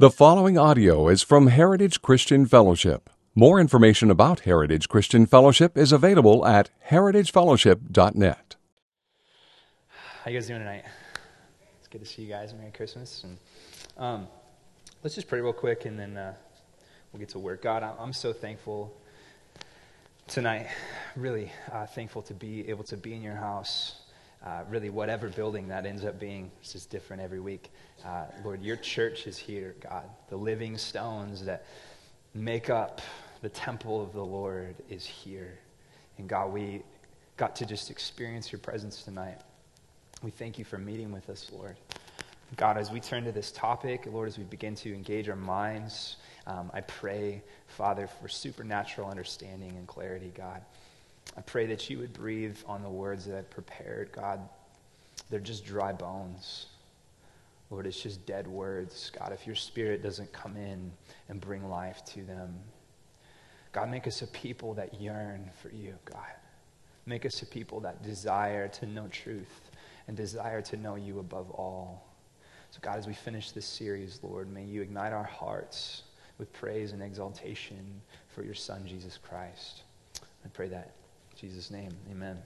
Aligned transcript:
The 0.00 0.10
following 0.10 0.56
audio 0.56 1.08
is 1.08 1.24
from 1.24 1.48
Heritage 1.48 2.02
Christian 2.02 2.46
Fellowship. 2.46 3.10
More 3.34 3.58
information 3.58 4.12
about 4.12 4.38
Heritage 4.42 4.88
Christian 4.88 5.26
Fellowship 5.26 5.76
is 5.76 5.90
available 5.90 6.46
at 6.46 6.70
heritagefellowship.net. 6.88 8.54
How 10.22 10.30
you 10.30 10.38
guys 10.38 10.46
doing 10.46 10.60
tonight? 10.60 10.84
It's 11.80 11.88
good 11.88 11.98
to 11.98 12.06
see 12.06 12.22
you 12.22 12.28
guys. 12.28 12.54
Merry 12.54 12.70
Christmas. 12.70 13.24
And 13.24 13.38
um, 13.96 14.28
let's 15.02 15.16
just 15.16 15.26
pray 15.26 15.40
real 15.40 15.52
quick, 15.52 15.84
and 15.84 15.98
then 15.98 16.16
uh, 16.16 16.34
we'll 17.12 17.18
get 17.18 17.30
to 17.30 17.40
work. 17.40 17.62
God, 17.62 17.82
I'm 17.82 18.12
so 18.12 18.32
thankful 18.32 18.96
tonight. 20.28 20.68
Really 21.16 21.50
uh, 21.72 21.86
thankful 21.86 22.22
to 22.22 22.34
be 22.34 22.68
able 22.68 22.84
to 22.84 22.96
be 22.96 23.14
in 23.14 23.22
your 23.22 23.34
house. 23.34 23.96
Uh, 24.44 24.62
really, 24.68 24.88
whatever 24.88 25.28
building 25.28 25.68
that 25.68 25.84
ends 25.84 26.04
up 26.04 26.20
being, 26.20 26.50
it's 26.60 26.72
just 26.72 26.90
different 26.90 27.20
every 27.20 27.40
week. 27.40 27.70
Uh, 28.04 28.26
Lord, 28.44 28.62
your 28.62 28.76
church 28.76 29.26
is 29.26 29.36
here, 29.36 29.74
God. 29.80 30.04
The 30.28 30.36
living 30.36 30.78
stones 30.78 31.44
that 31.44 31.66
make 32.34 32.70
up 32.70 33.00
the 33.42 33.48
temple 33.48 34.00
of 34.00 34.12
the 34.12 34.24
Lord 34.24 34.76
is 34.88 35.04
here. 35.04 35.58
And 36.18 36.28
God, 36.28 36.52
we 36.52 36.82
got 37.36 37.56
to 37.56 37.66
just 37.66 37.90
experience 37.90 38.52
your 38.52 38.60
presence 38.60 39.02
tonight. 39.02 39.38
We 40.22 40.30
thank 40.30 40.58
you 40.58 40.64
for 40.64 40.78
meeting 40.78 41.12
with 41.12 41.28
us, 41.30 41.50
Lord. 41.52 41.76
God, 42.56 42.78
as 42.78 42.90
we 42.90 42.98
turn 42.98 43.24
to 43.24 43.32
this 43.32 43.52
topic, 43.52 44.06
Lord, 44.06 44.28
as 44.28 44.38
we 44.38 44.44
begin 44.44 44.74
to 44.76 44.94
engage 44.94 45.28
our 45.28 45.36
minds, 45.36 46.16
um, 46.46 46.70
I 46.72 46.80
pray, 46.80 47.42
Father, 47.66 48.06
for 48.06 48.28
supernatural 48.28 49.08
understanding 49.08 49.76
and 49.76 49.86
clarity, 49.86 50.32
God. 50.34 50.62
I 51.36 51.40
pray 51.42 51.66
that 51.66 51.88
you 51.88 51.98
would 51.98 52.12
breathe 52.12 52.56
on 52.66 52.82
the 52.82 52.88
words 52.88 53.26
that 53.26 53.36
I've 53.36 53.50
prepared, 53.50 54.12
God. 54.12 54.40
They're 55.30 55.40
just 55.40 55.64
dry 55.64 55.92
bones. 55.92 56.66
Lord, 57.70 57.86
it's 57.86 58.00
just 58.00 58.24
dead 58.26 58.46
words. 58.46 59.10
God, 59.16 59.32
if 59.32 59.46
your 59.46 59.56
spirit 59.56 60.02
doesn't 60.02 60.32
come 60.32 60.56
in 60.56 60.90
and 61.28 61.40
bring 61.40 61.68
life 61.68 62.04
to 62.06 62.22
them, 62.22 62.58
God, 63.72 63.90
make 63.90 64.06
us 64.06 64.22
a 64.22 64.26
people 64.28 64.74
that 64.74 65.00
yearn 65.00 65.50
for 65.60 65.68
you, 65.68 65.94
God. 66.04 66.24
Make 67.04 67.26
us 67.26 67.42
a 67.42 67.46
people 67.46 67.80
that 67.80 68.02
desire 68.02 68.68
to 68.68 68.86
know 68.86 69.06
truth 69.08 69.70
and 70.08 70.16
desire 70.16 70.62
to 70.62 70.76
know 70.76 70.94
you 70.94 71.18
above 71.18 71.50
all. 71.50 72.06
So, 72.70 72.78
God, 72.82 72.98
as 72.98 73.06
we 73.06 73.14
finish 73.14 73.50
this 73.50 73.66
series, 73.66 74.20
Lord, 74.22 74.52
may 74.52 74.64
you 74.64 74.82
ignite 74.82 75.12
our 75.12 75.24
hearts 75.24 76.02
with 76.38 76.52
praise 76.52 76.92
and 76.92 77.02
exaltation 77.02 78.00
for 78.28 78.42
your 78.42 78.54
Son, 78.54 78.86
Jesus 78.86 79.18
Christ. 79.18 79.82
I 80.44 80.48
pray 80.52 80.68
that 80.68 80.94
in 81.40 81.48
Jesus' 81.48 81.70
name. 81.70 81.90
Amen. 82.10 82.38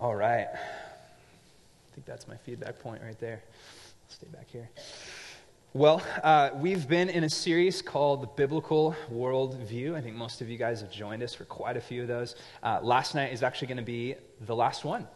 All 0.00 0.14
right 0.14 0.48
I 0.52 1.94
think 1.94 2.06
that's 2.06 2.28
my 2.28 2.36
feedback 2.36 2.78
point 2.78 3.02
right 3.02 3.18
there. 3.18 3.42
I'll 3.42 4.14
stay 4.14 4.26
back 4.32 4.46
here. 4.50 4.68
Well, 5.72 6.02
uh, 6.22 6.50
we've 6.54 6.88
been 6.88 7.08
in 7.10 7.24
a 7.24 7.30
series 7.30 7.82
called 7.82 8.22
The 8.22 8.26
Biblical 8.28 8.94
Worldview. 9.12 9.94
I 9.94 10.00
think 10.00 10.16
most 10.16 10.40
of 10.40 10.48
you 10.48 10.56
guys 10.56 10.80
have 10.80 10.90
joined 10.90 11.22
us 11.22 11.34
for 11.34 11.44
quite 11.44 11.76
a 11.76 11.80
few 11.80 12.02
of 12.02 12.08
those. 12.08 12.36
Uh, 12.62 12.80
last 12.82 13.14
night 13.14 13.32
is 13.32 13.42
actually 13.42 13.68
going 13.68 13.78
to 13.78 13.82
be 13.82 14.14
the 14.42 14.56
last 14.56 14.84
one. 14.84 15.06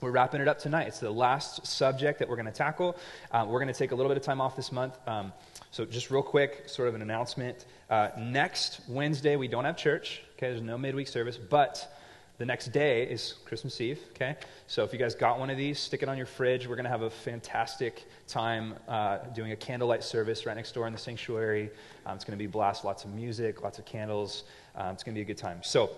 We're 0.00 0.10
wrapping 0.10 0.40
it 0.40 0.48
up 0.48 0.58
tonight. 0.58 0.88
It's 0.88 1.00
the 1.00 1.10
last 1.10 1.66
subject 1.66 2.18
that 2.18 2.28
we're 2.28 2.36
going 2.36 2.46
to 2.46 2.52
tackle. 2.52 2.96
Uh, 3.30 3.44
we're 3.48 3.60
going 3.60 3.72
to 3.72 3.78
take 3.78 3.92
a 3.92 3.94
little 3.94 4.10
bit 4.10 4.16
of 4.16 4.24
time 4.24 4.40
off 4.40 4.56
this 4.56 4.72
month. 4.72 4.96
Um, 5.06 5.32
so, 5.70 5.84
just 5.84 6.10
real 6.10 6.22
quick, 6.22 6.64
sort 6.66 6.88
of 6.88 6.96
an 6.96 7.02
announcement. 7.02 7.66
Uh, 7.88 8.08
next 8.18 8.80
Wednesday, 8.88 9.36
we 9.36 9.46
don't 9.46 9.64
have 9.64 9.76
church. 9.76 10.22
Okay, 10.42 10.50
there's 10.50 10.60
no 10.60 10.76
midweek 10.76 11.06
service, 11.06 11.38
but 11.38 11.94
the 12.38 12.44
next 12.44 12.72
day 12.72 13.04
is 13.04 13.34
Christmas 13.44 13.80
Eve, 13.80 14.00
okay? 14.10 14.34
So 14.66 14.82
if 14.82 14.92
you 14.92 14.98
guys 14.98 15.14
got 15.14 15.38
one 15.38 15.50
of 15.50 15.56
these, 15.56 15.78
stick 15.78 16.02
it 16.02 16.08
on 16.08 16.16
your 16.16 16.26
fridge. 16.26 16.66
We're 16.66 16.74
going 16.74 16.82
to 16.82 16.90
have 16.90 17.02
a 17.02 17.10
fantastic 17.10 18.08
time 18.26 18.74
uh, 18.88 19.18
doing 19.36 19.52
a 19.52 19.56
candlelight 19.56 20.02
service 20.02 20.44
right 20.44 20.56
next 20.56 20.72
door 20.72 20.88
in 20.88 20.92
the 20.92 20.98
sanctuary. 20.98 21.70
Um, 22.06 22.16
it's 22.16 22.24
going 22.24 22.36
to 22.36 22.42
be 22.42 22.48
blast, 22.48 22.84
lots 22.84 23.04
of 23.04 23.14
music, 23.14 23.62
lots 23.62 23.78
of 23.78 23.84
candles. 23.84 24.42
Um, 24.74 24.94
it's 24.94 25.04
going 25.04 25.14
to 25.14 25.18
be 25.20 25.22
a 25.22 25.24
good 25.24 25.38
time. 25.38 25.60
So 25.62 25.90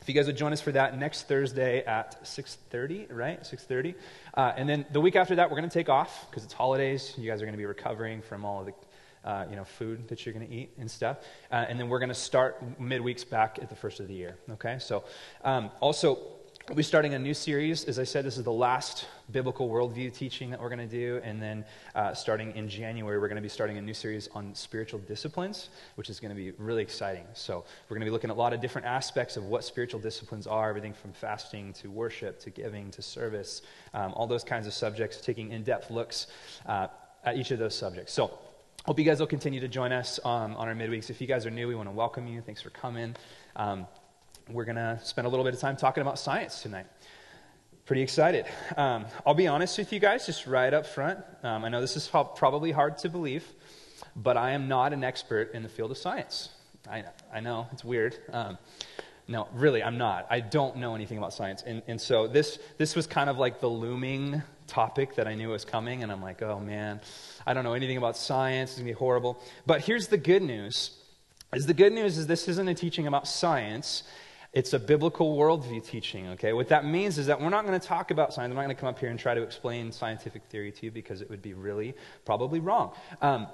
if 0.00 0.08
you 0.08 0.14
guys 0.14 0.26
would 0.26 0.36
join 0.36 0.52
us 0.52 0.60
for 0.60 0.70
that 0.70 0.96
next 0.96 1.26
Thursday 1.26 1.84
at 1.84 2.22
6.30, 2.22 3.12
right? 3.12 3.42
6.30. 3.42 3.96
Uh, 4.34 4.52
and 4.56 4.68
then 4.68 4.86
the 4.92 5.00
week 5.00 5.16
after 5.16 5.34
that, 5.34 5.50
we're 5.50 5.56
going 5.56 5.68
to 5.68 5.74
take 5.74 5.88
off 5.88 6.30
because 6.30 6.44
it's 6.44 6.52
holidays. 6.52 7.12
You 7.18 7.28
guys 7.28 7.42
are 7.42 7.44
going 7.44 7.54
to 7.54 7.58
be 7.58 7.66
recovering 7.66 8.22
from 8.22 8.44
all 8.44 8.60
of 8.60 8.66
the 8.66 8.72
uh, 9.24 9.44
you 9.50 9.56
know, 9.56 9.64
food 9.64 10.08
that 10.08 10.24
you're 10.24 10.34
going 10.34 10.46
to 10.46 10.52
eat 10.52 10.70
and 10.78 10.90
stuff. 10.90 11.18
Uh, 11.50 11.66
and 11.68 11.78
then 11.78 11.88
we're 11.88 11.98
going 11.98 12.08
to 12.08 12.14
start 12.14 12.80
midweeks 12.80 13.28
back 13.28 13.58
at 13.60 13.68
the 13.68 13.76
first 13.76 14.00
of 14.00 14.08
the 14.08 14.14
year. 14.14 14.36
Okay? 14.50 14.78
So, 14.78 15.04
um, 15.44 15.70
also, 15.80 16.18
we'll 16.68 16.76
be 16.76 16.82
starting 16.82 17.14
a 17.14 17.18
new 17.18 17.34
series. 17.34 17.84
As 17.84 17.98
I 17.98 18.04
said, 18.04 18.24
this 18.24 18.38
is 18.38 18.44
the 18.44 18.52
last 18.52 19.06
biblical 19.30 19.68
worldview 19.68 20.14
teaching 20.14 20.50
that 20.50 20.60
we're 20.60 20.68
going 20.68 20.88
to 20.88 20.96
do. 20.96 21.20
And 21.22 21.40
then 21.40 21.64
uh, 21.94 22.14
starting 22.14 22.56
in 22.56 22.68
January, 22.68 23.18
we're 23.18 23.28
going 23.28 23.36
to 23.36 23.42
be 23.42 23.48
starting 23.48 23.76
a 23.76 23.82
new 23.82 23.94
series 23.94 24.28
on 24.34 24.54
spiritual 24.54 25.00
disciplines, 25.00 25.68
which 25.96 26.08
is 26.08 26.18
going 26.18 26.34
to 26.34 26.40
be 26.40 26.52
really 26.52 26.82
exciting. 26.82 27.24
So, 27.34 27.64
we're 27.88 27.96
going 27.96 28.06
to 28.06 28.06
be 28.06 28.12
looking 28.12 28.30
at 28.30 28.36
a 28.36 28.38
lot 28.38 28.52
of 28.52 28.60
different 28.60 28.86
aspects 28.86 29.36
of 29.36 29.44
what 29.44 29.64
spiritual 29.64 30.00
disciplines 30.00 30.46
are 30.46 30.68
everything 30.70 30.94
from 30.94 31.12
fasting 31.12 31.72
to 31.74 31.90
worship 31.90 32.40
to 32.40 32.50
giving 32.50 32.90
to 32.92 33.02
service, 33.02 33.62
um, 33.92 34.12
all 34.14 34.26
those 34.26 34.44
kinds 34.44 34.66
of 34.66 34.72
subjects, 34.72 35.20
taking 35.20 35.50
in 35.50 35.62
depth 35.62 35.90
looks 35.90 36.28
uh, 36.66 36.86
at 37.24 37.36
each 37.36 37.50
of 37.50 37.58
those 37.58 37.74
subjects. 37.74 38.12
So, 38.12 38.38
Hope 38.86 38.98
you 38.98 39.04
guys 39.04 39.20
will 39.20 39.26
continue 39.26 39.60
to 39.60 39.68
join 39.68 39.92
us 39.92 40.18
um, 40.24 40.56
on 40.56 40.66
our 40.66 40.74
midweeks. 40.74 41.10
If 41.10 41.20
you 41.20 41.26
guys 41.26 41.44
are 41.44 41.50
new, 41.50 41.68
we 41.68 41.74
want 41.74 41.90
to 41.90 41.94
welcome 41.94 42.26
you. 42.26 42.40
Thanks 42.40 42.62
for 42.62 42.70
coming. 42.70 43.14
Um, 43.54 43.86
we're 44.48 44.64
going 44.64 44.76
to 44.76 44.98
spend 45.04 45.26
a 45.26 45.28
little 45.28 45.44
bit 45.44 45.52
of 45.52 45.60
time 45.60 45.76
talking 45.76 46.00
about 46.00 46.18
science 46.18 46.62
tonight. 46.62 46.86
Pretty 47.84 48.00
excited. 48.00 48.46
Um, 48.78 49.04
I'll 49.26 49.34
be 49.34 49.46
honest 49.48 49.76
with 49.76 49.92
you 49.92 50.00
guys, 50.00 50.24
just 50.24 50.46
right 50.46 50.72
up 50.72 50.86
front. 50.86 51.18
Um, 51.42 51.62
I 51.62 51.68
know 51.68 51.82
this 51.82 51.94
is 51.94 52.08
probably 52.08 52.70
hard 52.72 52.96
to 52.98 53.10
believe, 53.10 53.44
but 54.16 54.38
I 54.38 54.52
am 54.52 54.66
not 54.66 54.94
an 54.94 55.04
expert 55.04 55.52
in 55.52 55.62
the 55.62 55.68
field 55.68 55.90
of 55.90 55.98
science. 55.98 56.48
I, 56.90 57.04
I 57.34 57.40
know, 57.40 57.68
it's 57.72 57.84
weird. 57.84 58.16
Um, 58.32 58.56
no, 59.28 59.46
really, 59.52 59.82
I'm 59.82 59.98
not. 59.98 60.26
I 60.30 60.40
don't 60.40 60.78
know 60.78 60.94
anything 60.94 61.18
about 61.18 61.34
science. 61.34 61.62
And, 61.66 61.82
and 61.86 62.00
so 62.00 62.26
this, 62.26 62.58
this 62.78 62.96
was 62.96 63.06
kind 63.06 63.28
of 63.28 63.36
like 63.36 63.60
the 63.60 63.68
looming 63.68 64.42
topic 64.66 65.16
that 65.16 65.28
I 65.28 65.34
knew 65.34 65.50
was 65.50 65.66
coming, 65.66 66.02
and 66.02 66.10
I'm 66.10 66.22
like, 66.22 66.40
oh 66.40 66.58
man, 66.58 67.02
I 67.50 67.52
don't 67.52 67.64
know 67.64 67.72
anything 67.72 67.96
about 67.96 68.16
science. 68.16 68.70
It's 68.70 68.78
going 68.78 68.86
to 68.86 68.94
be 68.94 68.96
horrible. 68.96 69.42
But 69.66 69.80
here's 69.80 70.06
the 70.06 70.16
good 70.16 70.40
news. 70.40 70.92
Is 71.52 71.66
the 71.66 71.74
good 71.74 71.92
news 71.92 72.16
is 72.16 72.28
this 72.28 72.46
isn't 72.46 72.68
a 72.68 72.74
teaching 72.74 73.08
about 73.08 73.26
science. 73.26 74.04
It's 74.52 74.72
a 74.72 74.78
biblical 74.78 75.36
worldview 75.36 75.84
teaching, 75.84 76.28
okay? 76.28 76.52
What 76.52 76.68
that 76.68 76.84
means 76.84 77.18
is 77.18 77.26
that 77.26 77.40
we're 77.40 77.48
not 77.48 77.66
going 77.66 77.78
to 77.78 77.84
talk 77.84 78.12
about 78.12 78.32
science. 78.32 78.50
I'm 78.50 78.54
not 78.54 78.62
going 78.62 78.76
to 78.76 78.80
come 78.80 78.88
up 78.88 79.00
here 79.00 79.10
and 79.10 79.18
try 79.18 79.34
to 79.34 79.42
explain 79.42 79.90
scientific 79.90 80.44
theory 80.44 80.70
to 80.70 80.86
you 80.86 80.92
because 80.92 81.22
it 81.22 81.28
would 81.28 81.42
be 81.42 81.54
really 81.54 81.94
probably 82.24 82.60
wrong. 82.60 82.92
Um, 83.20 83.48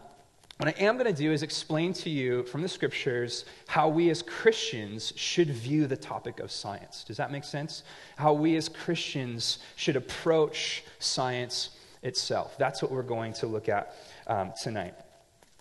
what 0.59 0.69
I 0.69 0.75
am 0.78 0.99
going 0.99 1.11
to 1.11 1.19
do 1.19 1.33
is 1.33 1.43
explain 1.43 1.95
to 1.95 2.11
you 2.11 2.43
from 2.43 2.61
the 2.61 2.69
scriptures 2.69 3.47
how 3.67 3.89
we 3.89 4.11
as 4.11 4.21
Christians 4.21 5.15
should 5.17 5.49
view 5.49 5.87
the 5.87 5.97
topic 5.97 6.39
of 6.41 6.51
science. 6.51 7.03
Does 7.03 7.17
that 7.17 7.33
make 7.33 7.45
sense? 7.45 7.83
How 8.17 8.34
we 8.34 8.57
as 8.57 8.69
Christians 8.69 9.61
should 9.77 9.97
approach 9.97 10.84
science 10.99 11.71
itself. 12.06 12.56
That's 12.59 12.81
what 12.81 12.91
we're 12.91 13.03
going 13.03 13.34
to 13.34 13.47
look 13.47 13.69
at 13.69 13.94
um, 14.27 14.53
tonight. 14.62 14.94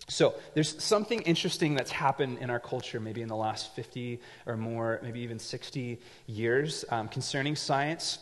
So, 0.08 0.34
there's 0.54 0.82
something 0.82 1.20
interesting 1.22 1.74
that's 1.74 1.90
happened 1.90 2.38
in 2.38 2.48
our 2.48 2.60
culture, 2.60 3.00
maybe 3.00 3.22
in 3.22 3.28
the 3.28 3.36
last 3.36 3.74
50 3.74 4.20
or 4.46 4.56
more, 4.56 5.00
maybe 5.02 5.20
even 5.20 5.40
60 5.40 5.98
years, 6.26 6.84
um, 6.90 7.08
concerning 7.08 7.56
science 7.56 8.18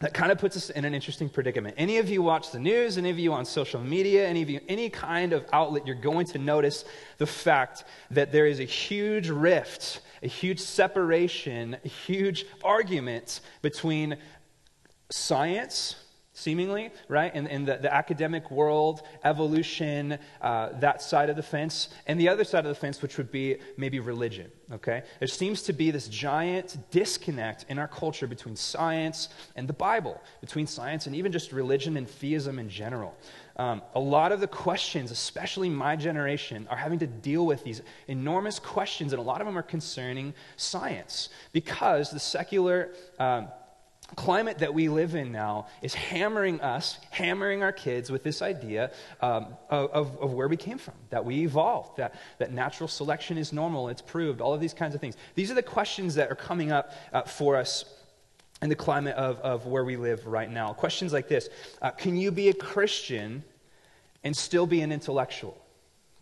that 0.00 0.14
kind 0.14 0.30
of 0.30 0.38
puts 0.38 0.56
us 0.56 0.70
in 0.70 0.84
an 0.84 0.94
interesting 0.94 1.28
predicament. 1.28 1.74
Any 1.76 1.98
of 1.98 2.08
you 2.08 2.22
watch 2.22 2.52
the 2.52 2.60
news, 2.60 2.98
any 2.98 3.10
of 3.10 3.18
you 3.18 3.32
on 3.32 3.44
social 3.44 3.80
media, 3.80 4.26
any 4.28 4.42
of 4.42 4.48
you, 4.48 4.60
any 4.68 4.90
kind 4.90 5.32
of 5.32 5.44
outlet, 5.52 5.86
you're 5.86 5.96
going 5.96 6.26
to 6.26 6.38
notice 6.38 6.84
the 7.18 7.26
fact 7.26 7.84
that 8.12 8.30
there 8.30 8.46
is 8.46 8.60
a 8.60 8.64
huge 8.64 9.28
rift, 9.28 10.00
a 10.22 10.28
huge 10.28 10.60
separation, 10.60 11.76
a 11.84 11.88
huge 11.88 12.46
argument 12.62 13.40
between 13.60 14.16
science 15.10 15.96
seemingly, 16.38 16.90
right? 17.08 17.34
In, 17.34 17.46
in 17.48 17.64
the, 17.64 17.76
the 17.76 17.92
academic 17.92 18.50
world, 18.50 19.02
evolution, 19.24 20.18
uh, 20.40 20.68
that 20.80 21.02
side 21.02 21.30
of 21.30 21.36
the 21.36 21.42
fence, 21.42 21.88
and 22.06 22.18
the 22.20 22.28
other 22.28 22.44
side 22.44 22.64
of 22.64 22.68
the 22.68 22.80
fence, 22.80 23.02
which 23.02 23.18
would 23.18 23.32
be 23.32 23.56
maybe 23.76 23.98
religion, 23.98 24.50
okay? 24.72 25.02
There 25.18 25.28
seems 25.28 25.62
to 25.62 25.72
be 25.72 25.90
this 25.90 26.06
giant 26.08 26.76
disconnect 26.90 27.66
in 27.68 27.78
our 27.78 27.88
culture 27.88 28.26
between 28.26 28.54
science 28.54 29.28
and 29.56 29.68
the 29.68 29.72
Bible, 29.72 30.20
between 30.40 30.66
science 30.66 31.06
and 31.06 31.16
even 31.16 31.32
just 31.32 31.52
religion 31.52 31.96
and 31.96 32.08
theism 32.08 32.58
in 32.58 32.68
general. 32.68 33.16
Um, 33.56 33.82
a 33.96 34.00
lot 34.00 34.30
of 34.30 34.38
the 34.38 34.46
questions, 34.46 35.10
especially 35.10 35.68
my 35.68 35.96
generation, 35.96 36.68
are 36.70 36.76
having 36.76 37.00
to 37.00 37.08
deal 37.08 37.44
with 37.44 37.64
these 37.64 37.82
enormous 38.06 38.60
questions, 38.60 39.12
and 39.12 39.18
a 39.18 39.22
lot 39.22 39.40
of 39.40 39.46
them 39.48 39.58
are 39.58 39.62
concerning 39.62 40.34
science 40.56 41.30
because 41.52 42.10
the 42.10 42.20
secular. 42.20 42.90
Um, 43.18 43.48
climate 44.16 44.58
that 44.58 44.72
we 44.72 44.88
live 44.88 45.14
in 45.14 45.30
now 45.32 45.66
is 45.82 45.94
hammering 45.94 46.60
us, 46.60 46.98
hammering 47.10 47.62
our 47.62 47.72
kids 47.72 48.10
with 48.10 48.22
this 48.22 48.42
idea 48.42 48.90
um, 49.20 49.48
of, 49.70 50.16
of, 50.18 50.32
where 50.32 50.48
we 50.48 50.56
came 50.56 50.78
from, 50.78 50.94
that 51.10 51.24
we 51.24 51.42
evolved, 51.42 51.98
that, 51.98 52.14
that 52.38 52.52
natural 52.52 52.88
selection 52.88 53.36
is 53.36 53.52
normal, 53.52 53.88
it's 53.88 54.02
proved, 54.02 54.40
all 54.40 54.54
of 54.54 54.60
these 54.60 54.74
kinds 54.74 54.94
of 54.94 55.00
things. 55.00 55.16
These 55.34 55.50
are 55.50 55.54
the 55.54 55.62
questions 55.62 56.14
that 56.14 56.30
are 56.30 56.36
coming 56.36 56.72
up 56.72 56.92
uh, 57.12 57.22
for 57.22 57.56
us 57.56 57.84
in 58.62 58.68
the 58.68 58.74
climate 58.74 59.14
of, 59.16 59.38
of 59.40 59.66
where 59.66 59.84
we 59.84 59.96
live 59.96 60.26
right 60.26 60.50
now. 60.50 60.72
Questions 60.72 61.12
like 61.12 61.28
this 61.28 61.48
uh, 61.82 61.90
Can 61.90 62.16
you 62.16 62.30
be 62.30 62.48
a 62.48 62.54
Christian 62.54 63.44
and 64.24 64.36
still 64.36 64.66
be 64.66 64.80
an 64.80 64.90
intellectual? 64.90 65.56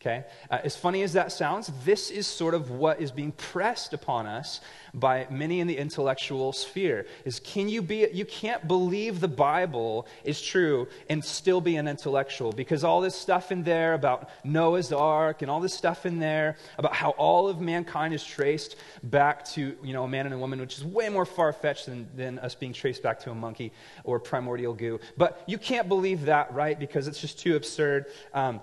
Okay? 0.01 0.25
Uh, 0.51 0.59
as 0.63 0.77
funny 0.77 1.03
as 1.03 1.15
that 1.15 1.33
sounds, 1.33 1.71
this 1.85 2.11
is 2.11 2.27
sort 2.27 2.55
of 2.55 2.71
what 2.71 3.01
is 3.01 3.11
being 3.11 3.33
pressed 3.33 3.95
upon 3.95 4.27
us 4.27 4.61
by 4.93 5.27
many 5.31 5.61
in 5.61 5.67
the 5.67 5.77
intellectual 5.77 6.53
sphere. 6.53 7.07
Is 7.25 7.41
can 7.41 7.69
you 7.69 7.81
be 7.81 8.07
you 8.13 8.25
can't 8.25 8.69
believe 8.69 9.21
the 9.21 9.29
Bible 9.29 10.07
is 10.23 10.41
true 10.41 10.87
and 11.09 11.25
still 11.25 11.61
be 11.61 11.77
an 11.77 11.89
intellectual 11.89 12.53
because 12.53 12.85
all 12.85 13.01
this 13.01 13.15
stuff 13.15 13.51
in 13.51 13.63
there 13.63 13.95
about 13.95 14.31
Noah's 14.45 14.93
ark 14.93 15.43
and 15.43 15.51
all 15.51 15.61
this 15.61 15.75
stuff 15.75 16.05
in 16.05 16.19
there 16.19 16.57
about 16.79 16.95
how 16.95 17.11
all 17.11 17.49
of 17.49 17.61
mankind 17.61 18.13
is 18.13 18.23
traced 18.23 18.77
back 19.03 19.45
to, 19.47 19.77
you 19.83 19.93
know, 19.93 20.05
a 20.05 20.09
man 20.09 20.27
and 20.27 20.35
a 20.35 20.39
woman, 20.39 20.61
which 20.61 20.77
is 20.77 20.85
way 20.85 21.09
more 21.09 21.25
far-fetched 21.27 21.87
than, 21.87 22.07
than 22.15 22.39
us 22.41 22.55
being 22.55 22.73
traced 22.73 23.03
back 23.03 23.19
to 23.21 23.31
a 23.31 23.35
monkey 23.35 23.73
or 24.05 24.21
primordial 24.21 24.75
goo. 24.75 25.01
But 25.17 25.43
you 25.47 25.59
can't 25.59 25.89
believe 25.89 26.27
that, 26.27 26.53
right? 26.55 26.79
Because 26.79 27.09
it's 27.09 27.21
just 27.21 27.39
too 27.39 27.57
absurd. 27.57 28.07
Um, 28.33 28.61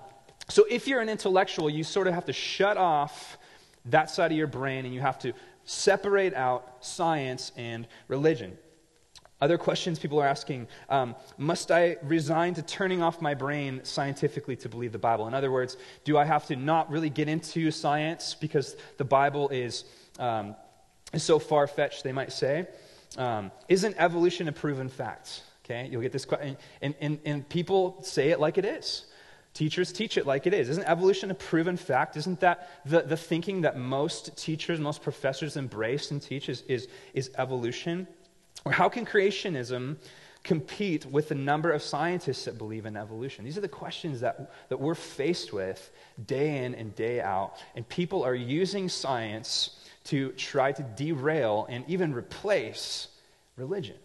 so 0.48 0.66
if 0.68 0.86
you're 0.86 1.00
an 1.00 1.08
intellectual, 1.08 1.70
you 1.70 1.84
sort 1.84 2.06
of 2.06 2.14
have 2.14 2.26
to 2.26 2.32
shut 2.32 2.76
off 2.76 3.38
that 3.86 4.10
side 4.10 4.30
of 4.30 4.38
your 4.38 4.46
brain 4.46 4.84
and 4.84 4.94
you 4.94 5.00
have 5.00 5.18
to 5.20 5.32
separate 5.64 6.34
out 6.34 6.76
science 6.80 7.52
and 7.56 7.86
religion. 8.08 8.56
Other 9.40 9.58
questions 9.58 9.98
people 9.98 10.20
are 10.20 10.26
asking 10.26 10.68
um, 10.88 11.14
Must 11.36 11.70
I 11.70 11.96
resign 12.02 12.54
to 12.54 12.62
turning 12.62 13.02
off 13.02 13.20
my 13.20 13.34
brain 13.34 13.80
scientifically 13.84 14.56
to 14.56 14.68
believe 14.68 14.92
the 14.92 14.98
Bible? 14.98 15.26
In 15.26 15.34
other 15.34 15.50
words, 15.50 15.76
do 16.04 16.16
I 16.16 16.24
have 16.24 16.46
to 16.46 16.56
not 16.56 16.90
really 16.90 17.10
get 17.10 17.28
into 17.28 17.70
science 17.70 18.34
because 18.34 18.76
the 18.96 19.04
Bible 19.04 19.48
is, 19.48 19.84
um, 20.18 20.54
is 21.12 21.22
so 21.22 21.38
far 21.38 21.66
fetched, 21.66 22.04
they 22.04 22.12
might 22.12 22.32
say? 22.32 22.66
Um, 23.18 23.50
isn't 23.68 23.94
evolution 23.98 24.48
a 24.48 24.52
proven 24.52 24.88
fact? 24.88 25.42
Okay, 25.64 25.88
you'll 25.90 26.02
get 26.02 26.12
this 26.12 26.24
question. 26.24 26.56
And, 26.80 26.94
and, 27.00 27.18
and 27.24 27.48
people 27.48 28.02
say 28.02 28.30
it 28.30 28.40
like 28.40 28.58
it 28.58 28.64
is. 28.64 29.06
Teachers 29.54 29.92
teach 29.92 30.18
it 30.18 30.26
like 30.26 30.48
it 30.48 30.52
is. 30.52 30.68
Isn't 30.68 30.84
evolution 30.84 31.30
a 31.30 31.34
proven 31.34 31.76
fact? 31.76 32.16
Isn't 32.16 32.40
that 32.40 32.70
the, 32.84 33.02
the 33.02 33.16
thinking 33.16 33.60
that 33.60 33.78
most 33.78 34.36
teachers, 34.36 34.80
most 34.80 35.00
professors 35.00 35.56
embrace 35.56 36.10
and 36.10 36.20
teach 36.20 36.48
is, 36.48 36.62
is, 36.62 36.88
is 37.14 37.30
evolution? 37.38 38.08
Or 38.64 38.72
how 38.72 38.88
can 38.88 39.06
creationism 39.06 39.96
compete 40.42 41.06
with 41.06 41.28
the 41.28 41.36
number 41.36 41.70
of 41.70 41.82
scientists 41.82 42.46
that 42.46 42.58
believe 42.58 42.84
in 42.84 42.96
evolution? 42.96 43.44
These 43.44 43.56
are 43.56 43.60
the 43.60 43.68
questions 43.68 44.20
that, 44.20 44.52
that 44.70 44.80
we're 44.80 44.96
faced 44.96 45.52
with 45.52 45.88
day 46.26 46.64
in 46.64 46.74
and 46.74 46.92
day 46.96 47.20
out. 47.20 47.62
And 47.76 47.88
people 47.88 48.24
are 48.24 48.34
using 48.34 48.88
science 48.88 49.78
to 50.04 50.32
try 50.32 50.72
to 50.72 50.82
derail 50.82 51.66
and 51.70 51.84
even 51.86 52.12
replace 52.12 53.06
religion, 53.56 53.96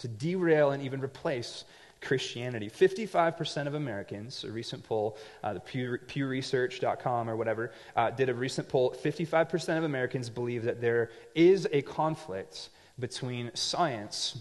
to 0.00 0.08
derail 0.08 0.72
and 0.72 0.82
even 0.82 1.00
replace 1.00 1.64
Christianity. 2.00 2.70
55% 2.70 3.66
of 3.66 3.74
Americans, 3.74 4.44
a 4.44 4.50
recent 4.50 4.84
poll, 4.84 5.18
uh, 5.42 5.54
the 5.54 5.60
Pew, 5.60 5.98
PewResearch.com 6.06 7.28
or 7.28 7.36
whatever, 7.36 7.72
uh, 7.96 8.10
did 8.10 8.28
a 8.28 8.34
recent 8.34 8.68
poll. 8.68 8.94
55% 9.02 9.78
of 9.78 9.84
Americans 9.84 10.30
believe 10.30 10.64
that 10.64 10.80
there 10.80 11.10
is 11.34 11.66
a 11.72 11.82
conflict 11.82 12.70
between 12.98 13.50
science 13.54 14.38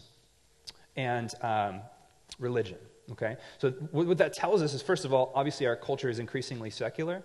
and 0.96 1.34
um, 1.42 1.82
religion. 2.40 2.78
Okay? 3.12 3.38
So, 3.60 3.72
what 3.92 4.18
that 4.18 4.34
tells 4.34 4.62
us 4.62 4.74
is, 4.74 4.82
first 4.82 5.06
of 5.06 5.14
all, 5.14 5.32
obviously 5.34 5.66
our 5.66 5.76
culture 5.76 6.10
is 6.10 6.20
increasingly 6.20 6.70
secular. 6.70 7.24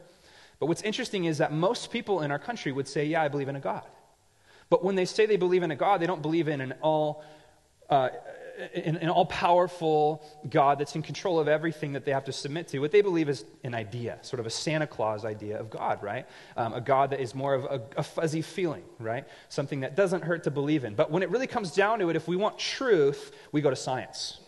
But 0.60 0.66
what's 0.66 0.82
interesting 0.82 1.24
is 1.24 1.38
that 1.38 1.52
most 1.52 1.90
people 1.90 2.22
in 2.22 2.30
our 2.30 2.38
country 2.38 2.70
would 2.70 2.86
say, 2.86 3.04
Yeah, 3.04 3.22
I 3.22 3.28
believe 3.28 3.48
in 3.48 3.56
a 3.56 3.60
God. 3.60 3.84
But 4.70 4.84
when 4.84 4.94
they 4.94 5.04
say 5.04 5.26
they 5.26 5.36
believe 5.36 5.62
in 5.62 5.70
a 5.70 5.76
God, 5.76 6.00
they 6.00 6.06
don't 6.06 6.22
believe 6.22 6.48
in 6.48 6.60
an 6.60 6.74
all. 6.80 7.24
Uh, 7.90 8.10
an, 8.74 8.96
an 8.96 9.08
all 9.08 9.26
powerful 9.26 10.24
God 10.48 10.78
that's 10.78 10.94
in 10.94 11.02
control 11.02 11.38
of 11.38 11.48
everything 11.48 11.92
that 11.92 12.04
they 12.04 12.12
have 12.12 12.24
to 12.24 12.32
submit 12.32 12.68
to. 12.68 12.78
What 12.78 12.92
they 12.92 13.02
believe 13.02 13.28
is 13.28 13.44
an 13.64 13.74
idea, 13.74 14.18
sort 14.22 14.40
of 14.40 14.46
a 14.46 14.50
Santa 14.50 14.86
Claus 14.86 15.24
idea 15.24 15.58
of 15.58 15.70
God, 15.70 16.02
right? 16.02 16.26
Um, 16.56 16.72
a 16.74 16.80
God 16.80 17.10
that 17.10 17.20
is 17.20 17.34
more 17.34 17.54
of 17.54 17.64
a, 17.64 17.82
a 17.96 18.02
fuzzy 18.02 18.42
feeling, 18.42 18.84
right? 18.98 19.26
Something 19.48 19.80
that 19.80 19.96
doesn't 19.96 20.22
hurt 20.24 20.44
to 20.44 20.50
believe 20.50 20.84
in. 20.84 20.94
But 20.94 21.10
when 21.10 21.22
it 21.22 21.30
really 21.30 21.46
comes 21.46 21.74
down 21.74 21.98
to 22.00 22.10
it, 22.10 22.16
if 22.16 22.28
we 22.28 22.36
want 22.36 22.58
truth, 22.58 23.32
we 23.52 23.60
go 23.60 23.70
to 23.70 23.76
science, 23.76 24.40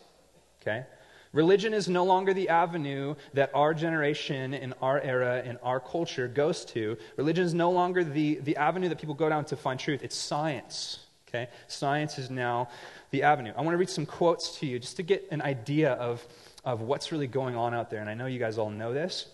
okay? 0.62 0.84
Religion 1.32 1.74
is 1.74 1.88
no 1.88 2.04
longer 2.04 2.32
the 2.32 2.48
avenue 2.48 3.16
that 3.32 3.50
our 3.54 3.74
generation 3.74 4.54
in 4.54 4.72
our 4.80 5.00
era 5.00 5.42
in 5.44 5.56
our 5.64 5.80
culture 5.80 6.28
goes 6.28 6.64
to. 6.66 6.96
Religion 7.16 7.44
is 7.44 7.52
no 7.52 7.72
longer 7.72 8.04
the, 8.04 8.36
the 8.36 8.56
avenue 8.56 8.88
that 8.88 9.00
people 9.00 9.16
go 9.16 9.28
down 9.28 9.44
to 9.46 9.56
find 9.56 9.80
truth. 9.80 10.04
It's 10.04 10.14
science. 10.16 11.00
Okay? 11.28 11.50
Science 11.66 12.18
is 12.18 12.30
now 12.30 12.68
the 13.14 13.22
avenue. 13.22 13.52
I 13.56 13.62
want 13.62 13.74
to 13.74 13.78
read 13.78 13.88
some 13.88 14.06
quotes 14.06 14.58
to 14.58 14.66
you 14.66 14.80
just 14.80 14.96
to 14.96 15.04
get 15.04 15.28
an 15.30 15.40
idea 15.40 15.92
of, 15.92 16.26
of 16.64 16.80
what's 16.80 17.12
really 17.12 17.28
going 17.28 17.54
on 17.54 17.72
out 17.72 17.88
there. 17.88 18.00
And 18.00 18.10
I 18.10 18.14
know 18.14 18.26
you 18.26 18.40
guys 18.40 18.58
all 18.58 18.70
know 18.70 18.92
this. 18.92 19.28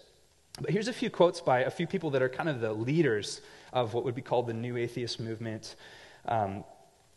But 0.60 0.70
here's 0.70 0.88
a 0.88 0.92
few 0.92 1.08
quotes 1.08 1.40
by 1.40 1.60
a 1.60 1.70
few 1.70 1.86
people 1.86 2.10
that 2.10 2.20
are 2.20 2.28
kind 2.28 2.50
of 2.50 2.60
the 2.60 2.74
leaders 2.74 3.40
of 3.72 3.94
what 3.94 4.04
would 4.04 4.14
be 4.14 4.20
called 4.20 4.46
the 4.46 4.52
new 4.52 4.76
atheist 4.76 5.18
movement. 5.18 5.76
Um, 6.26 6.62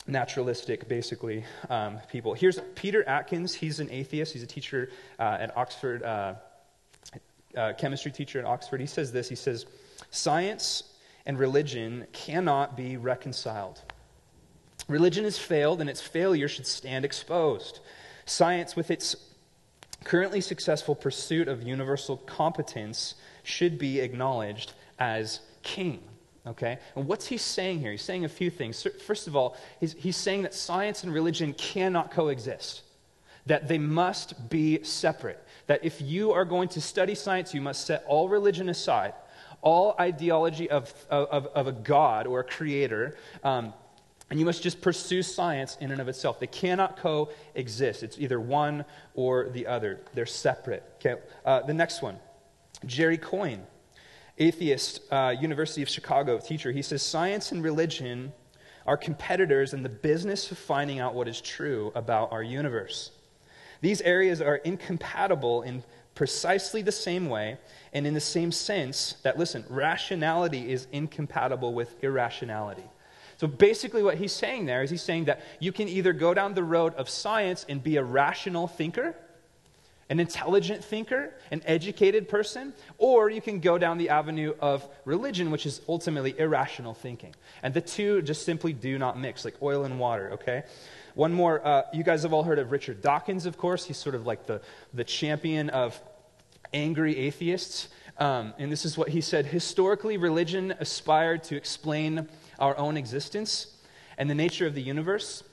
naturalistic, 0.08 0.88
basically, 0.88 1.44
um, 1.70 2.00
people. 2.10 2.34
Here's 2.34 2.60
Peter 2.76 3.08
Atkins. 3.10 3.54
He's 3.54 3.82
an 3.82 3.92
atheist. 3.92 4.32
He's 4.32 4.44
a 4.44 4.48
teacher 4.48 4.90
uh, 5.20 5.38
at 5.42 5.58
Oxford, 5.58 6.02
uh, 6.04 6.36
uh, 7.58 7.74
chemistry 7.78 8.12
teacher 8.12 8.40
at 8.40 8.46
Oxford. 8.46 8.80
He 8.80 8.88
says 8.88 9.12
this 9.12 9.28
He 9.28 9.36
says, 9.36 9.66
Science 10.12 10.84
and 11.26 11.38
religion 11.38 12.08
cannot 12.14 12.78
be 12.78 12.96
reconciled. 12.96 13.82
Religion 14.88 15.24
has 15.24 15.38
failed, 15.38 15.82
and 15.82 15.90
its 15.90 16.02
failure 16.02 16.48
should 16.48 16.68
stand 16.68 17.06
exposed. 17.06 17.80
Science, 18.26 18.76
with 18.76 18.92
its 18.92 19.16
currently 20.04 20.42
successful 20.42 20.96
pursuit 20.96 21.48
of 21.48 21.64
universal 21.64 22.18
competence, 22.18 23.16
should 23.44 23.78
be 23.78 24.00
acknowledged 24.00 24.74
as 25.00 25.40
king. 25.62 26.04
Okay? 26.46 26.78
And 26.96 27.08
what's 27.08 27.28
he 27.28 27.38
saying 27.38 27.80
here? 27.80 27.92
He's 27.92 28.02
saying 28.02 28.26
a 28.26 28.30
few 28.30 28.50
things. 28.50 28.86
First 29.06 29.28
of 29.28 29.36
all, 29.36 29.56
he's, 29.80 29.94
he's 29.94 30.18
saying 30.18 30.42
that 30.44 30.54
science 30.54 31.04
and 31.04 31.14
religion 31.14 31.54
cannot 31.54 32.12
coexist, 32.12 32.82
that 33.46 33.68
they 33.68 33.78
must 33.78 34.50
be 34.50 34.84
separate. 34.84 35.42
That 35.68 35.84
if 35.84 36.02
you 36.02 36.34
are 36.34 36.44
going 36.46 36.68
to 36.70 36.82
study 36.82 37.16
science, 37.16 37.54
you 37.54 37.62
must 37.62 37.86
set 37.86 38.04
all 38.08 38.28
religion 38.28 38.68
aside, 38.68 39.14
all 39.62 39.96
ideology 40.00 40.70
of, 40.70 40.94
of, 41.10 41.48
of 41.48 41.68
a 41.68 41.72
God 41.72 42.28
or 42.28 42.42
a 42.42 42.44
creator. 42.44 43.16
Um, 43.44 43.74
and 44.30 44.40
you 44.40 44.46
must 44.46 44.64
just 44.64 44.82
pursue 44.82 45.22
science 45.22 45.78
in 45.80 45.92
and 45.92 46.02
of 46.02 46.08
itself. 46.08 46.40
They 46.40 46.48
cannot 46.48 46.98
coexist. 46.98 48.04
It's 48.04 48.18
either 48.18 48.40
one 48.40 48.86
or 49.14 49.50
the 49.50 49.68
other, 49.68 50.02
they're 50.14 50.26
separate. 50.26 50.84
Okay? 50.96 51.22
Uh, 51.46 51.62
the 51.62 51.74
next 51.74 52.02
one 52.02 52.18
Jerry 52.86 53.18
Coyne, 53.18 53.64
atheist, 54.38 55.02
uh, 55.12 55.36
University 55.40 55.82
of 55.82 55.90
Chicago 55.90 56.40
teacher. 56.40 56.72
He 56.72 56.82
says 56.82 57.02
Science 57.02 57.52
and 57.52 57.64
religion 57.64 58.34
are 58.86 58.98
competitors 58.98 59.74
in 59.74 59.84
the 59.84 59.90
business 59.90 60.52
of 60.52 60.58
finding 60.58 61.00
out 61.00 61.16
what 61.16 61.28
is 61.28 61.40
true 61.40 61.92
about 61.96 62.32
our 62.32 62.44
universe. 62.44 63.12
These 63.82 64.02
areas 64.02 64.42
are 64.42 64.58
incompatible 64.58 65.62
in 65.64 65.84
precisely 66.16 66.82
the 66.82 66.92
same 66.92 67.28
way 67.28 67.58
and 67.92 68.06
in 68.06 68.14
the 68.14 68.20
same 68.20 68.52
sense 68.52 69.16
that, 69.24 69.38
listen, 69.38 69.66
rationality 69.70 70.72
is 70.72 70.88
incompatible 70.92 71.74
with 71.74 72.02
irrationality. 72.04 72.84
So 73.44 73.48
basically, 73.48 74.04
what 74.04 74.16
he's 74.16 74.32
saying 74.32 74.68
there 74.68 74.84
is 74.84 74.90
he's 74.90 75.02
saying 75.02 75.26
that 75.26 75.42
you 75.60 75.74
can 75.74 75.90
either 75.90 76.14
go 76.14 76.34
down 76.34 76.54
the 76.54 76.64
road 76.64 76.96
of 76.96 77.10
science 77.10 77.66
and 77.68 77.84
be 77.84 77.98
a 77.98 78.04
rational 78.04 78.70
thinker, 78.70 79.18
an 80.10 80.22
intelligent 80.22 80.82
thinker, 80.82 81.34
an 81.52 81.62
educated 81.66 82.30
person, 82.30 82.74
or 82.98 83.30
you 83.30 83.42
can 83.42 83.60
go 83.60 83.78
down 83.78 83.98
the 83.98 84.08
avenue 84.08 84.54
of 84.62 84.88
religion, 85.04 85.52
which 85.52 85.66
is 85.66 85.82
ultimately 85.90 86.34
irrational 86.40 86.94
thinking. 86.94 87.36
And 87.64 87.74
the 87.74 87.82
two 87.82 88.22
just 88.22 88.46
simply 88.46 88.72
do 88.72 88.98
not 88.98 89.20
mix, 89.20 89.44
like 89.44 89.62
oil 89.62 89.84
and 89.84 90.00
water, 90.00 90.32
okay? 90.36 90.64
One 91.14 91.34
more, 91.34 91.68
uh, 91.68 91.82
you 91.92 92.06
guys 92.06 92.24
have 92.24 92.32
all 92.32 92.44
heard 92.44 92.60
of 92.60 92.72
Richard 92.72 93.02
Dawkins, 93.02 93.46
of 93.46 93.58
course. 93.58 93.84
He's 93.84 93.98
sort 93.98 94.16
of 94.16 94.26
like 94.26 94.46
the, 94.46 94.62
the 94.94 95.04
champion 95.04 95.70
of 95.70 96.00
angry 96.74 97.18
atheists. 97.18 97.90
Um, 98.20 98.54
and 98.58 98.72
this 98.72 98.86
is 98.86 98.98
what 98.98 99.10
he 99.10 99.20
said 99.20 99.48
Historically, 99.48 100.16
religion 100.16 100.74
aspired 100.80 101.44
to 101.46 101.58
explain 101.58 102.30
our 102.60 102.78
own 102.78 102.98
existence 102.98 103.68
and 104.18 104.30
the 104.30 104.36
nature 104.36 104.68
of 104.68 104.76
the 104.76 104.82
universe. 104.82 105.44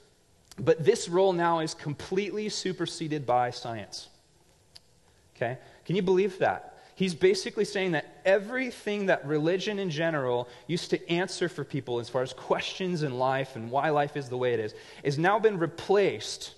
But 0.59 0.83
this 0.83 1.09
role 1.09 1.33
now 1.33 1.59
is 1.59 1.73
completely 1.73 2.49
superseded 2.49 3.25
by 3.25 3.51
science. 3.51 4.09
Okay? 5.35 5.57
Can 5.85 5.95
you 5.95 6.01
believe 6.01 6.37
that? 6.39 6.67
He's 6.95 7.15
basically 7.15 7.65
saying 7.65 7.93
that 7.93 8.21
everything 8.25 9.07
that 9.07 9.25
religion 9.25 9.79
in 9.79 9.89
general 9.89 10.47
used 10.67 10.91
to 10.91 11.09
answer 11.09 11.49
for 11.49 11.63
people 11.63 11.99
as 11.99 12.09
far 12.09 12.21
as 12.21 12.31
questions 12.31 13.01
in 13.01 13.17
life 13.17 13.55
and 13.55 13.71
why 13.71 13.89
life 13.89 14.15
is 14.15 14.29
the 14.29 14.37
way 14.37 14.53
it 14.53 14.59
is, 14.59 14.75
has 15.03 15.17
now 15.17 15.39
been 15.39 15.57
replaced 15.57 16.53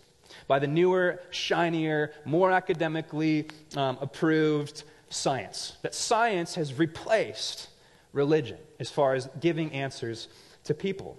by 0.47 0.59
the 0.59 0.67
newer, 0.67 1.21
shinier, 1.29 2.11
more 2.25 2.51
academically 2.51 3.47
um, 3.77 3.97
approved 4.01 4.83
science. 5.09 5.77
That 5.81 5.95
science 5.95 6.55
has 6.55 6.73
replaced 6.73 7.69
religion 8.13 8.57
as 8.79 8.89
far 8.89 9.13
as 9.15 9.29
giving 9.39 9.71
answers 9.73 10.29
to 10.63 10.73
people. 10.73 11.17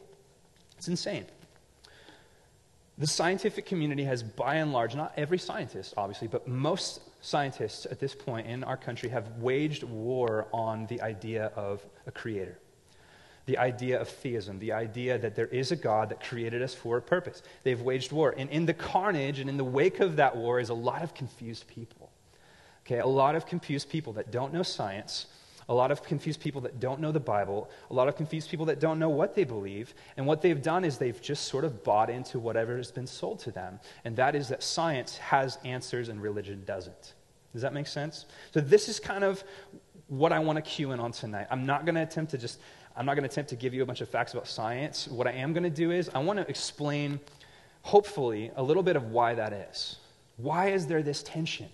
It's 0.79 0.89
insane. 0.89 1.27
The 2.97 3.07
scientific 3.07 3.67
community 3.67 4.05
has, 4.05 4.23
by 4.23 4.57
and 4.57 4.73
large, 4.73 4.95
not 4.95 5.13
every 5.17 5.39
scientist, 5.39 5.95
obviously, 5.97 6.29
but 6.29 6.47
most 6.47 7.01
scientists 7.21 7.87
at 7.91 7.99
this 7.99 8.15
point 8.15 8.47
in 8.47 8.63
our 8.63 8.77
country 8.77 9.09
have 9.09 9.29
waged 9.39 9.83
war 9.83 10.47
on 10.53 10.87
the 10.87 11.01
idea 11.03 11.51
of 11.57 11.85
a 12.07 12.13
creator 12.13 12.59
the 13.47 13.59
idea 13.59 14.01
of 14.01 14.09
theism, 14.09 14.59
the 14.59 14.73
idea 14.73 15.19
that 15.19 15.35
there 15.35 15.47
is 15.49 15.71
a 15.71 15.77
God 15.77 16.09
that 16.09 16.23
created 16.23 16.63
us 16.63 16.75
for 16.75 16.97
a 16.97 17.03
purpose. 17.03 17.43
They've 17.63 17.81
waged 17.81 18.11
war. 18.11 18.35
And 18.37 18.49
in 18.51 18.65
the 18.65 18.75
carnage 18.75 19.39
and 19.39 19.51
in 19.51 19.57
the 19.57 19.65
wake 19.65 20.01
of 20.01 20.17
that 20.17 20.37
war 20.37 20.61
is 20.61 20.71
a 20.71 20.75
lot 20.75 21.03
of 21.03 21.15
confused 21.15 21.67
people. 21.69 22.11
Okay, 22.87 22.99
a 22.99 23.07
lot 23.07 23.35
of 23.35 23.47
confused 23.47 23.89
people 23.91 24.15
that 24.15 24.31
don't 24.31 24.53
know 24.53 24.63
science, 24.63 25.27
a 25.69 25.75
lot 25.75 25.91
of 25.91 26.03
confused 26.03 26.41
people 26.41 26.61
that 26.63 26.81
don't 26.81 27.01
know 27.01 27.13
the 27.13 27.21
Bible, 27.21 27.71
a 27.91 27.95
lot 27.95 28.09
of 28.09 28.17
confused 28.17 28.51
people 28.51 28.67
that 28.67 28.81
don't 28.81 28.99
know 28.99 29.09
what 29.09 29.35
they 29.35 29.45
believe. 29.45 29.95
And 30.17 30.27
what 30.27 30.43
they've 30.43 30.61
done 30.61 30.85
is 30.85 30.99
they've 30.99 31.21
just 31.21 31.47
sort 31.47 31.65
of 31.65 31.83
bought 31.85 32.11
into 32.11 32.39
whatever 32.39 32.77
has 32.77 32.91
been 32.91 33.07
sold 33.07 33.39
to 33.41 33.51
them. 33.51 33.81
And 34.05 34.17
that 34.17 34.35
is 34.35 34.49
that 34.49 34.63
science 34.63 35.17
has 35.19 35.59
answers 35.65 36.09
and 36.09 36.21
religion 36.21 36.63
doesn't. 36.67 37.15
Does 37.53 37.63
that 37.63 37.73
make 37.73 37.87
sense? 37.87 38.27
So, 38.53 38.61
this 38.61 38.89
is 38.89 38.99
kind 38.99 39.23
of 39.25 39.45
what 40.09 40.33
I 40.33 40.39
want 40.39 40.57
to 40.57 40.63
cue 40.63 40.93
in 40.93 41.01
on 41.01 41.13
tonight. 41.13 41.47
I'm 41.51 41.65
not 41.65 41.87
going 41.87 41.95
to 41.95 42.03
attempt 42.03 42.33
to 42.33 42.39
just 42.39 42.59
I'm 42.97 43.07
not 43.07 43.15
going 43.15 43.29
to 43.29 43.33
attempt 43.33 43.51
to 43.51 43.57
give 43.57 43.75
you 43.75 43.83
a 43.83 43.87
bunch 43.87 44.01
of 44.01 44.09
facts 44.09 44.35
about 44.35 44.47
science. 44.47 45.09
What 45.09 45.27
I 45.27 45.33
am 45.33 45.53
going 45.53 45.65
to 45.65 45.71
do 45.71 45.91
is 45.91 46.11
I 46.15 46.21
want 46.21 46.39
to 46.39 46.49
explain, 46.49 47.19
hopefully, 47.83 48.53
a 48.57 48.63
little 48.63 48.85
bit 48.85 48.95
of 48.95 49.11
why 49.11 49.35
that 49.35 49.53
is. 49.53 49.97
Why 50.37 50.69
is 50.69 50.87
there 50.87 51.03
this 51.03 51.23
tension? 51.23 51.69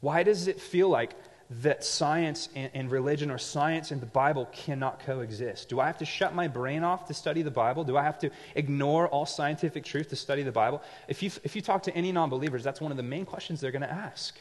Why 0.00 0.22
does 0.22 0.46
it 0.46 0.60
feel 0.60 0.88
like 0.88 1.14
that 1.50 1.82
science 1.82 2.48
and, 2.54 2.70
and, 2.74 2.90
religion 2.90 3.30
or 3.30 3.38
science 3.38 3.90
and 3.90 4.02
the 4.02 4.06
Bible 4.06 4.46
cannot 4.52 5.00
coexist? 5.00 5.68
Do 5.68 5.80
I 5.80 5.86
have 5.86 5.98
to 5.98 6.04
shut 6.04 6.34
my 6.34 6.46
brain 6.46 6.84
off 6.84 7.06
to 7.06 7.14
study 7.14 7.42
the 7.42 7.50
Bible? 7.50 7.84
Do 7.84 7.96
I 7.96 8.02
have 8.02 8.18
to 8.18 8.30
ignore 8.54 9.08
all 9.08 9.24
scientific 9.24 9.84
truth 9.84 10.10
to 10.10 10.16
study 10.16 10.42
the 10.42 10.52
Bible? 10.52 10.82
If 11.08 11.22
you, 11.22 11.30
if 11.44 11.56
you 11.56 11.62
talk 11.62 11.84
to 11.84 11.94
any 11.96 12.12
non 12.12 12.28
believers, 12.28 12.62
that's 12.62 12.80
one 12.80 12.90
of 12.90 12.96
the 12.98 13.02
main 13.02 13.24
questions 13.24 13.60
they're 13.60 13.72
going 13.72 13.82
to 13.82 13.90
ask. 13.90 14.38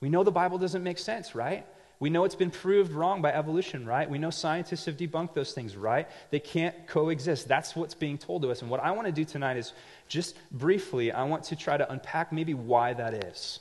We 0.00 0.08
know 0.08 0.24
the 0.24 0.30
Bible 0.30 0.58
doesn't 0.58 0.82
make 0.82 0.98
sense, 0.98 1.34
right? 1.34 1.66
We 2.00 2.10
know 2.10 2.24
it's 2.24 2.36
been 2.36 2.52
proved 2.52 2.92
wrong 2.92 3.22
by 3.22 3.32
evolution, 3.32 3.84
right? 3.84 4.08
We 4.08 4.18
know 4.18 4.30
scientists 4.30 4.84
have 4.86 4.96
debunked 4.96 5.34
those 5.34 5.52
things, 5.52 5.76
right? 5.76 6.08
They 6.30 6.38
can't 6.38 6.86
coexist. 6.86 7.48
That's 7.48 7.74
what's 7.74 7.94
being 7.94 8.18
told 8.18 8.42
to 8.42 8.50
us. 8.50 8.62
And 8.62 8.70
what 8.70 8.80
I 8.80 8.92
want 8.92 9.06
to 9.06 9.12
do 9.12 9.24
tonight 9.24 9.56
is 9.56 9.72
just 10.06 10.36
briefly, 10.52 11.10
I 11.10 11.24
want 11.24 11.44
to 11.44 11.56
try 11.56 11.76
to 11.76 11.90
unpack 11.90 12.32
maybe 12.32 12.54
why 12.54 12.94
that 12.94 13.24
is. 13.24 13.58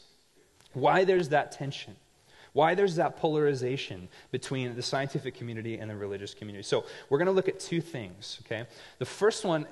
Why 0.73 1.03
there's 1.03 1.29
that 1.29 1.51
tension. 1.51 1.95
Why 2.53 2.75
there's 2.75 2.95
that 2.95 3.17
polarization 3.17 4.07
between 4.31 4.75
the 4.75 4.81
scientific 4.81 5.35
community 5.35 5.77
and 5.77 5.89
the 5.89 5.95
religious 5.95 6.33
community. 6.33 6.63
So 6.63 6.85
we're 7.09 7.17
going 7.17 7.27
to 7.27 7.31
look 7.31 7.47
at 7.47 7.59
two 7.59 7.81
things, 7.81 8.39
okay? 8.45 8.65
The 8.99 9.05
first 9.05 9.45
one, 9.45 9.65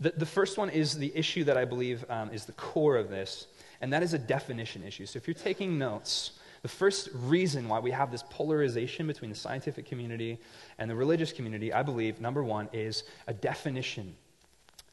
the, 0.00 0.10
the 0.10 0.26
first 0.26 0.58
one 0.58 0.70
is 0.70 0.96
the 0.96 1.12
issue 1.14 1.44
that 1.44 1.56
I 1.56 1.64
believe 1.64 2.04
um, 2.08 2.30
is 2.30 2.44
the 2.44 2.52
core 2.52 2.96
of 2.96 3.10
this, 3.10 3.46
and 3.80 3.92
that 3.92 4.02
is 4.02 4.14
a 4.14 4.18
definition 4.18 4.82
issue. 4.84 5.06
So 5.06 5.16
if 5.16 5.26
you're 5.26 5.34
taking 5.34 5.78
notes, 5.78 6.32
the 6.62 6.68
first 6.68 7.08
reason 7.14 7.68
why 7.68 7.78
we 7.78 7.90
have 7.92 8.10
this 8.10 8.24
polarization 8.30 9.06
between 9.06 9.30
the 9.30 9.36
scientific 9.36 9.86
community 9.86 10.38
and 10.78 10.90
the 10.90 10.94
religious 10.96 11.32
community, 11.32 11.72
I 11.72 11.82
believe, 11.82 12.20
number 12.20 12.42
one, 12.42 12.68
is 12.72 13.04
a 13.26 13.34
definition 13.34 14.14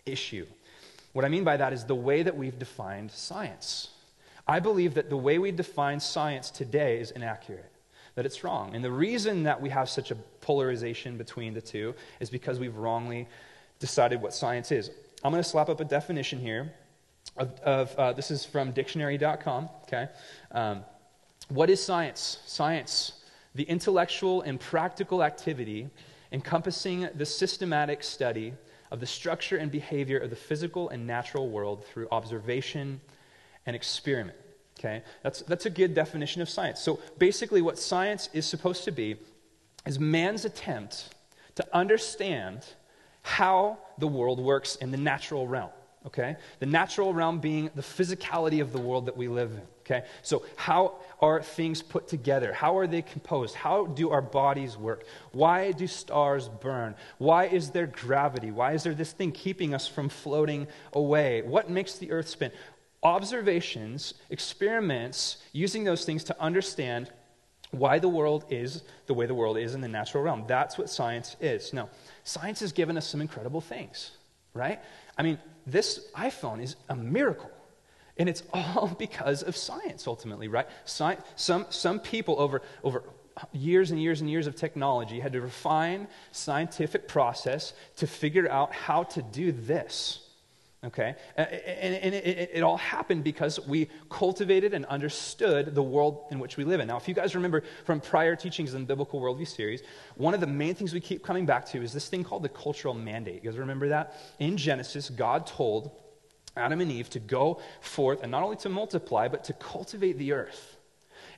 issue. 0.05 0.45
What 1.13 1.25
I 1.25 1.29
mean 1.29 1.43
by 1.43 1.57
that 1.57 1.73
is 1.73 1.85
the 1.85 1.95
way 1.95 2.23
that 2.23 2.35
we've 2.35 2.59
defined 2.59 3.11
science. 3.11 3.89
I 4.47 4.59
believe 4.59 4.93
that 4.93 5.09
the 5.09 5.17
way 5.17 5.39
we 5.39 5.51
define 5.51 5.99
science 5.99 6.51
today 6.51 6.99
is 6.99 7.11
inaccurate, 7.11 7.71
that 8.15 8.25
it's 8.25 8.43
wrong. 8.43 8.75
And 8.75 8.83
the 8.83 8.91
reason 8.91 9.43
that 9.43 9.59
we 9.59 9.69
have 9.69 9.89
such 9.89 10.11
a 10.11 10.15
polarization 10.41 11.17
between 11.17 11.53
the 11.53 11.61
two 11.61 11.95
is 12.19 12.29
because 12.29 12.59
we've 12.59 12.75
wrongly 12.75 13.27
decided 13.79 14.21
what 14.21 14.33
science 14.33 14.71
is. 14.71 14.91
I'm 15.23 15.31
going 15.31 15.43
to 15.43 15.49
slap 15.49 15.69
up 15.69 15.79
a 15.79 15.85
definition 15.85 16.39
here. 16.39 16.73
Of, 17.37 17.59
of 17.61 17.95
uh, 17.95 18.13
this 18.13 18.29
is 18.29 18.45
from 18.45 18.71
dictionary.com, 18.71 19.69
okay? 19.83 20.09
Um, 20.51 20.85
what 21.49 21.69
is 21.69 21.83
science? 21.83 22.39
Science, 22.45 23.23
the 23.55 23.63
intellectual 23.63 24.43
and 24.43 24.59
practical 24.59 25.23
activity 25.23 25.89
encompassing 26.31 27.09
the 27.15 27.25
systematic 27.25 28.03
study 28.03 28.53
of 28.91 28.99
the 28.99 29.05
structure 29.05 29.57
and 29.57 29.71
behavior 29.71 30.17
of 30.17 30.29
the 30.29 30.35
physical 30.35 30.89
and 30.89 31.05
natural 31.05 31.49
world 31.49 31.85
through 31.85 32.07
observation 32.11 33.01
and 33.65 33.75
experiment. 33.75 34.37
Okay? 34.79 35.03
That's, 35.23 35.41
that's 35.41 35.65
a 35.65 35.69
good 35.69 35.93
definition 35.93 36.41
of 36.41 36.49
science. 36.49 36.79
So 36.79 36.99
basically, 37.17 37.61
what 37.61 37.79
science 37.79 38.29
is 38.33 38.45
supposed 38.45 38.83
to 38.85 38.91
be 38.91 39.17
is 39.85 39.99
man's 39.99 40.45
attempt 40.45 41.09
to 41.55 41.65
understand 41.75 42.65
how 43.21 43.77
the 43.97 44.07
world 44.07 44.39
works 44.39 44.75
in 44.75 44.91
the 44.91 44.97
natural 44.97 45.47
realm. 45.47 45.71
Okay? 46.05 46.35
The 46.59 46.67
natural 46.67 47.13
realm 47.13 47.39
being 47.39 47.71
the 47.73 47.81
physicality 47.81 48.61
of 48.61 48.71
the 48.71 48.79
world 48.79 49.07
that 49.07 49.17
we 49.17 49.27
live 49.27 49.51
in. 49.51 49.61
Okay? 49.81 50.05
So, 50.21 50.43
how 50.55 50.95
are 51.19 51.41
things 51.41 51.81
put 51.81 52.07
together? 52.07 52.53
How 52.53 52.77
are 52.77 52.85
they 52.85 53.01
composed? 53.01 53.55
How 53.55 53.85
do 53.87 54.11
our 54.11 54.21
bodies 54.21 54.77
work? 54.77 55.05
Why 55.31 55.71
do 55.71 55.87
stars 55.87 56.49
burn? 56.49 56.95
Why 57.17 57.45
is 57.45 57.71
there 57.71 57.87
gravity? 57.87 58.51
Why 58.51 58.73
is 58.73 58.83
there 58.83 58.93
this 58.93 59.13
thing 59.13 59.31
keeping 59.31 59.73
us 59.73 59.87
from 59.87 60.09
floating 60.09 60.67
away? 60.93 61.41
What 61.43 61.69
makes 61.69 61.95
the 61.95 62.11
earth 62.11 62.29
spin? 62.29 62.51
Observations, 63.05 64.15
experiments, 64.31 65.37
using 65.51 65.83
those 65.83 66.05
things 66.05 66.23
to 66.23 66.41
understand 66.41 67.11
why 67.69 67.99
the 67.99 68.09
world 68.09 68.45
is 68.49 68.81
the 69.05 69.13
way 69.13 69.27
the 69.27 69.33
world 69.35 69.59
is 69.59 69.75
in 69.75 69.81
the 69.81 69.87
natural 69.87 70.23
realm. 70.23 70.43
That's 70.47 70.75
what 70.75 70.89
science 70.89 71.35
is. 71.39 71.71
Now, 71.71 71.89
science 72.23 72.61
has 72.61 72.71
given 72.71 72.97
us 72.97 73.05
some 73.05 73.21
incredible 73.21 73.61
things, 73.61 74.09
right? 74.55 74.79
I 75.19 75.21
mean, 75.21 75.37
this 75.67 76.07
iPhone 76.15 76.63
is 76.63 76.77
a 76.89 76.95
miracle. 76.95 77.51
And 78.17 78.27
it's 78.27 78.41
all 78.53 78.87
because 78.97 79.43
of 79.43 79.55
science, 79.55 80.07
ultimately, 80.07 80.47
right? 80.47 80.67
Sci- 80.85 81.17
some, 81.35 81.67
some 81.69 81.99
people 81.99 82.39
over, 82.39 82.63
over 82.83 83.03
years 83.51 83.91
and 83.91 84.01
years 84.01 84.19
and 84.21 84.31
years 84.31 84.47
of 84.47 84.55
technology 84.55 85.19
had 85.19 85.33
to 85.33 85.41
refine 85.41 86.07
scientific 86.31 87.07
process 87.07 87.73
to 87.97 88.07
figure 88.07 88.49
out 88.49 88.73
how 88.73 89.03
to 89.03 89.21
do 89.21 89.51
this. 89.51 90.24
Okay? 90.85 91.15
And, 91.35 91.95
and 91.95 92.15
it, 92.15 92.51
it, 92.53 92.63
all 92.63 92.77
happened 92.77 93.23
because 93.23 93.59
we 93.65 93.89
cultivated 94.09 94.73
and 94.73 94.85
understood 94.85 95.73
the 95.73 95.81
world 95.81 96.25
in 96.31 96.37
which 96.37 96.57
we 96.57 96.63
live 96.63 96.79
in. 96.79 96.87
Now, 96.87 96.97
if 96.97 97.07
you 97.07 97.13
guys 97.13 97.33
remember 97.33 97.63
from 97.85 97.99
prior 97.99 98.35
teachings 98.35 98.73
in 98.73 98.81
the 98.81 98.87
Biblical 98.87 99.19
Worldview 99.19 99.47
series, 99.47 99.81
one 100.15 100.33
of 100.33 100.41
the 100.41 100.47
main 100.47 100.75
things 100.75 100.93
we 100.93 100.99
keep 100.99 101.23
coming 101.23 101.45
back 101.45 101.65
to 101.67 101.81
is 101.81 101.91
this 101.91 102.07
thing 102.07 102.23
called 102.23 102.43
the 102.43 102.49
cultural 102.49 102.93
mandate. 102.93 103.43
You 103.43 103.49
guys 103.49 103.57
remember 103.57 103.89
that? 103.89 104.15
In 104.39 104.57
Genesis, 104.57 105.09
God 105.09 105.47
told 105.47 105.91
Adam 106.55 106.81
and 106.81 106.91
Eve 106.91 107.09
to 107.11 107.19
go 107.19 107.59
forth 107.81 108.21
and 108.21 108.31
not 108.31 108.43
only 108.43 108.57
to 108.57 108.69
multiply, 108.69 109.27
but 109.27 109.43
to 109.45 109.53
cultivate 109.53 110.17
the 110.17 110.33
earth. 110.33 110.77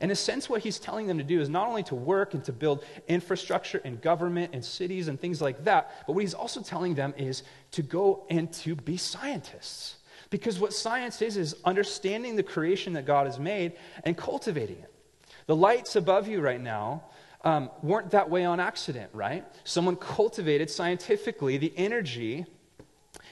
In 0.01 0.11
a 0.11 0.15
sense, 0.15 0.49
what 0.49 0.61
he's 0.61 0.79
telling 0.79 1.07
them 1.07 1.17
to 1.17 1.23
do 1.23 1.41
is 1.41 1.49
not 1.49 1.67
only 1.67 1.83
to 1.83 1.95
work 1.95 2.33
and 2.33 2.43
to 2.45 2.51
build 2.51 2.83
infrastructure 3.07 3.81
and 3.83 3.99
government 4.01 4.51
and 4.53 4.63
cities 4.63 5.07
and 5.07 5.19
things 5.19 5.41
like 5.41 5.63
that, 5.63 6.03
but 6.05 6.13
what 6.13 6.21
he's 6.21 6.33
also 6.33 6.61
telling 6.61 6.93
them 6.95 7.13
is 7.17 7.43
to 7.71 7.81
go 7.81 8.25
and 8.29 8.51
to 8.53 8.75
be 8.75 8.97
scientists. 8.97 9.97
Because 10.29 10.59
what 10.59 10.73
science 10.73 11.21
is, 11.21 11.37
is 11.37 11.55
understanding 11.63 12.35
the 12.35 12.43
creation 12.43 12.93
that 12.93 13.05
God 13.05 13.25
has 13.27 13.39
made 13.39 13.73
and 14.03 14.17
cultivating 14.17 14.77
it. 14.77 14.93
The 15.47 15.55
lights 15.55 15.95
above 15.95 16.27
you 16.27 16.41
right 16.41 16.59
now 16.59 17.03
um, 17.43 17.69
weren't 17.81 18.11
that 18.11 18.29
way 18.29 18.43
on 18.43 18.59
accident, 18.59 19.09
right? 19.13 19.45
Someone 19.63 19.95
cultivated 19.95 20.69
scientifically 20.69 21.57
the 21.57 21.73
energy 21.77 22.45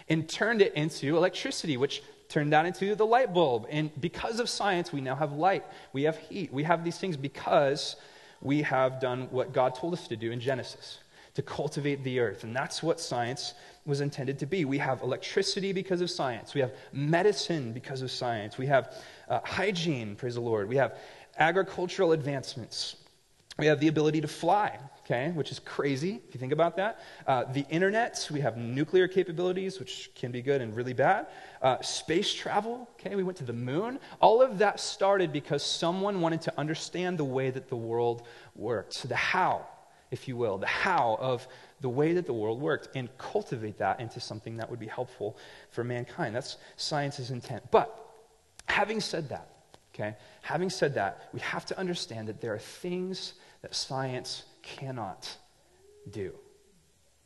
and 0.08 0.30
turned 0.30 0.62
it 0.62 0.74
into 0.76 1.18
electricity, 1.18 1.78
which 1.78 2.02
turned 2.36 2.52
that 2.52 2.66
into 2.66 2.96
the 2.96 3.06
light 3.06 3.34
bulb. 3.34 3.66
And 3.70 3.90
because 4.02 4.42
of 4.42 4.50
science, 4.50 4.92
we 4.92 5.00
now 5.00 5.16
have 5.16 5.32
light, 5.32 5.64
we 5.94 6.04
have 6.04 6.18
heat, 6.18 6.52
we 6.52 6.64
have 6.64 6.84
these 6.84 6.98
things 6.98 7.16
because 7.16 7.96
we 8.42 8.62
have 8.64 9.00
done 9.00 9.30
what 9.32 9.54
God 9.54 9.74
told 9.74 9.94
us 9.94 10.06
to 10.10 10.18
do 10.18 10.34
in 10.34 10.42
Genesis 10.42 11.00
to 11.36 11.42
cultivate 11.42 12.04
the 12.04 12.20
earth. 12.20 12.44
And 12.44 12.54
that's 12.54 12.84
what 12.84 13.00
science 13.00 13.54
was 13.86 14.02
intended 14.02 14.38
to 14.40 14.46
be. 14.46 14.66
We 14.66 14.78
have 14.80 15.02
electricity 15.02 15.72
because 15.72 16.02
of 16.02 16.10
science, 16.10 16.54
we 16.54 16.60
have 16.60 16.74
medicine 16.92 17.72
because 17.72 18.02
of 18.02 18.12
science, 18.12 18.58
we 18.58 18.66
have 18.66 18.94
uh, 19.30 19.40
hygiene, 19.46 20.18
praise 20.18 20.36
the 20.36 20.42
Lord, 20.42 20.68
we 20.68 20.76
have 20.76 20.98
agricultural 21.40 22.12
advancements, 22.12 22.98
we 23.58 23.66
have 23.68 23.80
the 23.80 23.88
ability 23.88 24.20
to 24.20 24.28
fly 24.28 24.78
okay, 25.06 25.32
which 25.32 25.52
is 25.52 25.60
crazy 25.60 26.20
if 26.28 26.34
you 26.34 26.40
think 26.40 26.52
about 26.52 26.76
that. 26.78 27.00
Uh, 27.28 27.44
the 27.44 27.66
internet, 27.70 28.28
we 28.32 28.40
have 28.40 28.58
nuclear 28.58 29.08
capabilities, 29.08 29.80
which 29.80 30.10
can 30.16 30.32
be 30.32 30.42
good 30.42 30.62
and 30.62 30.76
really 30.76 30.94
bad. 30.94 31.28
Uh, 31.62 31.80
space 31.82 32.34
travel, 32.34 32.90
okay, 32.94 33.16
we 33.16 33.24
went 33.24 33.38
to 33.38 33.44
the 33.44 33.54
moon. 33.54 34.00
All 34.20 34.42
of 34.42 34.58
that 34.58 34.80
started 34.80 35.32
because 35.32 35.64
someone 35.64 36.22
wanted 36.22 36.42
to 36.44 36.54
understand 36.58 37.20
the 37.20 37.26
way 37.26 37.52
that 37.52 37.70
the 37.70 37.76
world 37.76 38.26
worked, 38.56 39.08
the 39.08 39.16
how, 39.16 39.68
if 40.10 40.28
you 40.28 40.36
will, 40.36 40.58
the 40.58 40.66
how 40.66 41.18
of 41.20 41.48
the 41.82 41.90
way 41.90 42.14
that 42.14 42.26
the 42.26 42.34
world 42.34 42.60
worked, 42.60 42.90
and 42.96 43.16
cultivate 43.20 43.78
that 43.78 44.00
into 44.00 44.20
something 44.20 44.58
that 44.58 44.70
would 44.70 44.80
be 44.80 44.88
helpful 44.88 45.38
for 45.70 45.84
mankind. 45.84 46.36
That's 46.36 46.58
science's 46.78 47.30
intent. 47.30 47.64
But 47.70 47.96
having 48.66 49.00
said 49.00 49.30
that, 49.30 49.50
okay, 49.94 50.16
having 50.42 50.72
said 50.72 50.96
that, 50.96 51.30
we 51.32 51.42
have 51.42 51.64
to 51.68 51.78
understand 51.78 52.28
that 52.28 52.42
there 52.42 52.56
are 52.56 52.60
things 52.60 53.34
that 53.62 53.76
science 53.76 54.44
cannot 54.66 55.38
do. 56.12 56.34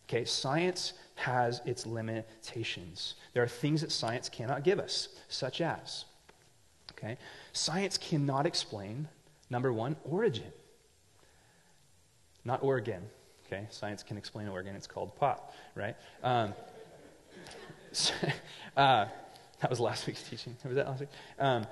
Okay, 0.08 0.26
science 0.26 0.94
has 1.16 1.62
its 1.66 1.86
limitations. 1.86 3.16
There 3.34 3.44
are 3.44 3.48
things 3.48 3.82
that 3.82 3.92
science 3.92 4.30
cannot 4.30 4.64
give 4.64 4.80
us, 4.80 5.10
such 5.28 5.62
as 5.62 6.06
Okay? 7.00 7.18
Science 7.54 7.98
cannot 7.98 8.46
explain, 8.46 9.08
number 9.50 9.72
one, 9.72 9.96
origin. 10.04 10.52
Not 12.46 12.64
Oregon. 12.64 13.02
Okay? 13.48 13.66
Science 13.70 14.04
can 14.04 14.18
explain 14.18 14.48
Oregon. 14.48 14.76
It's 14.76 14.88
called 14.88 15.16
pot, 15.16 15.54
right? 15.76 15.96
Um, 16.24 16.54
uh, 18.78 19.06
that 19.62 19.70
was 19.70 19.80
last 19.80 20.08
week's 20.08 20.24
teaching. 20.24 20.56
Was 20.66 20.76
that 20.76 20.88
last 20.88 21.00
week? 21.02 21.10
Um, 21.38 21.66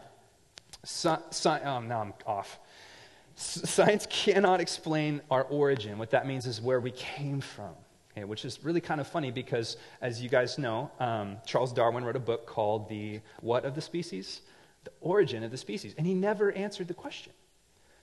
so, 0.83 1.21
so, 1.29 1.59
oh, 1.63 1.79
now 1.81 2.01
I'm 2.01 2.13
off. 2.25 2.59
Science 3.39 4.07
cannot 4.09 4.59
explain 4.59 5.21
our 5.29 5.43
origin. 5.43 5.99
What 5.99 6.09
that 6.09 6.25
means 6.25 6.47
is 6.47 6.59
where 6.59 6.79
we 6.79 6.89
came 6.89 7.39
from. 7.39 7.75
Okay, 8.11 8.23
which 8.23 8.43
is 8.45 8.63
really 8.63 8.81
kind 8.81 8.99
of 8.99 9.07
funny 9.07 9.29
because, 9.29 9.77
as 10.01 10.19
you 10.19 10.27
guys 10.27 10.57
know, 10.57 10.89
um, 10.99 11.37
Charles 11.45 11.71
Darwin 11.71 12.03
wrote 12.03 12.15
a 12.15 12.19
book 12.19 12.47
called 12.47 12.89
The 12.89 13.21
What 13.41 13.63
of 13.63 13.75
the 13.75 13.81
Species? 13.81 14.41
The 14.85 14.91
Origin 15.01 15.43
of 15.43 15.51
the 15.51 15.57
Species. 15.57 15.93
And 15.99 16.07
he 16.07 16.15
never 16.15 16.51
answered 16.51 16.87
the 16.87 16.95
question. 16.95 17.31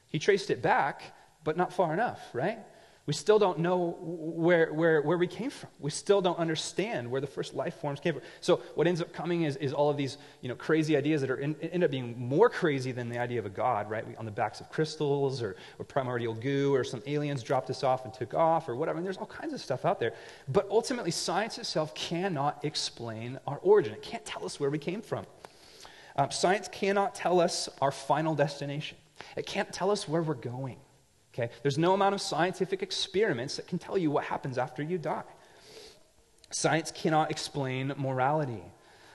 He 0.06 0.20
traced 0.20 0.50
it 0.50 0.62
back, 0.62 1.02
but 1.42 1.56
not 1.56 1.72
far 1.72 1.92
enough, 1.92 2.20
right? 2.32 2.60
We 3.06 3.12
still 3.12 3.38
don't 3.38 3.58
know 3.58 3.98
where, 4.00 4.72
where, 4.72 5.02
where 5.02 5.18
we 5.18 5.26
came 5.26 5.50
from. 5.50 5.68
We 5.78 5.90
still 5.90 6.22
don't 6.22 6.38
understand 6.38 7.10
where 7.10 7.20
the 7.20 7.26
first 7.26 7.52
life 7.52 7.74
forms 7.74 8.00
came 8.00 8.14
from. 8.14 8.22
So 8.40 8.62
what 8.76 8.86
ends 8.86 9.02
up 9.02 9.12
coming 9.12 9.42
is, 9.42 9.56
is 9.56 9.74
all 9.74 9.90
of 9.90 9.98
these 9.98 10.16
you 10.40 10.48
know, 10.48 10.54
crazy 10.54 10.96
ideas 10.96 11.20
that 11.20 11.30
are 11.30 11.36
in, 11.36 11.54
end 11.60 11.84
up 11.84 11.90
being 11.90 12.18
more 12.18 12.48
crazy 12.48 12.92
than 12.92 13.10
the 13.10 13.18
idea 13.18 13.38
of 13.38 13.44
a 13.44 13.50
God, 13.50 13.90
right? 13.90 14.06
We, 14.06 14.16
on 14.16 14.24
the 14.24 14.30
backs 14.30 14.60
of 14.60 14.70
crystals 14.70 15.42
or, 15.42 15.56
or 15.78 15.84
primordial 15.84 16.32
goo 16.32 16.74
or 16.74 16.82
some 16.82 17.02
aliens 17.06 17.42
dropped 17.42 17.68
us 17.68 17.84
off 17.84 18.06
and 18.06 18.14
took 18.14 18.32
off 18.32 18.70
or 18.70 18.74
whatever. 18.74 18.96
I 18.96 19.00
mean, 19.00 19.04
there's 19.04 19.18
all 19.18 19.26
kinds 19.26 19.52
of 19.52 19.60
stuff 19.60 19.84
out 19.84 20.00
there. 20.00 20.14
But 20.48 20.66
ultimately, 20.70 21.10
science 21.10 21.58
itself 21.58 21.94
cannot 21.94 22.64
explain 22.64 23.38
our 23.46 23.58
origin. 23.58 23.92
It 23.92 24.02
can't 24.02 24.24
tell 24.24 24.46
us 24.46 24.58
where 24.58 24.70
we 24.70 24.78
came 24.78 25.02
from. 25.02 25.26
Um, 26.16 26.30
science 26.30 26.68
cannot 26.72 27.14
tell 27.14 27.38
us 27.38 27.68
our 27.82 27.90
final 27.90 28.34
destination. 28.34 28.96
It 29.36 29.44
can't 29.44 29.70
tell 29.72 29.90
us 29.90 30.08
where 30.08 30.22
we're 30.22 30.34
going. 30.34 30.78
Okay? 31.34 31.50
There's 31.62 31.78
no 31.78 31.94
amount 31.94 32.14
of 32.14 32.20
scientific 32.20 32.82
experiments 32.82 33.56
that 33.56 33.66
can 33.66 33.78
tell 33.78 33.98
you 33.98 34.10
what 34.10 34.24
happens 34.24 34.56
after 34.56 34.82
you 34.82 34.98
die. 34.98 35.24
Science 36.50 36.92
cannot 36.92 37.30
explain 37.30 37.92
morality. 37.96 38.62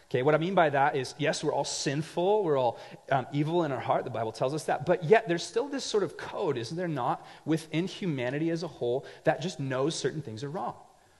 Okay, 0.10 0.24
what 0.24 0.34
I 0.34 0.40
mean 0.40 0.56
by 0.56 0.72
that 0.72 0.96
is, 0.96 1.14
yes, 1.20 1.44
we're 1.44 1.54
all 1.54 1.64
sinful, 1.64 2.44
we're 2.44 2.58
all 2.58 2.80
um, 3.12 3.28
evil 3.32 3.64
in 3.64 3.72
our 3.72 3.80
heart, 3.80 4.04
the 4.06 4.10
Bible 4.10 4.32
tells 4.32 4.56
us 4.56 4.64
that, 4.64 4.84
but 4.84 5.04
yet 5.04 5.28
there's 5.28 5.44
still 5.44 5.68
this 5.68 5.84
sort 5.84 6.02
of 6.02 6.18
code, 6.18 6.58
isn't 6.58 6.76
there 6.76 6.88
not, 6.88 7.26
within 7.46 7.86
humanity 7.86 8.50
as 8.50 8.64
a 8.64 8.68
whole 8.68 9.06
that 9.24 9.40
just 9.40 9.60
knows 9.60 9.94
certain 9.94 10.24
things 10.24 10.44
are 10.44 10.50
wrong. 10.50 10.74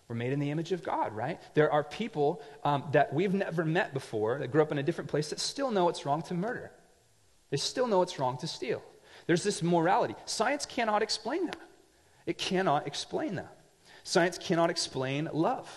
We're 0.08 0.16
made 0.16 0.34
in 0.34 0.40
the 0.40 0.50
image 0.50 0.72
of 0.72 0.82
God, 0.82 1.16
right? 1.16 1.40
There 1.54 1.72
are 1.72 1.84
people 1.84 2.42
um, 2.64 2.84
that 2.94 3.14
we've 3.14 3.34
never 3.34 3.64
met 3.64 3.94
before 3.94 4.40
that 4.40 4.52
grew 4.52 4.64
up 4.64 4.72
in 4.72 4.80
a 4.80 4.84
different 4.84 5.08
place 5.08 5.30
that 5.30 5.40
still 5.40 5.70
know 5.70 5.88
it's 5.88 6.04
wrong 6.04 6.24
to 6.24 6.34
murder. 6.34 6.72
They 7.52 7.58
still 7.58 7.86
know 7.86 8.02
it's 8.02 8.18
wrong 8.18 8.38
to 8.40 8.48
steal. 8.48 8.82
There's 9.30 9.44
this 9.44 9.62
morality. 9.62 10.16
Science 10.26 10.66
cannot 10.66 11.04
explain 11.04 11.46
that. 11.46 11.62
It 12.26 12.40
cannot 12.40 12.88
explain 12.88 13.36
that. 13.36 13.56
Science 14.04 14.40
cannot 14.40 14.72
explain 14.72 15.30
love. 15.32 15.70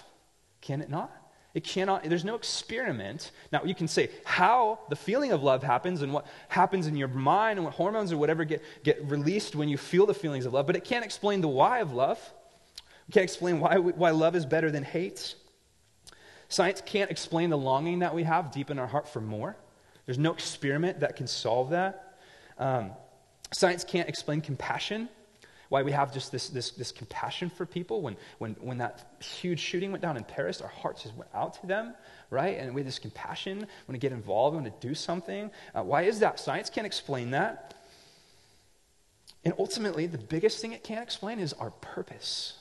Can 0.63 0.81
it 0.81 0.89
not? 0.89 1.13
It 1.53 1.63
cannot, 1.63 2.03
there's 2.05 2.25
no 2.25 2.35
experiment. 2.35 3.31
Now, 3.53 3.63
you 3.63 3.75
can 3.75 3.89
say 3.89 4.09
how 4.25 4.79
the 4.89 4.97
feeling 4.97 5.33
of 5.33 5.43
love 5.43 5.63
happens 5.63 6.01
and 6.01 6.15
what 6.15 6.27
happens 6.49 6.87
in 6.87 6.97
your 6.97 7.09
mind 7.09 7.59
and 7.59 7.67
what 7.67 7.75
hormones 7.75 8.11
or 8.11 8.17
whatever 8.17 8.47
get, 8.47 8.63
get 8.85 9.05
released 9.11 9.55
when 9.55 9.69
you 9.69 9.77
feel 9.77 10.07
the 10.07 10.15
feelings 10.15 10.47
of 10.47 10.55
love, 10.55 10.67
but 10.67 10.75
it 10.75 10.85
can't 10.85 11.05
explain 11.05 11.43
the 11.43 11.49
why 11.49 11.81
of 11.81 11.93
love. 11.93 12.19
It 13.07 13.13
can't 13.13 13.25
explain 13.25 13.61
why, 13.61 13.77
why 13.77 14.13
love 14.13 14.35
is 14.35 14.47
better 14.47 14.71
than 14.71 14.83
hate. 14.83 15.35
Science 16.49 16.83
can't 16.87 17.11
explain 17.11 17.51
the 17.51 17.59
longing 17.59 17.99
that 17.99 18.15
we 18.15 18.23
have 18.23 18.51
deep 18.51 18.71
in 18.71 18.79
our 18.79 18.87
heart 18.87 19.07
for 19.07 19.21
more. 19.21 19.59
There's 20.07 20.19
no 20.19 20.33
experiment 20.33 21.01
that 21.01 21.17
can 21.17 21.27
solve 21.27 21.69
that. 21.69 22.17
Um, 22.59 22.93
Science 23.53 23.85
can't 23.85 24.09
explain 24.09 24.41
compassion, 24.41 25.09
why 25.69 25.83
we 25.83 25.93
have 25.93 26.13
just 26.13 26.31
this, 26.31 26.49
this, 26.51 26.71
this 26.73 26.93
compassion 26.93 27.49
for 27.49 27.65
people. 27.65 28.03
When, 28.03 28.17
when, 28.39 28.53
when 28.61 28.79
that 28.79 29.17
huge 29.23 29.59
shooting 29.59 29.91
went 29.91 30.03
down 30.03 30.19
in 30.19 30.25
Paris, 30.25 30.61
our 30.61 30.69
hearts 30.69 31.05
just 31.05 31.15
went 31.17 31.31
out 31.35 31.55
to 31.61 31.67
them, 31.67 31.95
right? 32.29 32.59
And 32.59 32.75
we 32.75 32.83
have 32.83 32.87
this 32.87 32.99
compassion, 32.99 33.59
want 33.59 33.93
to 33.93 33.99
get 33.99 34.13
involved, 34.13 34.55
want 34.55 34.67
to 34.67 34.87
do 34.87 34.95
something. 34.95 35.51
Uh, 35.75 35.83
why 35.83 36.03
is 36.03 36.19
that? 36.21 36.39
Science 36.39 36.69
can't 36.69 36.87
explain 36.87 37.31
that. 37.31 37.75
And 39.45 39.55
ultimately, 39.59 40.07
the 40.07 40.19
biggest 40.19 40.61
thing 40.61 40.73
it 40.73 40.85
can't 40.85 41.03
explain 41.03 41.39
is 41.39 41.53
our 41.55 41.71
purpose. 41.71 42.59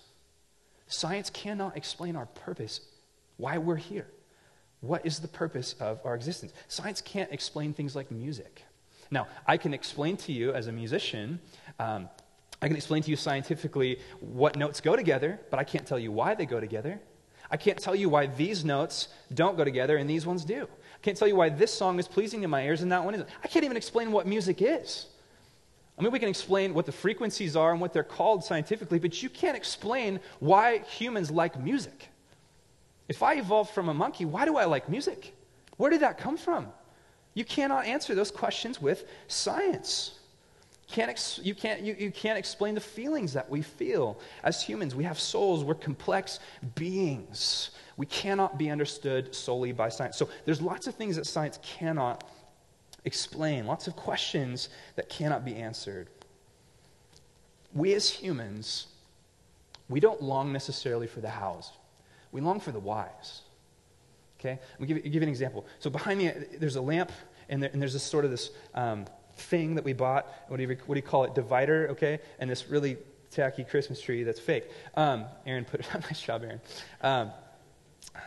Science 0.88 1.30
cannot 1.30 1.78
explain 1.78 2.16
our 2.16 2.28
purpose, 2.28 2.82
why 3.38 3.58
we're 3.58 3.76
here. 3.76 4.08
What 4.80 5.06
is 5.06 5.20
the 5.20 5.28
purpose 5.28 5.76
of 5.80 6.00
our 6.06 6.16
existence? 6.16 6.54
Science 6.68 7.02
can't 7.02 7.32
explain 7.32 7.74
things 7.74 7.96
like 7.96 8.10
music. 8.10 8.64
Now, 9.12 9.28
I 9.46 9.58
can 9.58 9.74
explain 9.74 10.16
to 10.18 10.32
you 10.32 10.54
as 10.54 10.68
a 10.68 10.72
musician, 10.72 11.40
um, 11.80 12.10
I 12.62 12.68
can 12.68 12.78
explain 12.78 13.04
to 13.04 13.10
you 13.10 13.18
scientifically 13.18 14.00
what 14.22 14.56
notes 14.56 14.80
go 14.80 14.96
together, 14.96 15.40
but 15.50 15.60
I 15.60 15.64
can't 15.64 15.86
tell 15.86 16.00
you 16.00 16.12
why 16.12 16.34
they 16.34 16.46
go 16.46 16.60
together. 16.60 17.00
I 17.50 17.58
can't 17.58 17.78
tell 17.78 17.96
you 17.96 18.08
why 18.08 18.28
these 18.28 18.64
notes 18.64 19.10
don't 19.34 19.58
go 19.58 19.66
together 19.66 19.98
and 19.98 20.10
these 20.10 20.26
ones 20.26 20.46
do. 20.46 20.64
I 20.64 21.00
can't 21.02 21.18
tell 21.18 21.28
you 21.28 21.36
why 21.36 21.50
this 21.50 21.74
song 21.74 22.00
is 22.00 22.08
pleasing 22.08 22.42
to 22.44 22.48
my 22.48 22.64
ears 22.64 22.82
and 22.82 22.92
that 22.94 23.04
one 23.04 23.14
isn't. 23.16 23.28
I 23.44 23.48
can't 23.48 23.66
even 23.66 23.76
explain 23.76 24.12
what 24.14 24.26
music 24.26 24.62
is. 24.62 25.08
I 25.98 26.02
mean, 26.02 26.12
we 26.12 26.20
can 26.20 26.30
explain 26.30 26.74
what 26.74 26.86
the 26.86 26.92
frequencies 26.92 27.56
are 27.58 27.72
and 27.72 27.82
what 27.82 27.92
they're 27.92 28.04
called 28.04 28.44
scientifically, 28.46 29.00
but 29.00 29.22
you 29.22 29.30
can't 29.30 29.58
explain 29.58 30.20
why 30.40 30.80
humans 30.80 31.30
like 31.30 31.60
music. 31.60 32.08
If 33.10 33.22
I 33.22 33.34
evolved 33.34 33.72
from 33.72 33.90
a 33.90 33.94
monkey, 33.94 34.24
why 34.24 34.46
do 34.46 34.56
I 34.56 34.66
like 34.66 34.88
music? 34.88 35.36
Where 35.76 35.90
did 35.90 36.00
that 36.02 36.18
come 36.18 36.38
from? 36.38 36.68
You 37.34 37.46
cannot 37.46 37.86
answer 37.86 38.14
those 38.14 38.32
questions 38.32 38.82
with 38.82 39.06
science. 39.28 40.20
Can't 40.88 41.10
ex- 41.10 41.40
you, 41.42 41.56
can't, 41.56 41.82
you, 41.82 41.96
you 41.98 42.12
can't 42.12 42.38
explain 42.38 42.76
the 42.76 42.82
feelings 42.82 43.32
that 43.34 43.50
we 43.50 43.62
feel 43.62 44.20
as 44.44 44.62
humans. 44.62 44.94
We 44.94 45.06
have 45.06 45.18
souls, 45.18 45.64
we're 45.64 45.76
complex 45.76 46.40
beings. 46.76 47.72
We 47.96 48.06
cannot 48.06 48.58
be 48.58 48.70
understood 48.70 49.34
solely 49.34 49.72
by 49.72 49.88
science. 49.90 50.18
So 50.18 50.28
there's 50.44 50.62
lots 50.62 50.88
of 50.88 50.96
things 50.96 51.16
that 51.16 51.26
science 51.26 51.60
cannot 51.64 52.26
explain, 53.06 53.66
lots 53.66 53.88
of 53.88 53.96
questions 53.96 54.70
that 54.96 55.08
cannot 55.08 55.46
be 55.46 55.56
answered. 55.56 56.10
We 57.74 57.94
as 57.94 58.10
humans, 58.10 58.88
we 59.88 60.02
don't 60.02 60.22
long 60.22 60.52
necessarily 60.52 61.08
for 61.08 61.22
the 61.22 61.30
hows, 61.30 61.72
we 62.34 62.42
long 62.42 62.60
for 62.60 62.72
the 62.72 62.80
whys. 62.80 63.44
Okay? 64.42 64.60
Let 64.72 64.80
me 64.80 64.88
give, 64.88 65.04
give 65.04 65.14
you 65.14 65.22
an 65.22 65.30
example. 65.30 65.66
So 65.80 65.90
behind 65.90 66.18
me, 66.18 66.32
there's 66.58 66.76
a 66.76 66.82
lamp, 66.82 67.12
and, 67.48 67.62
there, 67.62 67.70
and 67.72 67.80
there's 67.82 67.94
this 67.94 68.04
sort 68.04 68.26
of 68.26 68.32
this 68.32 68.50
um, 68.74 69.06
thing 69.36 69.76
that 69.76 69.84
we 69.84 69.94
bought. 69.94 70.28
What 70.48 70.58
do, 70.58 70.64
you, 70.64 70.78
what 70.88 70.96
do 70.96 71.00
you 71.00 71.06
call 71.06 71.26
it? 71.26 71.36
Divider, 71.36 71.90
okay? 71.92 72.20
And 72.40 72.50
this 72.50 72.68
really 72.68 72.98
tacky 73.30 73.64
Christmas 73.64 74.02
tree 74.02 74.24
that's 74.24 74.40
fake. 74.40 74.70
Um, 74.96 75.26
Aaron 75.46 75.64
put 75.64 75.82
it 75.82 75.96
on. 75.96 76.02
nice 76.10 76.22
job, 76.22 76.44
Aaron. 76.44 76.60
Um, 77.02 77.32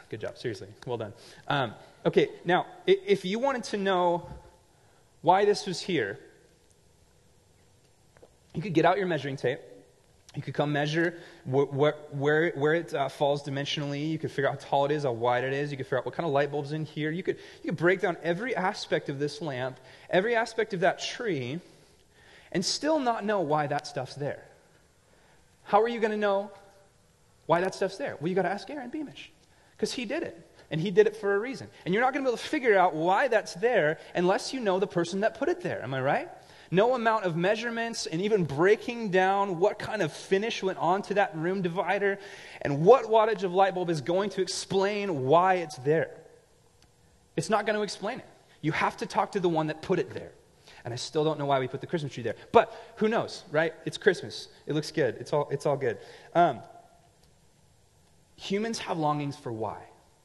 good 0.09 0.21
job, 0.21 0.39
seriously. 0.39 0.69
Well 0.87 0.99
done. 0.99 1.13
Um, 1.49 1.75
okay, 2.07 2.29
now, 2.45 2.67
if 2.87 3.25
you 3.25 3.41
wanted 3.41 3.65
to 3.65 3.77
know 3.77 4.29
why 5.23 5.45
this 5.45 5.67
was 5.67 5.81
here, 5.81 6.21
you 8.55 8.63
could 8.63 8.73
get 8.73 8.85
out 8.85 8.99
your 8.99 9.09
measuring 9.09 9.37
tape 9.37 9.59
you 10.37 10.43
could 10.43 10.55
come 10.55 10.73
measure 10.73 11.15
where, 11.45 11.95
where, 12.11 12.53
where 12.55 12.75
it 12.75 12.95
uh, 12.95 13.09
falls 13.09 13.43
dimensionally. 13.43 14.11
You 14.11 14.19
could 14.19 14.31
figure 14.31 14.49
out 14.49 14.63
how 14.63 14.69
tall 14.69 14.85
it 14.87 14.91
is, 14.91 15.05
how 15.05 15.13
wide 15.13 15.45
it 15.45 15.53
is. 15.53 15.71
You 15.71 15.77
could 15.77 15.87
figure 15.87 15.99
out 15.99 16.07
what 16.07 16.15
kind 16.15 16.27
of 16.27 16.33
light 16.33 16.51
bulb's 16.51 16.73
in 16.73 16.85
here. 16.85 17.11
You 17.11 17.23
could, 17.23 17.37
you 17.63 17.71
could 17.71 17.79
break 17.79 18.01
down 18.01 18.17
every 18.23 18.57
aspect 18.57 19.09
of 19.09 19.19
this 19.19 19.43
lamp, 19.43 19.79
every 20.11 20.35
aspect 20.35 20.75
of 20.75 20.81
that 20.81 21.01
tree, 21.01 21.61
and 22.53 22.65
still 22.65 22.99
not 22.99 23.25
know 23.25 23.41
why 23.41 23.67
that 23.67 23.87
stuff's 23.87 24.15
there. 24.15 24.45
How 25.65 25.83
are 25.83 25.89
you 25.89 26.01
going 26.01 26.13
to 26.13 26.17
know 26.17 26.51
why 27.47 27.61
that 27.61 27.75
stuff's 27.75 27.97
there? 27.97 28.17
Well, 28.21 28.29
you 28.29 28.35
got 28.35 28.43
to 28.43 28.51
ask 28.51 28.69
Aaron 28.71 28.91
Beamish 28.91 29.31
because 29.77 29.93
he 29.93 30.05
did 30.05 30.23
it. 30.23 30.51
And 30.71 30.81
he 30.81 30.91
did 30.91 31.07
it 31.07 31.15
for 31.17 31.35
a 31.35 31.39
reason. 31.39 31.69
And 31.85 31.93
you're 31.93 32.03
not 32.03 32.15
going 32.15 32.25
to 32.25 32.29
be 32.29 32.33
able 32.33 32.39
to 32.39 32.49
figure 32.49 32.77
out 32.77 32.95
why 32.95 33.29
that's 33.29 33.55
there 33.55 33.99
unless 34.15 34.53
you 34.53 34.61
know 34.61 34.81
the 34.81 34.87
person 34.87 35.21
that 35.21 35.39
put 35.39 35.49
it 35.49 35.61
there. 35.61 35.83
Am 35.83 35.93
I 35.93 36.01
right? 36.01 36.29
No 36.75 36.95
amount 36.95 37.25
of 37.25 37.37
measurements 37.37 38.07
and 38.07 38.21
even 38.21 38.45
breaking 38.45 39.11
down 39.11 39.61
what 39.61 39.79
kind 39.79 40.03
of 40.03 40.13
finish 40.13 40.63
went 40.63 40.79
onto 40.79 41.15
that 41.15 41.37
room 41.37 41.63
divider 41.63 42.19
and 42.63 42.85
what 42.85 43.05
wattage 43.05 43.45
of 43.45 43.55
light 43.55 43.75
bulb 43.75 43.91
is 43.91 44.01
going 44.01 44.31
to 44.31 44.43
explain 44.43 45.25
why 45.25 45.55
it's 45.55 45.77
there. 45.77 46.11
It's 47.37 47.49
not 47.49 47.65
going 47.65 47.77
to 47.77 47.83
explain 47.83 48.19
it. 48.19 48.27
You 48.61 48.73
have 48.73 48.97
to 48.99 49.07
talk 49.07 49.33
to 49.33 49.41
the 49.41 49.49
one 49.49 49.69
that 49.69 49.83
put 49.83 49.99
it 49.99 50.13
there. 50.13 50.33
And 50.85 50.93
I 50.93 50.97
still 50.97 51.25
don't 51.25 51.39
know 51.39 51.47
why 51.47 51.61
we 51.61 51.69
put 51.69 51.81
the 51.81 51.87
Christmas 51.87 52.13
tree 52.13 52.23
there. 52.23 52.37
But 52.51 52.75
who 52.97 53.09
knows, 53.09 53.45
right? 53.53 53.73
It's 53.87 53.97
Christmas. 53.97 54.49
It 54.67 54.75
looks 54.75 54.91
good. 54.91 55.17
It's 55.21 55.33
all, 55.33 55.49
it's 55.51 55.67
all 55.67 55.77
good. 55.77 55.99
Um, 56.35 56.61
humans 58.37 58.79
have 58.81 58.99
longings 58.99 59.37
for 59.37 59.53
why. 59.53 59.79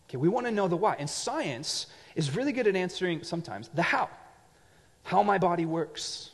Okay, 0.10 0.18
we 0.18 0.30
want 0.30 0.48
to 0.48 0.52
know 0.52 0.68
the 0.68 0.76
why. 0.76 0.96
And 0.98 1.10
science 1.10 1.88
is 2.16 2.36
really 2.36 2.52
good 2.52 2.66
at 2.66 2.76
answering 2.76 3.24
sometimes 3.24 3.70
the 3.74 3.84
how 3.84 4.10
how 5.04 5.24
my 5.24 5.38
body 5.38 5.66
works. 5.66 6.32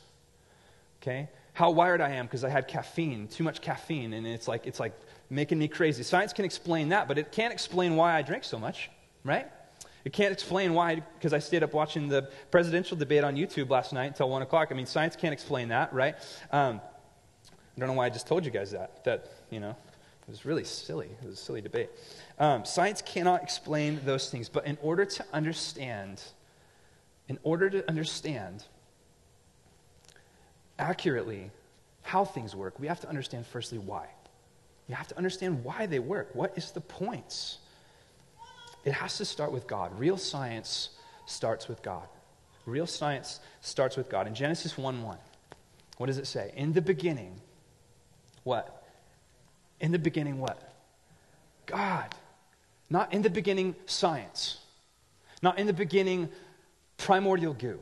Okay? 1.06 1.28
How 1.52 1.70
wired 1.70 2.00
I 2.00 2.10
am 2.10 2.26
because 2.26 2.42
I 2.42 2.48
had 2.48 2.66
caffeine, 2.66 3.28
too 3.28 3.44
much 3.44 3.60
caffeine, 3.60 4.12
and 4.12 4.26
it's 4.26 4.48
like 4.48 4.66
it's 4.66 4.80
like 4.80 4.92
making 5.30 5.58
me 5.58 5.68
crazy. 5.68 6.02
Science 6.02 6.32
can 6.32 6.44
explain 6.44 6.88
that, 6.88 7.06
but 7.06 7.16
it 7.16 7.30
can't 7.30 7.52
explain 7.52 7.96
why 7.96 8.14
I 8.14 8.22
drink 8.22 8.44
so 8.44 8.58
much, 8.58 8.90
right? 9.24 9.46
It 10.04 10.12
can't 10.12 10.32
explain 10.32 10.74
why, 10.74 10.96
because 10.96 11.32
I 11.32 11.38
stayed 11.38 11.62
up 11.62 11.72
watching 11.72 12.08
the 12.08 12.30
presidential 12.50 12.96
debate 12.96 13.24
on 13.24 13.34
YouTube 13.34 13.70
last 13.70 13.92
night 13.92 14.06
until 14.06 14.28
1 14.28 14.42
o'clock. 14.42 14.68
I 14.70 14.74
mean, 14.74 14.86
science 14.86 15.16
can't 15.16 15.32
explain 15.32 15.68
that, 15.68 15.92
right? 15.92 16.14
Um, 16.52 16.80
I 17.50 17.80
don't 17.80 17.88
know 17.88 17.94
why 17.94 18.06
I 18.06 18.10
just 18.10 18.26
told 18.26 18.44
you 18.44 18.50
guys 18.50 18.70
that. 18.72 19.02
That, 19.04 19.32
you 19.50 19.58
know, 19.58 19.70
it 19.70 20.28
was 20.28 20.44
really 20.44 20.64
silly. 20.64 21.10
It 21.22 21.26
was 21.26 21.34
a 21.34 21.42
silly 21.42 21.60
debate. 21.60 21.90
Um, 22.38 22.64
science 22.64 23.02
cannot 23.02 23.42
explain 23.42 24.00
those 24.04 24.30
things, 24.30 24.48
but 24.48 24.66
in 24.66 24.78
order 24.80 25.04
to 25.04 25.24
understand, 25.32 26.22
in 27.28 27.38
order 27.42 27.68
to 27.70 27.88
understand 27.88 28.64
accurately 30.78 31.50
how 32.02 32.24
things 32.24 32.54
work, 32.54 32.78
we 32.78 32.86
have 32.86 33.00
to 33.00 33.08
understand 33.08 33.46
firstly 33.46 33.78
why. 33.78 34.06
You 34.88 34.94
have 34.94 35.08
to 35.08 35.16
understand 35.16 35.64
why 35.64 35.86
they 35.86 35.98
work. 35.98 36.30
What 36.34 36.56
is 36.56 36.70
the 36.70 36.80
points? 36.80 37.58
It 38.84 38.92
has 38.92 39.18
to 39.18 39.24
start 39.24 39.50
with 39.50 39.66
God. 39.66 39.98
Real 39.98 40.16
science 40.16 40.90
starts 41.26 41.66
with 41.66 41.82
God. 41.82 42.06
Real 42.66 42.86
science 42.86 43.40
starts 43.60 43.96
with 43.96 44.08
God. 44.08 44.26
In 44.26 44.34
Genesis 44.34 44.78
1 44.78 45.02
1, 45.02 45.18
what 45.96 46.06
does 46.06 46.18
it 46.18 46.26
say? 46.26 46.52
In 46.56 46.72
the 46.72 46.82
beginning, 46.82 47.40
what? 48.44 48.84
In 49.80 49.90
the 49.90 49.98
beginning, 49.98 50.38
what? 50.38 50.72
God. 51.66 52.14
Not 52.88 53.12
in 53.12 53.22
the 53.22 53.30
beginning, 53.30 53.74
science. 53.86 54.58
Not 55.42 55.58
in 55.58 55.66
the 55.66 55.72
beginning, 55.72 56.28
primordial 56.96 57.54
goo. 57.54 57.80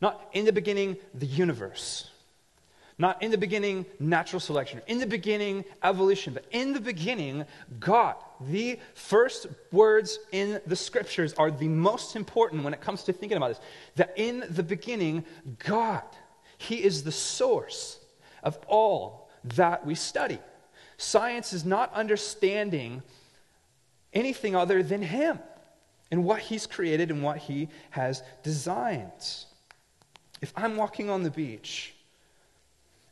Not 0.00 0.28
in 0.32 0.44
the 0.44 0.52
beginning, 0.52 0.96
the 1.14 1.26
universe. 1.26 2.10
Not 3.02 3.20
in 3.20 3.32
the 3.32 3.36
beginning, 3.36 3.84
natural 3.98 4.38
selection. 4.38 4.80
In 4.86 4.98
the 5.00 5.08
beginning, 5.08 5.64
evolution. 5.82 6.34
But 6.34 6.44
in 6.52 6.72
the 6.72 6.78
beginning, 6.78 7.44
God. 7.80 8.14
The 8.40 8.78
first 8.94 9.48
words 9.72 10.20
in 10.30 10.60
the 10.68 10.76
scriptures 10.76 11.34
are 11.34 11.50
the 11.50 11.66
most 11.66 12.14
important 12.14 12.62
when 12.62 12.72
it 12.72 12.80
comes 12.80 13.02
to 13.02 13.12
thinking 13.12 13.36
about 13.36 13.48
this. 13.48 13.60
That 13.96 14.12
in 14.14 14.44
the 14.48 14.62
beginning, 14.62 15.24
God. 15.58 16.04
He 16.58 16.76
is 16.76 17.02
the 17.02 17.10
source 17.10 17.98
of 18.44 18.56
all 18.68 19.28
that 19.56 19.84
we 19.84 19.96
study. 19.96 20.38
Science 20.96 21.52
is 21.52 21.64
not 21.64 21.92
understanding 21.94 23.02
anything 24.12 24.54
other 24.54 24.80
than 24.80 25.02
Him 25.02 25.40
and 26.12 26.22
what 26.22 26.38
He's 26.38 26.68
created 26.68 27.10
and 27.10 27.20
what 27.20 27.38
He 27.38 27.68
has 27.90 28.22
designed. 28.44 29.10
If 30.40 30.52
I'm 30.54 30.76
walking 30.76 31.10
on 31.10 31.24
the 31.24 31.30
beach, 31.32 31.94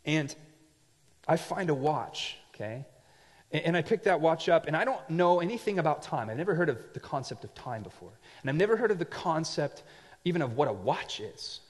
and 0.05 0.35
I 1.27 1.37
find 1.37 1.71
a 1.71 1.75
watch, 1.75 2.37
okay? 2.55 2.85
And 3.53 3.77
I 3.77 3.83
pick 3.83 4.05
that 4.05 4.21
watch 4.21 4.49
up, 4.49 4.67
and 4.67 4.77
I 4.77 4.85
don't 4.85 5.11
know 5.11 5.41
anything 5.41 5.79
about 5.79 6.03
time. 6.03 6.31
I've 6.31 6.37
never 6.37 6.55
heard 6.55 6.69
of 6.69 6.79
the 6.93 7.01
concept 7.01 7.43
of 7.45 7.55
time 7.55 7.83
before. 7.83 8.13
And 8.41 8.51
I've 8.51 8.57
never 8.57 8.77
heard 8.77 8.91
of 8.91 8.99
the 8.99 9.05
concept 9.05 9.83
even 10.25 10.41
of 10.43 10.57
what 10.57 10.69
a 10.69 10.73
watch 10.73 11.21
is. 11.21 11.61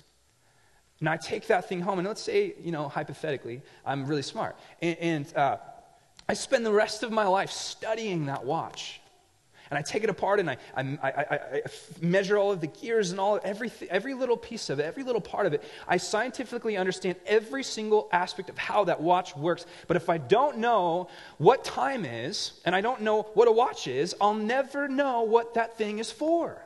And 0.99 1.09
I 1.09 1.17
take 1.17 1.47
that 1.47 1.69
thing 1.69 1.81
home, 1.81 1.99
and 1.99 2.07
let's 2.07 2.21
say, 2.21 2.55
you 2.63 2.73
know, 2.73 2.89
hypothetically, 2.89 3.63
I'm 3.87 4.07
really 4.07 4.23
smart. 4.23 4.57
And, 4.83 4.99
and 4.99 5.37
uh, 5.37 5.57
I 6.29 6.35
spend 6.35 6.67
the 6.67 6.73
rest 6.73 7.03
of 7.03 7.11
my 7.11 7.27
life 7.27 7.51
studying 7.51 8.27
that 8.27 8.45
watch 8.45 9.00
and 9.71 9.79
I 9.79 9.83
take 9.83 10.03
it 10.03 10.11
apart 10.11 10.41
and 10.41 10.51
I, 10.51 10.57
I, 10.77 10.83
I, 11.03 11.25
I 11.31 11.63
measure 12.01 12.37
all 12.37 12.51
of 12.51 12.61
the 12.61 12.67
gears 12.67 13.13
and 13.13 13.21
all 13.21 13.39
every, 13.45 13.71
every 13.89 14.15
little 14.15 14.37
piece 14.37 14.69
of 14.69 14.81
it, 14.81 14.85
every 14.85 15.05
little 15.05 15.21
part 15.21 15.47
of 15.47 15.53
it. 15.53 15.63
I 15.87 15.97
scientifically 15.97 16.77
understand 16.77 17.17
every 17.25 17.63
single 17.63 18.09
aspect 18.11 18.51
of 18.51 18.59
how 18.59 18.85
that 18.85 19.01
watch 19.01 19.37
works. 19.37 19.67
But 19.87 19.97
if 19.97 20.11
I 20.11 20.19
don't 20.19 20.59
know 20.59 21.09
what 21.39 21.65
time 21.65 22.05
is 22.05 22.61
and 22.65 22.75
I 22.75 22.81
don't 22.81 23.03
know 23.03 23.23
what 23.35 23.47
a 23.47 23.53
watch 23.53 23.87
is, 23.87 24.15
I'll 24.21 24.35
never 24.35 24.89
know 24.89 25.23
what 25.23 25.55
that 25.55 25.79
thing 25.79 26.01
is 26.01 26.11
for. 26.11 26.61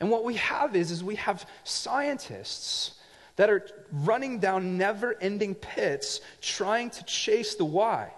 And 0.00 0.10
what 0.10 0.24
we 0.24 0.34
have 0.36 0.74
is, 0.74 0.90
is 0.90 1.04
we 1.04 1.16
have 1.16 1.46
scientists 1.64 2.94
that 3.36 3.50
are 3.50 3.66
running 3.92 4.38
down 4.38 4.78
never 4.78 5.14
ending 5.20 5.54
pits 5.54 6.22
trying 6.40 6.88
to 6.88 7.04
chase 7.04 7.54
the 7.54 7.66
why 7.66 8.12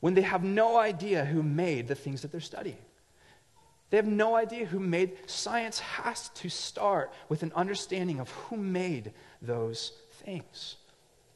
when 0.00 0.14
they 0.14 0.22
have 0.22 0.42
no 0.42 0.76
idea 0.76 1.24
who 1.24 1.42
made 1.42 1.86
the 1.86 1.94
things 1.94 2.22
that 2.22 2.32
they're 2.32 2.40
studying. 2.40 2.78
They 3.90 3.96
have 3.96 4.06
no 4.06 4.34
idea 4.34 4.66
who 4.66 4.80
made. 4.80 5.16
Science 5.26 5.78
has 5.78 6.28
to 6.30 6.48
start 6.48 7.12
with 7.28 7.42
an 7.42 7.52
understanding 7.54 8.20
of 8.20 8.30
who 8.30 8.56
made 8.56 9.12
those 9.40 9.92
things. 10.24 10.76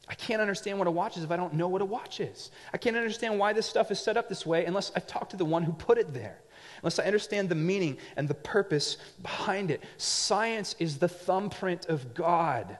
I 0.07 0.15
can't 0.15 0.41
understand 0.41 0.77
what 0.77 0.87
a 0.87 0.91
watch 0.91 1.17
is 1.17 1.23
if 1.23 1.31
I 1.31 1.37
don't 1.37 1.53
know 1.53 1.67
what 1.67 1.81
a 1.81 1.85
watch 1.85 2.19
is. 2.19 2.51
I 2.73 2.77
can't 2.77 2.95
understand 2.95 3.39
why 3.39 3.53
this 3.53 3.65
stuff 3.65 3.89
is 3.89 3.99
set 3.99 4.17
up 4.17 4.29
this 4.29 4.45
way 4.45 4.65
unless 4.65 4.91
I've 4.95 5.07
talked 5.07 5.31
to 5.31 5.37
the 5.37 5.45
one 5.45 5.63
who 5.63 5.71
put 5.71 5.97
it 5.97 6.13
there. 6.13 6.37
Unless 6.81 6.99
I 6.99 7.05
understand 7.05 7.49
the 7.49 7.55
meaning 7.55 7.97
and 8.17 8.27
the 8.27 8.33
purpose 8.33 8.97
behind 9.21 9.71
it. 9.71 9.81
Science 9.97 10.75
is 10.77 10.97
the 10.97 11.07
thumbprint 11.07 11.85
of 11.85 12.13
God. 12.13 12.77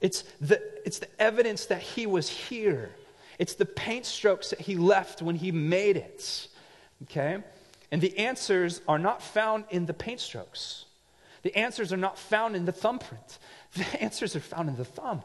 It's 0.00 0.22
the, 0.40 0.60
it's 0.84 0.98
the 0.98 1.08
evidence 1.20 1.66
that 1.66 1.80
He 1.80 2.06
was 2.06 2.28
here. 2.28 2.90
It's 3.38 3.54
the 3.54 3.64
paint 3.64 4.04
strokes 4.04 4.50
that 4.50 4.60
He 4.60 4.76
left 4.76 5.22
when 5.22 5.36
He 5.36 5.52
made 5.52 5.96
it. 5.96 6.48
Okay? 7.04 7.38
And 7.90 8.00
the 8.00 8.18
answers 8.18 8.80
are 8.88 8.98
not 8.98 9.22
found 9.22 9.64
in 9.70 9.86
the 9.86 9.94
paint 9.94 10.20
strokes. 10.20 10.86
The 11.42 11.56
answers 11.56 11.92
are 11.92 11.96
not 11.96 12.18
found 12.18 12.56
in 12.56 12.64
the 12.64 12.72
thumbprint. 12.72 13.38
The 13.74 14.02
answers 14.02 14.34
are 14.34 14.40
found 14.40 14.70
in 14.70 14.76
the 14.76 14.86
thumb. 14.86 15.22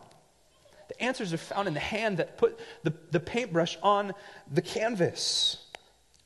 The 0.89 1.01
answers 1.01 1.31
are 1.31 1.37
found 1.37 1.69
in 1.69 1.73
the 1.73 1.79
hand 1.79 2.17
that 2.17 2.37
put 2.37 2.59
the, 2.83 2.93
the 3.11 3.19
paintbrush 3.19 3.77
on 3.81 4.13
the 4.51 4.61
canvas. 4.61 5.65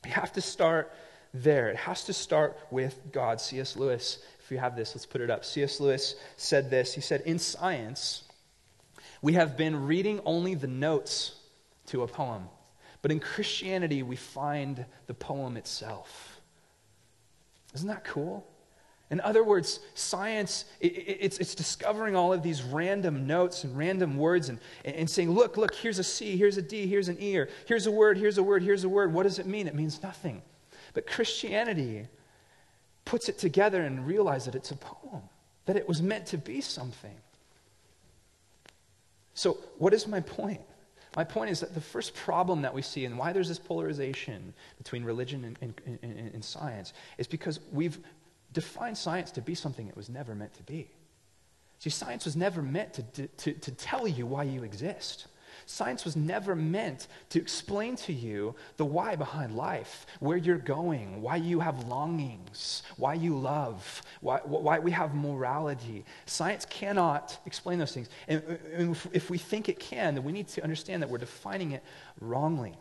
We 0.02 0.10
have 0.10 0.32
to 0.32 0.40
start 0.40 0.92
there. 1.32 1.68
It 1.68 1.76
has 1.76 2.04
to 2.04 2.12
start 2.12 2.58
with 2.72 2.98
God. 3.12 3.40
C.S. 3.40 3.76
Lewis, 3.76 4.18
if 4.40 4.50
you 4.50 4.58
have 4.58 4.74
this, 4.74 4.94
let's 4.94 5.06
put 5.06 5.20
it 5.20 5.30
up. 5.30 5.44
C.S. 5.44 5.78
Lewis 5.78 6.16
said 6.36 6.68
this. 6.68 6.94
He 6.94 7.00
said, 7.00 7.20
In 7.22 7.38
science, 7.38 8.24
we 9.22 9.34
have 9.34 9.56
been 9.56 9.86
reading 9.86 10.20
only 10.24 10.54
the 10.54 10.66
notes 10.66 11.36
to 11.86 12.02
a 12.02 12.08
poem. 12.08 12.48
But 13.06 13.12
in 13.12 13.20
Christianity, 13.20 14.02
we 14.02 14.16
find 14.16 14.84
the 15.06 15.14
poem 15.14 15.56
itself. 15.56 16.40
Isn't 17.72 17.86
that 17.86 18.02
cool? 18.02 18.44
In 19.12 19.20
other 19.20 19.44
words, 19.44 19.78
science, 19.94 20.64
it, 20.80 20.88
it, 20.88 21.18
it's, 21.20 21.38
it's 21.38 21.54
discovering 21.54 22.16
all 22.16 22.32
of 22.32 22.42
these 22.42 22.64
random 22.64 23.24
notes 23.24 23.62
and 23.62 23.78
random 23.78 24.16
words 24.16 24.48
and, 24.48 24.58
and 24.84 25.08
saying, 25.08 25.30
look, 25.30 25.56
look, 25.56 25.72
here's 25.72 26.00
a 26.00 26.02
C, 26.02 26.36
here's 26.36 26.56
a 26.56 26.62
D, 26.62 26.88
here's 26.88 27.06
an 27.06 27.16
E, 27.20 27.38
or 27.38 27.48
here's 27.66 27.86
a 27.86 27.92
word, 27.92 28.18
here's 28.18 28.38
a 28.38 28.42
word, 28.42 28.64
here's 28.64 28.82
a 28.82 28.88
word. 28.88 29.12
What 29.12 29.22
does 29.22 29.38
it 29.38 29.46
mean? 29.46 29.68
It 29.68 29.76
means 29.76 30.02
nothing. 30.02 30.42
But 30.92 31.06
Christianity 31.06 32.08
puts 33.04 33.28
it 33.28 33.38
together 33.38 33.82
and 33.82 34.04
realizes 34.04 34.46
that 34.46 34.56
it's 34.56 34.72
a 34.72 34.76
poem, 34.78 35.22
that 35.66 35.76
it 35.76 35.86
was 35.86 36.02
meant 36.02 36.26
to 36.26 36.38
be 36.38 36.60
something. 36.60 37.14
So, 39.34 39.58
what 39.78 39.94
is 39.94 40.08
my 40.08 40.18
point? 40.18 40.62
My 41.16 41.24
point 41.24 41.50
is 41.50 41.60
that 41.60 41.74
the 41.74 41.80
first 41.80 42.14
problem 42.14 42.62
that 42.62 42.74
we 42.74 42.82
see 42.82 43.06
and 43.06 43.18
why 43.18 43.32
there's 43.32 43.48
this 43.48 43.58
polarization 43.58 44.52
between 44.76 45.02
religion 45.02 45.44
and, 45.44 45.74
and, 45.86 45.98
and, 46.02 46.34
and, 46.34 46.44
science 46.44 46.92
is 47.16 47.26
because 47.26 47.58
we've 47.72 47.98
defined 48.52 48.98
science 48.98 49.30
to 49.32 49.40
be 49.40 49.54
something 49.54 49.88
it 49.88 49.96
was 49.96 50.10
never 50.10 50.34
meant 50.34 50.52
to 50.54 50.62
be. 50.64 50.90
See, 51.78 51.88
science 51.88 52.26
was 52.26 52.36
never 52.36 52.60
meant 52.60 53.00
to, 53.14 53.26
to, 53.26 53.52
to 53.54 53.70
tell 53.72 54.06
you 54.06 54.26
why 54.26 54.44
you 54.44 54.62
exist. 54.62 55.26
Science 55.68 56.04
was 56.04 56.14
never 56.14 56.54
meant 56.54 57.08
to 57.28 57.40
explain 57.40 57.96
to 57.96 58.12
you 58.12 58.54
the 58.76 58.84
why 58.84 59.16
behind 59.16 59.56
life, 59.56 60.06
where 60.20 60.36
you're 60.36 60.58
going, 60.58 61.20
why 61.20 61.34
you 61.34 61.58
have 61.58 61.88
longings, 61.88 62.84
why 62.96 63.14
you 63.14 63.36
love, 63.36 64.02
why, 64.20 64.38
why 64.44 64.78
we 64.78 64.92
have 64.92 65.12
morality. 65.14 66.04
Science 66.24 66.64
cannot 66.66 67.36
explain 67.46 67.80
those 67.80 67.92
things. 67.92 68.08
And, 68.28 68.42
and 68.72 68.96
if 69.12 69.28
we 69.28 69.38
think 69.38 69.68
it 69.68 69.80
can, 69.80 70.14
then 70.14 70.22
we 70.22 70.30
need 70.30 70.46
to 70.48 70.62
understand 70.62 71.02
that 71.02 71.10
we're 71.10 71.18
defining 71.18 71.72
it 71.72 71.82
wrongly. 72.20 72.74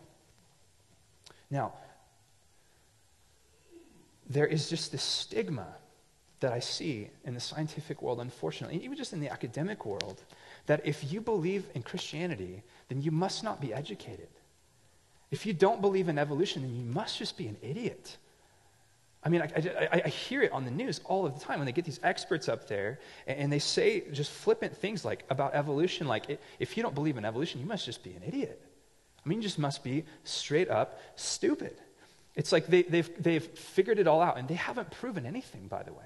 Now, 1.50 1.74
there 4.30 4.46
is 4.46 4.70
just 4.70 4.92
this 4.92 5.04
stigma 5.04 5.68
that 6.40 6.54
I 6.54 6.60
see 6.60 7.10
in 7.24 7.34
the 7.34 7.40
scientific 7.40 8.04
world, 8.04 8.20
unfortunately, 8.20 8.84
even 8.84 8.96
just 8.96 9.12
in 9.14 9.20
the 9.20 9.30
academic 9.30 9.86
world, 9.88 10.22
that 10.66 10.82
if 10.86 11.12
you 11.12 11.22
believe 11.22 11.66
in 11.74 11.84
Christianity, 11.84 12.64
then 12.90 13.02
you 13.02 13.12
must 13.12 13.44
not 13.44 13.62
be 13.62 13.74
educated. 13.74 14.28
If 15.32 15.46
you 15.46 15.54
don't 15.54 15.82
believe 15.82 16.10
in 16.10 16.18
evolution, 16.18 16.62
then 16.62 16.76
you 16.76 16.84
must 16.84 17.18
just 17.18 17.38
be 17.38 17.48
an 17.48 17.58
idiot. 17.62 18.18
I 19.24 19.30
mean, 19.30 19.42
I, 19.42 19.46
I, 19.92 20.02
I, 20.06 20.10
hear 20.10 20.44
it 20.44 20.52
on 20.52 20.66
the 20.66 20.72
news 20.72 21.02
all 21.04 21.26
of 21.26 21.34
the 21.34 21.44
time 21.44 21.58
when 21.58 21.66
they 21.66 21.72
get 21.72 21.84
these 21.84 22.00
experts 22.04 22.48
up 22.48 22.68
there 22.68 23.00
and, 23.26 23.40
and 23.40 23.52
they 23.52 23.58
say 23.58 24.04
just 24.12 24.32
flippant 24.32 24.78
things 24.78 25.04
like 25.04 25.24
about 25.32 25.56
evolution, 25.56 26.08
like 26.08 26.40
if 26.60 26.78
you 26.78 26.84
don't 26.84 26.94
believe 26.94 27.18
in 27.18 27.26
evolution, 27.26 27.60
you 27.60 27.66
must 27.66 27.86
just 27.86 28.04
be 28.04 28.12
an 28.12 28.22
idiot. 28.26 28.62
I 29.26 29.28
mean, 29.28 29.40
you 29.40 29.44
just 29.44 29.58
must 29.58 29.84
be 29.84 30.06
straight 30.26 30.70
up 30.70 31.00
stupid. 31.16 31.76
It's 32.36 32.52
like 32.52 32.68
they, 32.68 32.84
they've, 32.84 33.10
they've 33.22 33.44
figured 33.44 33.98
it 33.98 34.06
all 34.06 34.22
out 34.22 34.38
and 34.38 34.48
they 34.48 34.56
haven't 34.56 34.92
proven 34.92 35.26
anything, 35.26 35.68
by 35.68 35.82
the 35.82 35.94
way. 35.94 36.06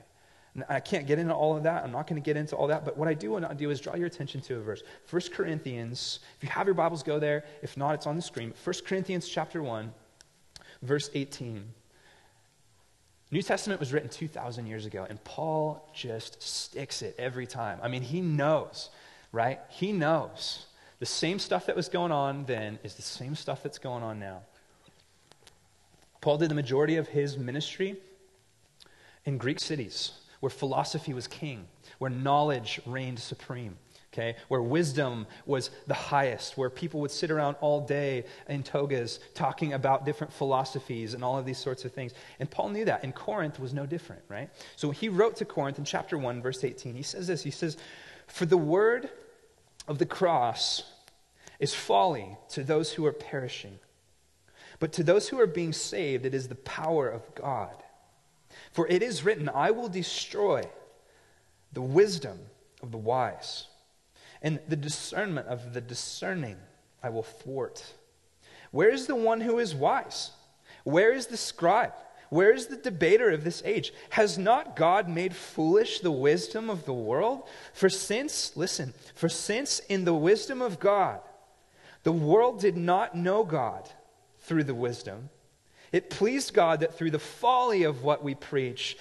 I 0.67 0.79
can't 0.79 1.05
get 1.05 1.19
into 1.19 1.33
all 1.33 1.55
of 1.55 1.63
that. 1.63 1.83
I'm 1.83 1.91
not 1.91 2.07
going 2.07 2.21
to 2.21 2.25
get 2.25 2.35
into 2.35 2.55
all 2.55 2.67
that. 2.67 2.83
But 2.83 2.97
what 2.97 3.07
I 3.07 3.13
do 3.13 3.31
want 3.31 3.47
to 3.47 3.55
do 3.55 3.69
is 3.69 3.79
draw 3.79 3.95
your 3.95 4.07
attention 4.07 4.41
to 4.41 4.57
a 4.57 4.59
verse. 4.59 4.83
1 5.09 5.21
Corinthians, 5.33 6.19
if 6.37 6.43
you 6.43 6.49
have 6.49 6.65
your 6.65 6.73
Bibles, 6.73 7.03
go 7.03 7.19
there. 7.19 7.45
If 7.61 7.77
not, 7.77 7.93
it's 7.93 8.07
on 8.07 8.15
the 8.15 8.21
screen. 8.21 8.53
1 8.63 8.75
Corinthians 8.85 9.27
chapter 9.27 9.61
1, 9.61 9.93
verse 10.81 11.09
18. 11.13 11.63
New 13.31 13.41
Testament 13.43 13.79
was 13.79 13.93
written 13.93 14.09
2,000 14.09 14.65
years 14.65 14.87
ago, 14.87 15.05
and 15.07 15.23
Paul 15.23 15.87
just 15.93 16.41
sticks 16.41 17.03
it 17.03 17.15
every 17.19 17.45
time. 17.45 17.79
I 17.83 17.87
mean, 17.87 18.01
he 18.01 18.21
knows, 18.21 18.89
right? 19.31 19.59
He 19.69 19.91
knows. 19.91 20.65
The 20.97 21.05
same 21.05 21.37
stuff 21.37 21.67
that 21.67 21.75
was 21.75 21.89
going 21.89 22.11
on 22.11 22.45
then 22.45 22.79
is 22.83 22.95
the 22.95 23.03
same 23.03 23.35
stuff 23.35 23.61
that's 23.61 23.77
going 23.77 24.01
on 24.01 24.19
now. 24.19 24.41
Paul 26.21 26.37
did 26.37 26.49
the 26.49 26.55
majority 26.55 26.95
of 26.95 27.07
his 27.07 27.37
ministry 27.37 27.97
in 29.25 29.37
Greek 29.37 29.59
cities 29.59 30.11
where 30.39 30.49
philosophy 30.49 31.13
was 31.13 31.27
king, 31.27 31.67
where 31.97 32.09
knowledge 32.09 32.79
reigned 32.85 33.19
supreme 33.19 33.77
okay, 34.13 34.35
where 34.47 34.61
wisdom 34.61 35.27
was 35.45 35.69
the 35.87 35.93
highest, 35.93 36.57
where 36.57 36.69
people 36.69 36.99
would 36.99 37.11
sit 37.11 37.29
around 37.29 37.55
all 37.61 37.81
day 37.81 38.25
in 38.47 38.63
togas 38.63 39.19
talking 39.35 39.73
about 39.73 40.05
different 40.05 40.33
philosophies 40.33 41.13
and 41.13 41.23
all 41.23 41.37
of 41.37 41.45
these 41.45 41.57
sorts 41.57 41.85
of 41.85 41.91
things. 41.91 42.13
And 42.39 42.49
Paul 42.49 42.69
knew 42.69 42.85
that. 42.85 43.03
And 43.03 43.13
Corinth 43.13 43.59
was 43.59 43.73
no 43.73 43.85
different, 43.85 44.21
right? 44.27 44.49
So 44.75 44.91
he 44.91 45.09
wrote 45.09 45.35
to 45.37 45.45
Corinth 45.45 45.77
in 45.77 45.85
chapter 45.85 46.17
1, 46.17 46.41
verse 46.41 46.63
18. 46.63 46.95
He 46.95 47.03
says 47.03 47.27
this 47.27 47.43
He 47.43 47.51
says, 47.51 47.77
For 48.27 48.45
the 48.45 48.57
word 48.57 49.09
of 49.87 49.99
the 49.99 50.05
cross 50.05 50.83
is 51.59 51.73
folly 51.73 52.37
to 52.49 52.63
those 52.63 52.93
who 52.93 53.05
are 53.05 53.13
perishing, 53.13 53.77
but 54.79 54.91
to 54.93 55.03
those 55.03 55.29
who 55.29 55.39
are 55.39 55.47
being 55.47 55.73
saved, 55.73 56.25
it 56.25 56.33
is 56.33 56.47
the 56.47 56.55
power 56.55 57.07
of 57.07 57.23
God. 57.35 57.83
For 58.71 58.87
it 58.87 59.01
is 59.01 59.23
written, 59.23 59.49
I 59.49 59.71
will 59.71 59.89
destroy 59.89 60.63
the 61.73 61.81
wisdom 61.81 62.39
of 62.81 62.91
the 62.91 62.97
wise 62.97 63.67
and 64.41 64.59
the 64.67 64.75
discernment 64.75 65.47
of 65.47 65.73
the 65.73 65.81
discerning 65.81 66.57
I 67.03 67.09
will 67.09 67.23
thwart. 67.23 67.93
Where 68.71 68.89
is 68.89 69.07
the 69.07 69.15
one 69.15 69.41
who 69.41 69.59
is 69.59 69.75
wise? 69.75 70.31
Where 70.83 71.13
is 71.13 71.27
the 71.27 71.37
scribe? 71.37 71.93
Where 72.29 72.53
is 72.53 72.67
the 72.67 72.77
debater 72.77 73.31
of 73.31 73.43
this 73.43 73.63
age? 73.65 73.91
Has 74.11 74.37
not 74.37 74.75
God 74.75 75.09
made 75.09 75.35
foolish 75.35 75.99
the 75.99 76.11
wisdom 76.11 76.69
of 76.69 76.85
the 76.85 76.93
world? 76.93 77.47
For 77.73 77.89
since, 77.89 78.55
listen, 78.55 78.93
for 79.15 79.29
since 79.29 79.79
in 79.79 80.05
the 80.05 80.13
wisdom 80.13 80.61
of 80.61 80.79
God, 80.79 81.21
the 82.03 82.11
world 82.11 82.59
did 82.59 82.77
not 82.77 83.15
know 83.15 83.43
God 83.43 83.89
through 84.39 84.63
the 84.63 84.75
wisdom, 84.75 85.29
it 85.91 86.09
pleased 86.09 86.53
God 86.53 86.81
that 86.81 86.97
through 86.97 87.11
the 87.11 87.19
folly 87.19 87.83
of 87.83 88.03
what 88.03 88.23
we 88.23 88.35
preach 88.35 88.97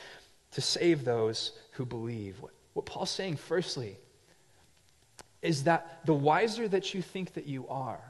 to 0.52 0.60
save 0.60 1.04
those 1.04 1.52
who 1.72 1.84
believe. 1.84 2.40
What, 2.40 2.52
what 2.72 2.86
Paul's 2.86 3.10
saying, 3.10 3.36
firstly, 3.36 3.98
is 5.42 5.64
that 5.64 6.00
the 6.04 6.14
wiser 6.14 6.66
that 6.68 6.94
you 6.94 7.02
think 7.02 7.34
that 7.34 7.46
you 7.46 7.68
are, 7.68 8.00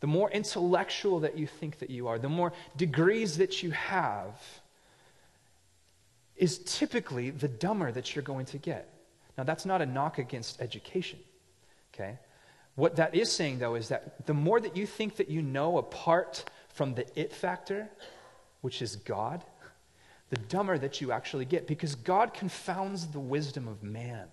the 0.00 0.06
more 0.06 0.30
intellectual 0.30 1.20
that 1.20 1.36
you 1.36 1.46
think 1.46 1.78
that 1.78 1.90
you 1.90 2.08
are, 2.08 2.18
the 2.18 2.28
more 2.28 2.52
degrees 2.76 3.38
that 3.38 3.62
you 3.62 3.70
have, 3.72 4.34
is 6.36 6.58
typically 6.58 7.30
the 7.30 7.48
dumber 7.48 7.92
that 7.92 8.14
you're 8.14 8.22
going 8.22 8.46
to 8.46 8.58
get. 8.58 8.88
Now, 9.36 9.44
that's 9.44 9.66
not 9.66 9.82
a 9.82 9.86
knock 9.86 10.18
against 10.18 10.60
education, 10.60 11.18
okay? 11.92 12.18
What 12.76 12.96
that 12.96 13.14
is 13.14 13.30
saying, 13.30 13.58
though, 13.58 13.74
is 13.74 13.88
that 13.88 14.26
the 14.26 14.34
more 14.34 14.60
that 14.60 14.76
you 14.76 14.86
think 14.86 15.16
that 15.16 15.28
you 15.28 15.42
know 15.42 15.78
apart 15.78 16.44
from 16.74 16.94
the 16.94 17.06
it 17.18 17.32
factor, 17.32 17.88
which 18.60 18.82
is 18.82 18.96
God, 18.96 19.42
the 20.30 20.36
dumber 20.36 20.76
that 20.76 21.00
you 21.00 21.12
actually 21.12 21.44
get 21.44 21.66
because 21.66 21.94
God 21.94 22.34
confounds 22.34 23.06
the 23.06 23.20
wisdom 23.20 23.68
of 23.68 23.82
man. 23.82 24.26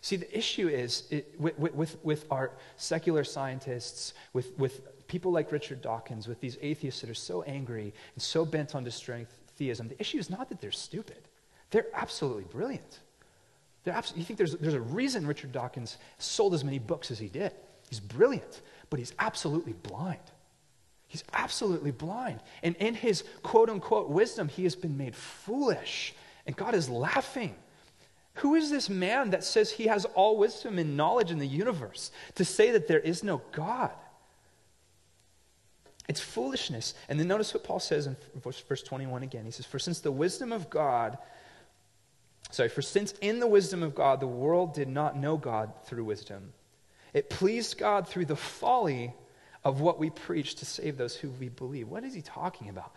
See, 0.00 0.16
the 0.16 0.36
issue 0.36 0.68
is 0.68 1.04
it, 1.10 1.34
with, 1.38 1.58
with, 1.58 2.02
with 2.04 2.24
our 2.30 2.52
secular 2.76 3.24
scientists, 3.24 4.14
with, 4.32 4.56
with 4.56 5.06
people 5.08 5.32
like 5.32 5.50
Richard 5.50 5.82
Dawkins, 5.82 6.28
with 6.28 6.40
these 6.40 6.56
atheists 6.62 7.00
that 7.00 7.10
are 7.10 7.14
so 7.14 7.42
angry 7.42 7.92
and 8.14 8.22
so 8.22 8.44
bent 8.44 8.76
on 8.76 8.84
destroying 8.84 9.26
theism, 9.56 9.88
the 9.88 10.00
issue 10.00 10.18
is 10.18 10.30
not 10.30 10.48
that 10.50 10.60
they're 10.60 10.70
stupid. 10.70 11.28
They're 11.70 11.88
absolutely 11.94 12.44
brilliant. 12.44 13.00
They're 13.82 13.94
abso- 13.94 14.16
you 14.16 14.22
think 14.22 14.36
there's, 14.36 14.54
there's 14.54 14.74
a 14.74 14.80
reason 14.80 15.26
Richard 15.26 15.50
Dawkins 15.50 15.98
sold 16.18 16.54
as 16.54 16.62
many 16.62 16.78
books 16.78 17.10
as 17.10 17.18
he 17.18 17.28
did. 17.28 17.52
He's 17.88 18.00
brilliant, 18.00 18.60
but 18.90 19.00
he's 19.00 19.14
absolutely 19.18 19.72
blind. 19.72 20.20
He's 21.08 21.24
absolutely 21.32 21.90
blind. 21.90 22.40
And 22.62 22.76
in 22.76 22.94
his 22.94 23.24
quote 23.42 23.70
unquote 23.70 24.10
wisdom, 24.10 24.48
he 24.48 24.64
has 24.64 24.76
been 24.76 24.96
made 24.96 25.16
foolish. 25.16 26.14
And 26.46 26.54
God 26.54 26.74
is 26.74 26.88
laughing. 26.88 27.56
Who 28.34 28.54
is 28.54 28.70
this 28.70 28.88
man 28.88 29.30
that 29.30 29.42
says 29.42 29.72
he 29.72 29.86
has 29.86 30.04
all 30.04 30.36
wisdom 30.36 30.78
and 30.78 30.96
knowledge 30.96 31.30
in 31.30 31.38
the 31.38 31.46
universe 31.46 32.12
to 32.36 32.44
say 32.44 32.70
that 32.70 32.86
there 32.86 33.00
is 33.00 33.24
no 33.24 33.42
God? 33.52 33.90
It's 36.08 36.20
foolishness. 36.20 36.94
And 37.08 37.18
then 37.18 37.26
notice 37.26 37.52
what 37.52 37.64
Paul 37.64 37.80
says 37.80 38.06
in 38.06 38.16
verse 38.42 38.82
21 38.82 39.22
again. 39.22 39.44
He 39.44 39.50
says, 39.50 39.66
For 39.66 39.78
since 39.78 40.00
the 40.00 40.12
wisdom 40.12 40.52
of 40.52 40.70
God, 40.70 41.18
sorry, 42.50 42.68
for 42.68 42.80
since 42.80 43.12
in 43.20 43.40
the 43.40 43.46
wisdom 43.46 43.82
of 43.82 43.94
God 43.94 44.20
the 44.20 44.26
world 44.26 44.72
did 44.72 44.88
not 44.88 45.16
know 45.16 45.36
God 45.36 45.72
through 45.84 46.04
wisdom, 46.04 46.52
it 47.12 47.30
pleased 47.30 47.78
God 47.78 48.06
through 48.06 48.26
the 48.26 48.36
folly 48.36 49.14
of 49.64 49.80
what 49.80 49.98
we 49.98 50.10
preach 50.10 50.54
to 50.56 50.64
save 50.64 50.96
those 50.96 51.16
who 51.16 51.30
we 51.30 51.48
believe. 51.48 51.88
What 51.88 52.04
is 52.04 52.14
he 52.14 52.22
talking 52.22 52.68
about? 52.68 52.92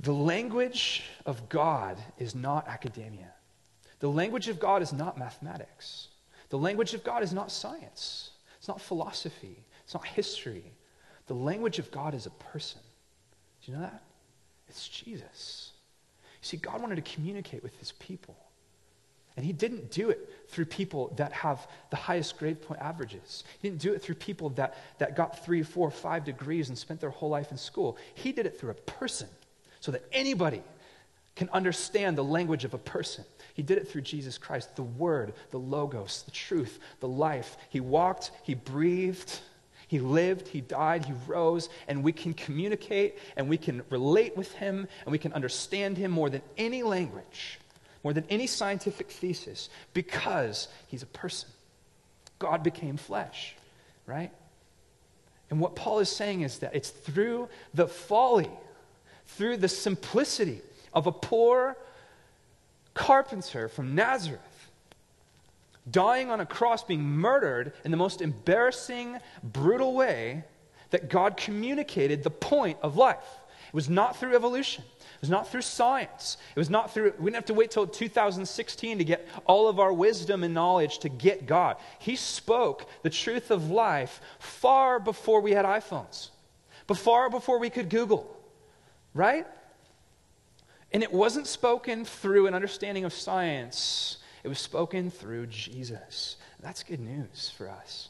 The 0.00 0.12
language 0.12 1.04
of 1.26 1.48
God 1.48 1.96
is 2.18 2.34
not 2.34 2.68
academia. 2.68 3.32
The 4.00 4.08
language 4.08 4.48
of 4.48 4.58
God 4.58 4.82
is 4.82 4.92
not 4.92 5.18
mathematics. 5.18 6.08
The 6.50 6.58
language 6.58 6.92
of 6.92 7.04
God 7.04 7.22
is 7.22 7.32
not 7.32 7.50
science. 7.50 8.30
It's 8.58 8.68
not 8.68 8.80
philosophy. 8.80 9.56
It's 9.84 9.94
not 9.94 10.06
history. 10.06 10.64
The 11.26 11.34
language 11.34 11.78
of 11.78 11.90
God 11.90 12.14
is 12.14 12.26
a 12.26 12.30
person. 12.30 12.80
Do 13.64 13.70
you 13.70 13.78
know 13.78 13.84
that? 13.84 14.02
It's 14.68 14.88
Jesus. 14.88 15.72
You 16.42 16.46
see, 16.46 16.56
God 16.56 16.80
wanted 16.80 16.96
to 16.96 17.14
communicate 17.14 17.62
with 17.62 17.76
his 17.78 17.92
people. 17.92 18.36
And 19.36 19.46
he 19.46 19.52
didn't 19.52 19.90
do 19.90 20.10
it 20.10 20.28
through 20.48 20.66
people 20.66 21.12
that 21.16 21.32
have 21.32 21.66
the 21.90 21.96
highest 21.96 22.38
grade 22.38 22.60
point 22.60 22.80
averages. 22.80 23.44
He 23.60 23.68
didn't 23.68 23.80
do 23.80 23.94
it 23.94 24.02
through 24.02 24.16
people 24.16 24.50
that, 24.50 24.76
that 24.98 25.16
got 25.16 25.44
three, 25.44 25.62
four, 25.62 25.90
five 25.90 26.24
degrees 26.24 26.68
and 26.68 26.76
spent 26.76 27.00
their 27.00 27.10
whole 27.10 27.30
life 27.30 27.50
in 27.50 27.56
school. 27.56 27.96
He 28.14 28.32
did 28.32 28.46
it 28.46 28.58
through 28.60 28.70
a 28.70 28.74
person 28.74 29.28
so 29.80 29.90
that 29.92 30.04
anybody 30.12 30.62
can 31.34 31.48
understand 31.50 32.16
the 32.16 32.24
language 32.24 32.64
of 32.64 32.74
a 32.74 32.78
person. 32.78 33.24
He 33.54 33.62
did 33.62 33.78
it 33.78 33.88
through 33.88 34.02
Jesus 34.02 34.38
Christ, 34.38 34.76
the 34.76 34.82
Word, 34.82 35.34
the 35.50 35.58
Logos, 35.58 36.22
the 36.22 36.30
truth, 36.30 36.78
the 37.00 37.08
life. 37.08 37.56
He 37.68 37.80
walked, 37.80 38.30
He 38.42 38.54
breathed, 38.54 39.40
He 39.88 39.98
lived, 39.98 40.48
He 40.48 40.60
died, 40.60 41.04
He 41.04 41.14
rose, 41.26 41.68
and 41.88 42.02
we 42.02 42.12
can 42.12 42.34
communicate 42.34 43.18
and 43.36 43.48
we 43.48 43.56
can 43.56 43.82
relate 43.90 44.36
with 44.36 44.52
Him 44.52 44.86
and 45.04 45.12
we 45.12 45.18
can 45.18 45.32
understand 45.32 45.96
Him 45.96 46.10
more 46.10 46.30
than 46.30 46.42
any 46.56 46.82
language, 46.82 47.58
more 48.02 48.12
than 48.12 48.24
any 48.28 48.46
scientific 48.46 49.10
thesis, 49.10 49.68
because 49.94 50.68
He's 50.88 51.02
a 51.02 51.06
person. 51.06 51.48
God 52.38 52.62
became 52.62 52.96
flesh, 52.96 53.54
right? 54.06 54.30
And 55.50 55.60
what 55.60 55.76
Paul 55.76 55.98
is 55.98 56.08
saying 56.08 56.40
is 56.40 56.58
that 56.58 56.74
it's 56.74 56.90
through 56.90 57.48
the 57.74 57.86
folly, 57.86 58.50
through 59.26 59.58
the 59.58 59.68
simplicity 59.68 60.62
of 60.92 61.06
a 61.06 61.12
poor, 61.12 61.76
carpenter 62.94 63.68
from 63.68 63.94
Nazareth, 63.94 64.40
dying 65.90 66.30
on 66.30 66.40
a 66.40 66.46
cross, 66.46 66.82
being 66.82 67.02
murdered 67.02 67.72
in 67.84 67.90
the 67.90 67.96
most 67.96 68.20
embarrassing, 68.22 69.18
brutal 69.42 69.94
way 69.94 70.44
that 70.90 71.08
God 71.08 71.36
communicated 71.36 72.22
the 72.22 72.30
point 72.30 72.78
of 72.82 72.96
life. 72.96 73.18
It 73.68 73.74
was 73.74 73.88
not 73.88 74.16
through 74.16 74.34
evolution. 74.34 74.84
It 75.22 75.26
was 75.26 75.30
not 75.30 75.48
through 75.48 75.62
science. 75.62 76.36
It 76.56 76.58
was 76.58 76.68
not 76.68 76.92
through, 76.92 77.14
we 77.16 77.26
didn't 77.26 77.36
have 77.36 77.44
to 77.44 77.54
wait 77.54 77.70
till 77.70 77.86
2016 77.86 78.98
to 78.98 79.04
get 79.04 79.28
all 79.46 79.68
of 79.68 79.78
our 79.78 79.92
wisdom 79.92 80.42
and 80.42 80.52
knowledge 80.52 80.98
to 80.98 81.08
get 81.08 81.46
God. 81.46 81.76
He 82.00 82.16
spoke 82.16 82.86
the 83.04 83.10
truth 83.10 83.52
of 83.52 83.70
life 83.70 84.20
far 84.40 84.98
before 84.98 85.40
we 85.40 85.52
had 85.52 85.64
iPhones, 85.64 86.30
far 86.92 87.30
before 87.30 87.60
we 87.60 87.70
could 87.70 87.88
Google, 87.88 88.36
right? 89.14 89.46
And 90.92 91.04
it 91.04 91.12
wasn't 91.12 91.46
spoken 91.46 92.04
through 92.04 92.48
an 92.48 92.54
understanding 92.54 93.04
of 93.04 93.12
science, 93.12 94.18
it 94.42 94.48
was 94.48 94.58
spoken 94.58 95.08
through 95.08 95.46
Jesus. 95.46 96.36
That's 96.60 96.82
good 96.82 96.98
news 96.98 97.48
for 97.56 97.70
us. 97.70 98.08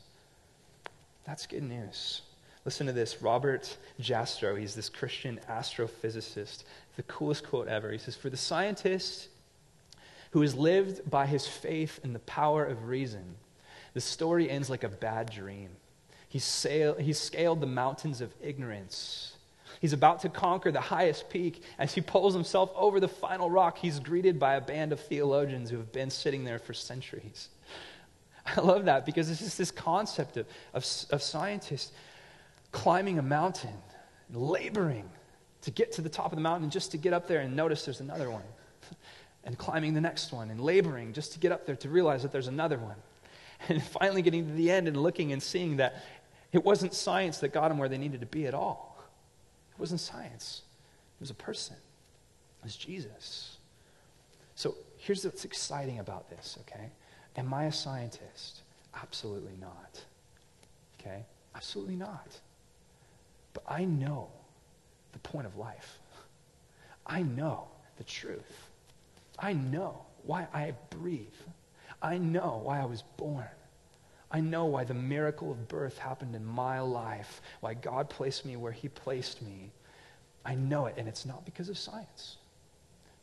That's 1.27 1.45
good 1.47 1.63
news. 1.63 2.23
Listen 2.65 2.87
to 2.87 2.93
this. 2.93 3.23
Robert 3.23 3.77
Jastrow, 4.01 4.59
he's 4.59 4.75
this 4.75 4.89
Christian 4.89 5.41
astrophysicist. 5.49 6.65
The 6.97 7.03
coolest 7.05 7.47
quote 7.47 7.69
ever. 7.69 7.91
He 7.91 7.99
says, 7.99 8.17
For 8.17 8.31
the 8.31 8.37
scientist 8.37 9.29
who 10.31 10.41
has 10.43 10.55
lived 10.55 11.11
by 11.11 11.27
his 11.27 11.47
faith 11.47 12.01
in 12.05 12.13
the 12.13 12.19
power 12.21 12.65
of 12.65 12.89
reason, 12.89 13.37
the 13.95 14.01
story 14.01 14.49
ends 14.49 14.71
like 14.71 14.85
a 14.85 14.89
bad 14.89 15.31
dream. 15.31 15.71
He's, 16.29 16.45
sail, 16.45 16.95
he's 16.95 17.19
scaled 17.19 17.61
the 17.61 17.67
mountains 17.67 18.21
of 18.21 18.33
ignorance 18.43 19.33
He's 19.83 19.93
about 19.93 20.21
to 20.21 20.29
conquer 20.29 20.71
the 20.71 20.81
highest 20.81 21.29
peak. 21.29 21.65
As 21.77 21.93
he 21.93 22.01
pulls 22.01 22.35
himself 22.35 22.71
over 22.77 23.01
the 23.01 23.09
final 23.09 23.51
rock, 23.51 23.79
he's 23.79 23.99
greeted 23.99 24.39
by 24.39 24.55
a 24.55 24.61
band 24.61 24.93
of 24.93 25.01
theologians 25.01 25.71
who 25.71 25.77
have 25.77 25.91
been 25.91 26.09
sitting 26.09 26.45
there 26.45 26.61
for 26.61 26.73
centuries. 26.73 27.49
I 28.47 28.61
love 28.61 28.85
that 28.85 29.05
because 29.05 29.29
it's 29.29 29.41
just 29.41 29.59
this 29.59 29.73
concept 29.73 30.37
of, 30.37 30.47
of, 30.73 30.87
of 31.11 31.21
scientists 31.21 31.91
climbing 32.73 33.19
a 33.19 33.23
mountain, 33.23 33.77
laboring 34.33 35.09
to 35.63 35.71
get 35.71 35.93
to 35.93 36.03
the 36.03 36.09
top 36.09 36.33
of 36.33 36.37
the 36.37 36.43
mountain 36.43 36.71
just 36.71 36.91
to 36.91 36.97
get 36.97 37.13
up 37.13 37.29
there 37.29 37.41
and 37.41 37.55
notice 37.55 37.85
there's 37.85 38.01
another 38.01 38.31
one. 38.31 38.43
and 39.45 39.59
climbing 39.59 39.95
the 39.95 40.01
next 40.01 40.33
one 40.33 40.51
and 40.51 40.61
laboring 40.61 41.13
just 41.13 41.33
to 41.33 41.39
get 41.39 41.53
up 41.53 41.67
there 41.67 41.77
to 41.77 41.89
realize 41.89 42.23
that 42.23 42.33
there's 42.33 42.49
another 42.49 42.79
one. 42.79 42.97
And 43.69 43.81
finally 43.81 44.23
getting 44.23 44.45
to 44.49 44.53
the 44.55 44.73
end 44.73 44.89
and 44.89 44.97
looking 44.97 45.31
and 45.31 45.41
seeing 45.41 45.77
that 45.77 46.03
it 46.51 46.65
wasn't 46.65 46.95
science 46.95 47.39
that 47.39 47.53
got 47.53 47.69
them 47.69 47.79
where 47.79 47.89
they 47.89 47.97
needed 47.97 48.19
to 48.19 48.27
be 48.27 48.49
at 48.49 48.55
all. 48.55 49.01
It 49.73 49.79
wasn't 49.79 50.01
science, 50.01 50.63
it 51.17 51.21
was 51.21 51.31
a 51.31 51.35
person. 51.35 51.77
It 51.77 52.65
was 52.65 52.75
Jesus. 52.75 53.59
So 54.57 54.75
here's 54.97 55.25
what's 55.25 55.45
exciting 55.45 56.01
about 56.01 56.29
this, 56.29 56.59
okay? 56.63 56.91
Am 57.37 57.55
I 57.55 57.67
a 57.67 57.73
scientist? 57.73 58.63
Absolutely 59.01 59.57
not. 59.61 60.01
Okay? 61.01 61.25
Absolutely 61.55 61.95
not. 61.95 62.41
But 63.53 63.65
I 63.69 63.85
know 63.85 64.29
the 65.13 65.19
point 65.19 65.47
of 65.47 65.57
life. 65.57 65.99
I 67.07 67.23
know 67.23 67.69
the 67.97 68.05
truth. 68.05 68.69
I 69.39 69.53
know 69.53 70.03
why 70.25 70.47
I 70.53 70.75
breathe. 70.91 71.27
I 72.01 72.19
know 72.19 72.61
why 72.65 72.81
I 72.81 72.85
was 72.85 73.03
born. 73.17 73.49
I 74.31 74.41
know 74.41 74.65
why 74.65 74.85
the 74.85 74.95
miracle 74.95 75.51
of 75.51 75.69
birth 75.69 75.99
happened 75.99 76.35
in 76.35 76.45
my 76.45 76.81
life, 76.81 77.43
why 77.61 77.75
God 77.75 78.09
placed 78.09 78.47
me 78.47 78.57
where 78.57 78.73
He 78.73 78.89
placed 78.89 79.43
me. 79.43 79.71
I 80.45 80.55
know 80.55 80.87
it, 80.87 80.95
and 80.97 81.07
it's 81.07 81.27
not 81.27 81.45
because 81.45 81.69
of 81.69 81.77
science. 81.77 82.39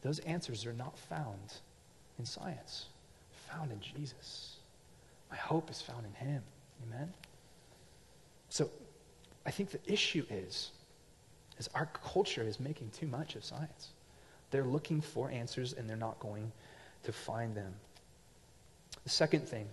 Those 0.02 0.20
answers 0.20 0.66
are 0.66 0.74
not 0.74 0.98
found 0.98 1.54
in 2.20 2.26
science, 2.26 2.86
found 3.50 3.72
in 3.72 3.80
Jesus. 3.82 4.58
My 5.32 5.38
hope 5.38 5.70
is 5.72 5.82
found 5.82 6.06
in 6.06 6.14
Him. 6.28 6.44
Amen? 6.88 7.12
So 8.50 8.70
I 9.50 9.52
think 9.52 9.72
the 9.72 9.92
issue 9.92 10.24
is, 10.30 10.70
is 11.58 11.68
our 11.74 11.88
culture 11.88 12.44
is 12.44 12.60
making 12.60 12.92
too 12.92 13.08
much 13.08 13.36
of 13.36 13.44
science. 13.44 13.88
They're 14.52 14.64
looking 14.64 15.02
for 15.02 15.32
answers 15.32 15.74
and 15.74 15.90
they're 15.90 15.98
not 15.98 16.20
going 16.20 16.52
to 17.02 17.12
find 17.12 17.56
them. 17.56 17.74
The 19.06 19.10
second 19.10 19.48
thing, 19.48 19.66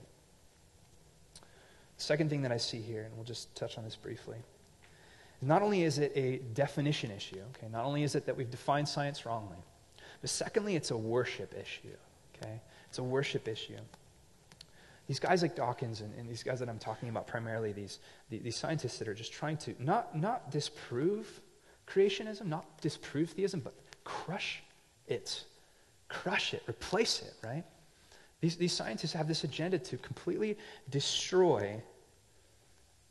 the 1.34 2.02
second 2.02 2.30
thing 2.30 2.40
that 2.40 2.52
I 2.52 2.56
see 2.56 2.80
here, 2.80 3.02
and 3.02 3.14
we'll 3.16 3.26
just 3.26 3.54
touch 3.54 3.76
on 3.76 3.84
this 3.84 3.96
briefly. 3.96 4.38
is 5.42 5.46
Not 5.46 5.60
only 5.60 5.82
is 5.82 5.98
it 5.98 6.10
a 6.14 6.38
definition 6.54 7.10
issue, 7.10 7.42
okay, 7.54 7.70
not 7.70 7.84
only 7.84 8.02
is 8.02 8.14
it 8.14 8.24
that 8.24 8.34
we've 8.34 8.50
defined 8.50 8.88
science 8.88 9.26
wrongly, 9.26 9.58
but 10.22 10.30
secondly, 10.30 10.74
it's 10.74 10.90
a 10.90 10.96
worship 10.96 11.52
issue, 11.52 11.94
okay? 12.34 12.62
It's 12.88 12.96
a 12.96 13.04
worship 13.04 13.46
issue. 13.46 13.76
These 15.06 15.20
guys 15.20 15.42
like 15.42 15.54
Dawkins 15.54 16.00
and, 16.00 16.12
and 16.18 16.28
these 16.28 16.42
guys 16.42 16.58
that 16.60 16.68
I'm 16.68 16.78
talking 16.78 17.08
about, 17.08 17.26
primarily 17.26 17.72
these, 17.72 18.00
the, 18.30 18.38
these 18.38 18.56
scientists 18.56 18.98
that 18.98 19.06
are 19.08 19.14
just 19.14 19.32
trying 19.32 19.56
to 19.58 19.74
not, 19.78 20.16
not 20.16 20.50
disprove 20.50 21.40
creationism, 21.86 22.46
not 22.46 22.80
disprove 22.80 23.30
theism, 23.30 23.60
but 23.60 23.74
crush 24.04 24.62
it. 25.06 25.44
Crush 26.08 26.54
it, 26.54 26.62
replace 26.68 27.22
it, 27.22 27.34
right? 27.44 27.64
These, 28.40 28.56
these 28.56 28.72
scientists 28.72 29.12
have 29.12 29.28
this 29.28 29.44
agenda 29.44 29.78
to 29.78 29.96
completely 29.98 30.58
destroy 30.90 31.82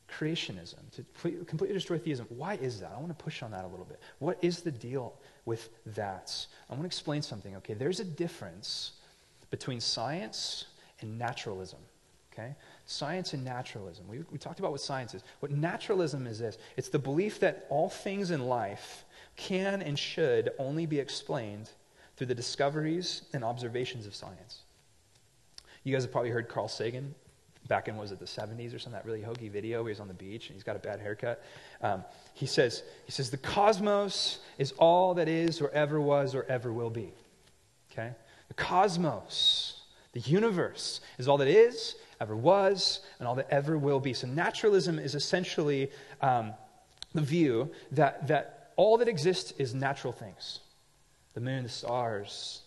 creationism, 0.09 0.79
to 0.91 1.05
completely 1.45 1.73
destroy 1.73 1.97
theism. 1.97 2.27
Why 2.29 2.55
is 2.55 2.79
that? 2.81 2.91
I 2.95 2.99
want 2.99 3.17
to 3.17 3.23
push 3.23 3.41
on 3.41 3.51
that 3.51 3.63
a 3.63 3.67
little 3.67 3.85
bit. 3.85 3.99
What 4.19 4.37
is 4.41 4.61
the 4.61 4.71
deal 4.71 5.13
with 5.45 5.69
that? 5.87 6.45
I 6.69 6.73
want 6.73 6.83
to 6.83 6.87
explain 6.87 7.21
something, 7.21 7.55
okay? 7.57 7.73
There's 7.73 7.99
a 7.99 8.05
difference 8.05 8.93
between 9.49 9.79
science 9.79 10.65
and 11.01 11.17
naturalism. 11.17 11.79
Okay? 12.33 12.55
Science 12.85 13.33
and 13.33 13.43
naturalism. 13.43 14.07
We, 14.07 14.23
we 14.31 14.37
talked 14.37 14.59
about 14.59 14.71
what 14.71 14.81
science 14.81 15.13
is. 15.13 15.23
What 15.39 15.51
naturalism 15.51 16.27
is 16.27 16.39
this 16.39 16.57
it's 16.77 16.89
the 16.89 16.99
belief 16.99 17.39
that 17.39 17.65
all 17.69 17.89
things 17.89 18.31
in 18.31 18.45
life 18.45 19.05
can 19.35 19.81
and 19.81 19.97
should 19.97 20.51
only 20.59 20.85
be 20.85 20.99
explained 20.99 21.69
through 22.15 22.27
the 22.27 22.35
discoveries 22.35 23.23
and 23.33 23.43
observations 23.43 24.05
of 24.05 24.15
science. 24.15 24.61
You 25.83 25.93
guys 25.93 26.03
have 26.03 26.11
probably 26.11 26.31
heard 26.31 26.47
Carl 26.49 26.67
Sagan 26.67 27.13
back 27.67 27.87
in, 27.87 27.97
was 27.97 28.11
it 28.11 28.19
the 28.19 28.25
70s 28.25 28.75
or 28.75 28.79
something, 28.79 28.93
that 28.93 29.05
really 29.05 29.21
hokey 29.21 29.49
video 29.49 29.81
where 29.81 29.89
he's 29.89 29.99
on 29.99 30.07
the 30.07 30.13
beach 30.13 30.47
and 30.47 30.55
he's 30.55 30.63
got 30.63 30.75
a 30.75 30.79
bad 30.79 30.99
haircut. 30.99 31.43
Um, 31.81 32.03
he, 32.33 32.45
says, 32.45 32.83
he 33.05 33.11
says, 33.11 33.29
the 33.29 33.37
cosmos 33.37 34.39
is 34.57 34.71
all 34.73 35.15
that 35.15 35.27
is 35.27 35.61
or 35.61 35.69
ever 35.71 35.99
was 35.99 36.35
or 36.35 36.43
ever 36.43 36.71
will 36.71 36.89
be. 36.89 37.11
Okay? 37.91 38.11
The 38.47 38.53
cosmos 38.53 39.74
the 40.15 40.21
universe 40.21 41.01
is 41.17 41.27
all 41.27 41.37
that 41.39 41.49
is, 41.49 41.95
ever 42.21 42.37
was, 42.37 43.01
and 43.19 43.27
all 43.27 43.35
that 43.35 43.47
ever 43.51 43.77
will 43.77 43.99
be. 43.99 44.13
So 44.13 44.27
naturalism 44.27 44.97
is 44.97 45.13
essentially 45.13 45.91
um, 46.21 46.53
the 47.13 47.21
view 47.21 47.69
that, 47.91 48.25
that 48.27 48.71
all 48.77 48.97
that 48.97 49.09
exists 49.09 49.51
is 49.57 49.75
natural 49.75 50.13
things 50.13 50.61
the 51.33 51.41
moon, 51.41 51.63
the 51.63 51.69
stars, 51.69 52.61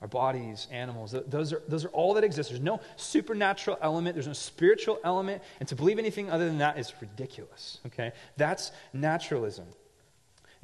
our 0.00 0.06
bodies, 0.06 0.68
animals. 0.70 1.16
Those 1.26 1.52
are, 1.52 1.60
those 1.66 1.84
are 1.84 1.88
all 1.88 2.14
that 2.14 2.22
exists. 2.22 2.52
There's 2.52 2.62
no 2.62 2.80
supernatural 2.94 3.76
element, 3.82 4.14
there's 4.14 4.28
no 4.28 4.32
spiritual 4.32 5.00
element, 5.02 5.42
and 5.58 5.68
to 5.68 5.74
believe 5.74 5.98
anything 5.98 6.30
other 6.30 6.46
than 6.46 6.58
that 6.58 6.78
is 6.78 6.92
ridiculous. 7.00 7.80
Okay? 7.86 8.12
That's 8.36 8.70
naturalism. 8.92 9.66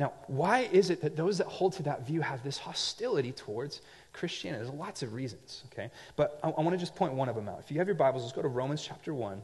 Now, 0.00 0.12
why 0.26 0.60
is 0.72 0.90
it 0.90 1.02
that 1.02 1.14
those 1.14 1.38
that 1.38 1.46
hold 1.46 1.74
to 1.74 1.84
that 1.84 2.04
view 2.04 2.20
have 2.22 2.42
this 2.42 2.58
hostility 2.58 3.30
towards 3.30 3.82
Christianity. 4.12 4.64
There's 4.64 4.76
lots 4.76 5.02
of 5.02 5.12
reasons, 5.14 5.62
okay? 5.72 5.90
But 6.16 6.38
I, 6.42 6.48
I 6.48 6.60
want 6.60 6.72
to 6.72 6.78
just 6.78 6.94
point 6.94 7.12
one 7.12 7.28
of 7.28 7.36
them 7.36 7.48
out. 7.48 7.60
If 7.60 7.70
you 7.70 7.78
have 7.78 7.86
your 7.86 7.96
Bibles, 7.96 8.22
let's 8.22 8.34
go 8.34 8.42
to 8.42 8.48
Romans 8.48 8.82
chapter 8.82 9.14
1. 9.14 9.40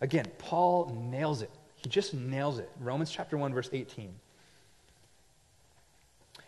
Again, 0.00 0.26
Paul 0.38 1.08
nails 1.10 1.42
it. 1.42 1.50
He 1.76 1.88
just 1.88 2.14
nails 2.14 2.58
it. 2.58 2.70
Romans 2.80 3.10
chapter 3.10 3.36
1, 3.36 3.52
verse 3.52 3.70
18. 3.72 4.14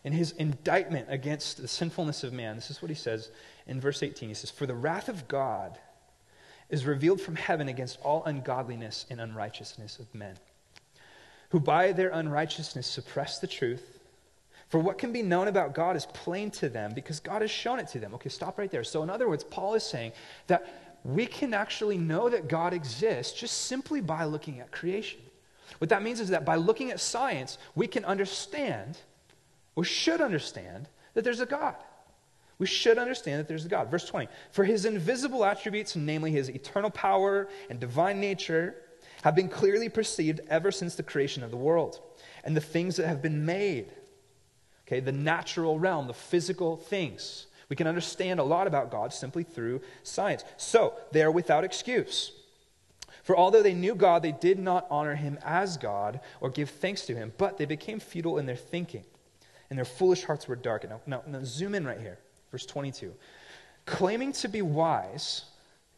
In 0.05 0.13
his 0.13 0.33
indictment 0.33 1.07
against 1.11 1.61
the 1.61 1.69
sinfulness 1.69 2.25
of 2.25 2.33
man, 2.33 2.57
this 2.57 2.71
is 2.71 2.81
what 2.81 2.89
he 2.89 2.95
says 2.95 3.31
in 3.67 3.81
verse 3.81 4.03
18. 4.03 4.29
He 4.29 4.35
says, 4.35 4.51
For 4.51 4.67
the 4.67 4.75
wrath 4.75 5.09
of 5.09 5.29
God 5.29 5.79
is 6.71 6.87
revealed 6.87 7.21
from 7.21 7.37
heaven 7.37 7.69
against 7.69 8.01
all 8.03 8.25
ungodliness 8.25 9.07
and 9.11 9.21
unrighteousness 9.21 9.99
of 9.99 10.15
men, 10.15 10.37
who 11.51 11.61
by 11.61 11.93
their 11.93 12.11
unrighteousness 12.11 12.87
suppress 12.87 13.39
the 13.39 13.47
truth 13.47 13.99
for 14.69 14.79
what 14.79 14.99
can 14.99 15.13
be 15.13 15.23
known 15.23 15.49
about 15.49 15.75
God 15.75 15.97
is 15.97 16.07
plain 16.07 16.51
to 16.53 16.69
them 16.69 16.93
because 16.95 17.21
God 17.21 17.41
has 17.41 17.51
shown 17.51 17.79
it 17.79 17.89
to 17.89 17.99
them. 17.99 18.15
Okay, 18.15 18.29
stop 18.29 18.59
right 18.59 18.71
there. 18.71 18.85
So, 18.85 19.03
in 19.03 19.09
other 19.09 19.29
words, 19.29 19.43
Paul 19.45 19.75
is 19.75 19.83
saying 19.83 20.13
that 20.47 20.67
we 21.05 21.27
can 21.27 21.55
actually 21.55 21.97
know 21.97 22.29
that 22.29 22.49
God 22.49 22.75
exists 22.75 23.39
just 23.39 23.63
simply 23.63 24.01
by 24.01 24.25
looking 24.25 24.61
at 24.61 24.71
creation. 24.71 25.21
What 25.79 25.89
that 25.89 26.03
means 26.03 26.21
is 26.21 26.29
that 26.31 26.45
by 26.45 26.57
looking 26.57 26.91
at 26.91 27.01
science, 27.01 27.57
we 27.75 27.87
can 27.87 28.05
understand, 28.05 28.99
or 29.75 29.85
should 29.85 30.21
understand, 30.21 30.89
that 31.15 31.25
there's 31.25 31.41
a 31.41 31.47
God. 31.47 31.77
We 32.59 32.67
should 32.67 32.99
understand 32.99 33.39
that 33.41 33.49
there's 33.49 33.65
a 33.65 33.69
God. 33.69 33.91
Verse 33.91 34.05
20 34.05 34.29
For 34.51 34.65
his 34.65 34.85
invisible 34.85 35.47
attributes, 35.47 35.97
namely 35.97 36.31
his 36.31 36.51
eternal 36.51 36.91
power 36.91 37.49
and 37.71 37.81
divine 37.81 38.21
nature, 38.21 38.75
have 39.23 39.35
been 39.35 39.49
clearly 39.49 39.89
perceived 39.89 40.41
ever 40.49 40.71
since 40.71 40.95
the 40.95 41.03
creation 41.03 41.43
of 41.43 41.51
the 41.51 41.57
world 41.57 42.01
and 42.45 42.57
the 42.57 42.61
things 42.61 42.97
that 42.97 43.07
have 43.07 43.23
been 43.23 43.45
made 43.45 43.93
Okay, 44.89 45.01
the 45.01 45.13
natural 45.13 45.79
realm, 45.79 46.07
the 46.07 46.15
physical 46.15 46.79
things. 46.79 47.47
We 47.69 47.77
can 47.77 47.87
understand 47.87 48.41
a 48.41 48.43
lot 48.43 48.67
about 48.67 48.91
God 48.91 49.13
simply 49.13 49.43
through 49.43 49.83
science. 50.03 50.45
So, 50.57 50.95
they 51.13 51.23
are 51.23 51.31
without 51.31 51.63
excuse. 51.63 52.33
For 53.23 53.37
although 53.37 53.63
they 53.63 53.75
knew 53.75 53.95
God, 53.95 54.23
they 54.23 54.33
did 54.33 54.59
not 54.59 54.87
honor 54.91 55.15
him 55.15 55.39
as 55.45 55.77
God 55.77 56.21
or 56.41 56.49
give 56.49 56.71
thanks 56.71 57.05
to 57.05 57.15
him, 57.15 57.35
but 57.37 57.59
they 57.59 57.67
became 57.67 58.01
futile 58.01 58.39
in 58.39 58.47
their 58.47 58.57
thinking, 58.57 59.05
and 59.69 59.79
their 59.79 59.85
foolish 59.85 60.25
hearts 60.25 60.49
were 60.49 60.57
darkened. 60.57 60.95
Now, 60.95 61.01
now, 61.07 61.23
now 61.27 61.45
zoom 61.45 61.75
in 61.75 61.87
right 61.87 62.01
here, 62.01 62.19
verse 62.51 62.65
22. 62.65 63.13
Claiming 63.85 64.33
to 64.33 64.49
be 64.49 64.63
wise, 64.63 65.45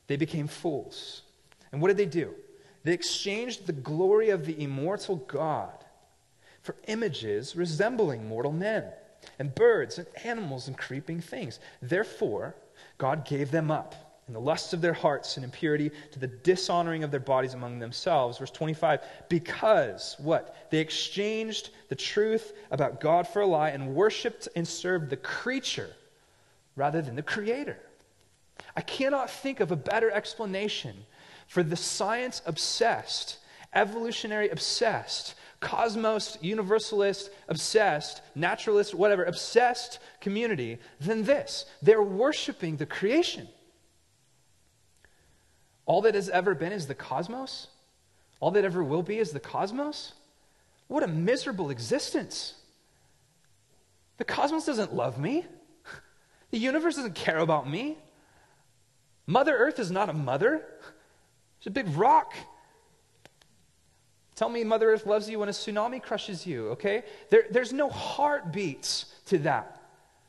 they 0.09 0.16
became 0.16 0.48
fools. 0.48 1.22
And 1.70 1.80
what 1.80 1.87
did 1.87 1.96
they 1.96 2.06
do? 2.06 2.35
They 2.83 2.93
exchanged 2.93 3.66
the 3.66 3.73
glory 3.73 4.31
of 4.31 4.47
the 4.47 4.62
immortal 4.62 5.16
God 5.16 5.85
for 6.62 6.77
images 6.87 7.57
resembling 7.57 8.29
mortal 8.29 8.53
men, 8.53 8.85
and 9.38 9.55
birds, 9.55 9.99
and 9.99 10.07
animals, 10.25 10.69
and 10.69 10.77
creeping 10.77 11.21
things. 11.21 11.61
Therefore, 11.83 12.55
God 12.99 13.27
gave 13.27 13.51
them 13.51 13.71
up 13.71 14.23
in 14.29 14.35
the 14.35 14.40
lusts 14.40 14.73
of 14.73 14.81
their 14.81 14.92
hearts 14.92 15.37
and 15.37 15.44
impurity 15.44 15.90
to 16.13 16.19
the 16.19 16.29
dishonoring 16.29 17.02
of 17.02 17.11
their 17.11 17.21
bodies 17.21 17.54
among 17.54 17.79
themselves. 17.79 18.38
Verse 18.38 18.50
25, 18.50 19.00
because 19.29 20.17
what? 20.19 20.69
They 20.71 20.79
exchanged 20.79 21.71
the 21.88 21.96
truth 21.96 22.52
about 22.71 23.00
God 23.00 23.27
for 23.27 23.42
a 23.42 23.46
lie 23.46 23.71
and 23.71 23.94
worshiped 23.94 24.48
and 24.54 24.67
served 24.67 25.11
the 25.11 25.17
creature 25.17 25.90
rather 26.77 27.02
than 27.02 27.17
the 27.17 27.23
creator. 27.23 27.79
I 28.77 28.83
cannot 28.83 29.31
think 29.31 29.61
of 29.61 29.73
a 29.73 29.77
better 29.77 30.11
explanation 30.11 30.94
for 31.51 31.65
the 31.65 31.75
science 31.75 32.42
obsessed, 32.46 33.38
evolutionary 33.75 34.48
obsessed 34.51 35.35
cosmos, 35.59 36.38
universalist, 36.40 37.29
obsessed, 37.48 38.23
naturalist, 38.37 38.94
whatever, 38.94 39.25
obsessed 39.25 39.98
community 40.21 40.79
than 41.01 41.25
this. 41.25 41.67
They're 41.83 42.03
worshiping 42.03 42.77
the 42.77 42.87
creation. 42.87 43.48
All 45.85 46.01
that 46.03 46.15
has 46.15 46.29
ever 46.29 46.55
been 46.55 46.73
is 46.73 46.87
the 46.87 46.94
cosmos? 46.94 47.67
All 48.38 48.53
that 48.53 48.65
ever 48.65 48.83
will 48.83 49.03
be 49.03 49.19
is 49.19 49.33
the 49.33 49.40
cosmos? 49.40 50.15
What 50.87 51.03
a 51.03 51.09
miserable 51.09 51.71
existence. 51.71 52.55
The 54.19 54.25
cosmos 54.25 54.67
doesn't 54.67 54.94
love 54.94 55.19
me. 55.19 55.46
The 56.53 56.59
universe 56.59 56.96
doesn't 56.96 57.15
care 57.15 57.38
about 57.38 57.71
me. 57.71 57.96
Mother 59.27 59.57
Earth 59.57 59.79
is 59.79 59.92
not 59.92 60.09
a 60.09 60.13
mother, 60.13 60.65
it's 61.61 61.67
a 61.67 61.71
big 61.71 61.94
rock. 61.94 62.33
Tell 64.35 64.48
me 64.48 64.65
Mother 64.65 64.90
Earth 64.90 65.04
loves 65.04 65.29
you 65.29 65.38
when 65.38 65.50
a 65.50 65.52
tsunami 65.52 66.02
crushes 66.02 66.46
you, 66.46 66.71
okay? 66.71 67.04
There, 67.29 67.44
there's 67.50 67.75
no 67.75 67.90
heartbeats 67.90 69.04
to 69.27 69.37
that. 69.40 69.83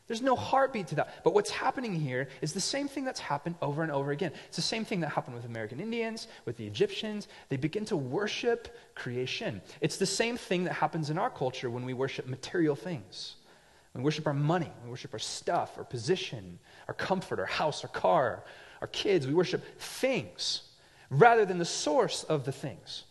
There's 0.07 0.21
no 0.21 0.35
heartbeat 0.35 0.87
to 0.87 0.95
that. 0.95 1.23
But 1.23 1.33
what's 1.33 1.49
happening 1.49 1.95
here 1.95 2.27
is 2.41 2.51
the 2.51 2.59
same 2.59 2.89
thing 2.89 3.05
that's 3.05 3.21
happened 3.21 3.55
over 3.61 3.81
and 3.81 3.89
over 3.89 4.11
again. 4.11 4.33
It's 4.47 4.57
the 4.57 4.61
same 4.61 4.83
thing 4.83 4.99
that 4.99 5.07
happened 5.07 5.37
with 5.37 5.45
American 5.45 5.79
Indians, 5.79 6.27
with 6.43 6.57
the 6.57 6.67
Egyptians. 6.67 7.29
They 7.47 7.55
begin 7.55 7.85
to 7.85 7.95
worship 7.95 8.77
creation. 8.93 9.61
It's 9.79 9.95
the 9.95 10.05
same 10.05 10.35
thing 10.35 10.65
that 10.65 10.73
happens 10.73 11.09
in 11.09 11.17
our 11.17 11.29
culture 11.29 11.69
when 11.69 11.85
we 11.85 11.93
worship 11.93 12.27
material 12.27 12.75
things. 12.75 13.35
We 13.93 14.01
worship 14.01 14.27
our 14.27 14.33
money, 14.33 14.71
we 14.83 14.89
worship 14.89 15.13
our 15.13 15.19
stuff, 15.19 15.77
our 15.77 15.85
position, 15.85 16.59
our 16.89 16.93
comfort, 16.93 17.39
our 17.39 17.45
house, 17.45 17.85
our 17.85 17.89
car, 17.89 18.43
our 18.81 18.87
kids. 18.87 19.25
We 19.27 19.33
worship 19.33 19.63
things 19.79 20.63
rather 21.11 21.45
than 21.45 21.59
the 21.59 21.65
source 21.65 22.23
of 22.23 22.45
the 22.45 22.51
things 22.51 23.03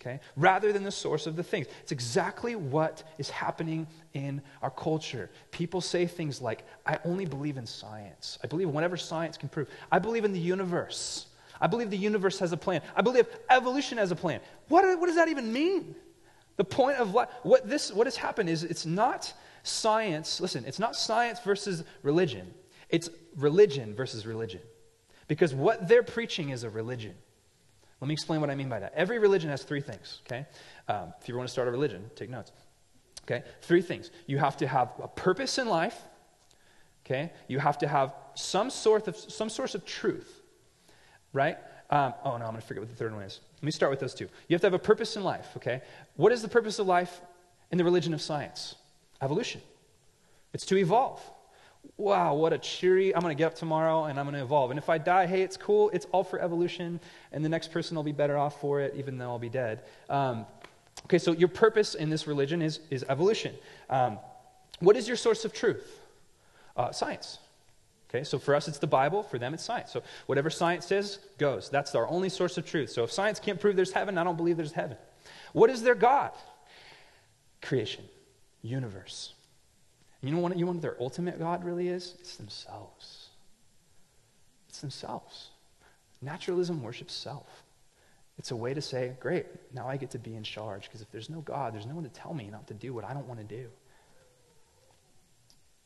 okay? 0.00 0.20
Rather 0.36 0.72
than 0.72 0.84
the 0.84 0.90
source 0.90 1.26
of 1.26 1.36
the 1.36 1.42
things. 1.42 1.66
It's 1.82 1.92
exactly 1.92 2.54
what 2.56 3.02
is 3.18 3.30
happening 3.30 3.86
in 4.14 4.40
our 4.62 4.70
culture. 4.70 5.30
People 5.50 5.80
say 5.80 6.06
things 6.06 6.40
like, 6.40 6.64
I 6.86 6.98
only 7.04 7.24
believe 7.24 7.56
in 7.56 7.66
science. 7.66 8.38
I 8.42 8.46
believe 8.46 8.68
whatever 8.68 8.96
science 8.96 9.36
can 9.36 9.48
prove. 9.48 9.68
I 9.90 9.98
believe 9.98 10.24
in 10.24 10.32
the 10.32 10.40
universe. 10.40 11.26
I 11.60 11.66
believe 11.66 11.90
the 11.90 11.96
universe 11.96 12.38
has 12.38 12.52
a 12.52 12.56
plan. 12.56 12.82
I 12.94 13.02
believe 13.02 13.26
evolution 13.50 13.98
has 13.98 14.10
a 14.12 14.16
plan. 14.16 14.40
What, 14.68 14.84
what 14.98 15.06
does 15.06 15.16
that 15.16 15.28
even 15.28 15.52
mean? 15.52 15.94
The 16.56 16.64
point 16.64 16.98
of 16.98 17.12
what, 17.12 17.32
what, 17.42 17.68
this, 17.68 17.92
what 17.92 18.06
has 18.06 18.16
happened 18.16 18.48
is 18.48 18.64
it's 18.64 18.86
not 18.86 19.32
science, 19.62 20.40
listen, 20.40 20.64
it's 20.64 20.78
not 20.78 20.96
science 20.96 21.40
versus 21.40 21.84
religion. 22.02 22.52
It's 22.88 23.10
religion 23.36 23.94
versus 23.94 24.26
religion. 24.26 24.60
Because 25.26 25.54
what 25.54 25.88
they're 25.88 26.02
preaching 26.02 26.50
is 26.50 26.64
a 26.64 26.70
religion. 26.70 27.14
Let 28.00 28.08
me 28.08 28.14
explain 28.14 28.40
what 28.40 28.50
I 28.50 28.54
mean 28.54 28.68
by 28.68 28.78
that. 28.78 28.92
Every 28.94 29.18
religion 29.18 29.50
has 29.50 29.62
three 29.62 29.80
things, 29.80 30.20
okay? 30.26 30.46
Um, 30.88 31.12
if 31.20 31.28
you 31.28 31.36
want 31.36 31.48
to 31.48 31.52
start 31.52 31.66
a 31.68 31.70
religion, 31.70 32.10
take 32.14 32.30
notes. 32.30 32.52
Okay? 33.24 33.44
Three 33.62 33.82
things. 33.82 34.10
You 34.26 34.38
have 34.38 34.56
to 34.58 34.66
have 34.66 34.92
a 35.02 35.08
purpose 35.08 35.58
in 35.58 35.68
life, 35.68 36.00
okay? 37.04 37.32
You 37.48 37.58
have 37.58 37.78
to 37.78 37.88
have 37.88 38.14
some 38.34 38.70
sort 38.70 39.08
of, 39.08 39.16
some 39.16 39.48
source 39.48 39.74
of 39.74 39.84
truth, 39.84 40.42
right? 41.32 41.58
Um, 41.90 42.14
oh, 42.24 42.36
no, 42.36 42.44
I'm 42.44 42.50
going 42.52 42.60
to 42.60 42.66
forget 42.66 42.82
what 42.82 42.90
the 42.90 42.96
third 42.96 43.12
one 43.12 43.22
is. 43.22 43.40
Let 43.56 43.64
me 43.64 43.72
start 43.72 43.90
with 43.90 44.00
those 44.00 44.14
two. 44.14 44.28
You 44.46 44.54
have 44.54 44.60
to 44.60 44.66
have 44.66 44.74
a 44.74 44.78
purpose 44.78 45.16
in 45.16 45.24
life, 45.24 45.48
okay? 45.56 45.82
What 46.16 46.32
is 46.32 46.42
the 46.42 46.48
purpose 46.48 46.78
of 46.78 46.86
life 46.86 47.20
in 47.72 47.78
the 47.78 47.84
religion 47.84 48.14
of 48.14 48.22
science? 48.22 48.76
Evolution. 49.20 49.60
It's 50.52 50.64
to 50.66 50.76
evolve 50.76 51.20
wow, 51.96 52.34
what 52.34 52.52
a 52.52 52.58
cheery, 52.58 53.14
I'm 53.14 53.22
going 53.22 53.36
to 53.36 53.38
get 53.38 53.46
up 53.48 53.54
tomorrow 53.54 54.04
and 54.04 54.18
I'm 54.18 54.26
going 54.26 54.36
to 54.36 54.42
evolve. 54.42 54.70
And 54.70 54.78
if 54.78 54.88
I 54.88 54.98
die, 54.98 55.26
hey, 55.26 55.42
it's 55.42 55.56
cool. 55.56 55.90
It's 55.90 56.06
all 56.12 56.24
for 56.24 56.40
evolution. 56.40 57.00
And 57.32 57.44
the 57.44 57.48
next 57.48 57.72
person 57.72 57.96
will 57.96 58.04
be 58.04 58.12
better 58.12 58.38
off 58.38 58.60
for 58.60 58.80
it, 58.80 58.94
even 58.96 59.18
though 59.18 59.30
I'll 59.30 59.38
be 59.38 59.48
dead. 59.48 59.82
Um, 60.08 60.46
okay, 61.06 61.18
so 61.18 61.32
your 61.32 61.48
purpose 61.48 61.94
in 61.94 62.10
this 62.10 62.26
religion 62.26 62.62
is, 62.62 62.80
is 62.90 63.04
evolution. 63.08 63.54
Um, 63.90 64.18
what 64.80 64.96
is 64.96 65.08
your 65.08 65.16
source 65.16 65.44
of 65.44 65.52
truth? 65.52 66.00
Uh, 66.76 66.92
science. 66.92 67.38
Okay, 68.08 68.24
so 68.24 68.38
for 68.38 68.54
us 68.54 68.68
it's 68.68 68.78
the 68.78 68.86
Bible, 68.86 69.22
for 69.22 69.38
them 69.38 69.52
it's 69.52 69.64
science. 69.64 69.92
So 69.92 70.02
whatever 70.26 70.50
science 70.50 70.86
says 70.86 71.18
goes. 71.36 71.68
That's 71.68 71.94
our 71.94 72.08
only 72.08 72.28
source 72.28 72.56
of 72.56 72.64
truth. 72.64 72.90
So 72.90 73.04
if 73.04 73.12
science 73.12 73.38
can't 73.38 73.60
prove 73.60 73.76
there's 73.76 73.92
heaven, 73.92 74.16
I 74.16 74.24
don't 74.24 74.36
believe 74.36 74.56
there's 74.56 74.72
heaven. 74.72 74.96
What 75.52 75.68
is 75.68 75.82
their 75.82 75.94
God? 75.94 76.32
Creation, 77.60 78.04
universe. 78.62 79.34
You 80.22 80.32
know, 80.32 80.40
what, 80.40 80.56
you 80.58 80.64
know 80.64 80.72
what 80.72 80.82
their 80.82 80.96
ultimate 81.00 81.38
God 81.38 81.64
really 81.64 81.88
is? 81.88 82.14
It's 82.18 82.36
themselves. 82.36 83.28
It's 84.68 84.80
themselves. 84.80 85.50
Naturalism 86.20 86.82
worships 86.82 87.14
self. 87.14 87.62
It's 88.38 88.50
a 88.50 88.56
way 88.56 88.74
to 88.74 88.80
say, 88.80 89.12
great, 89.20 89.46
now 89.72 89.88
I 89.88 89.96
get 89.96 90.10
to 90.12 90.18
be 90.18 90.34
in 90.34 90.42
charge, 90.42 90.84
because 90.84 91.00
if 91.02 91.10
there's 91.10 91.28
no 91.28 91.40
God, 91.40 91.74
there's 91.74 91.86
no 91.86 91.94
one 91.94 92.04
to 92.04 92.10
tell 92.10 92.34
me 92.34 92.48
not 92.50 92.66
to 92.68 92.74
do 92.74 92.92
what 92.92 93.04
I 93.04 93.12
don't 93.12 93.26
want 93.26 93.40
to 93.40 93.56
do. 93.56 93.68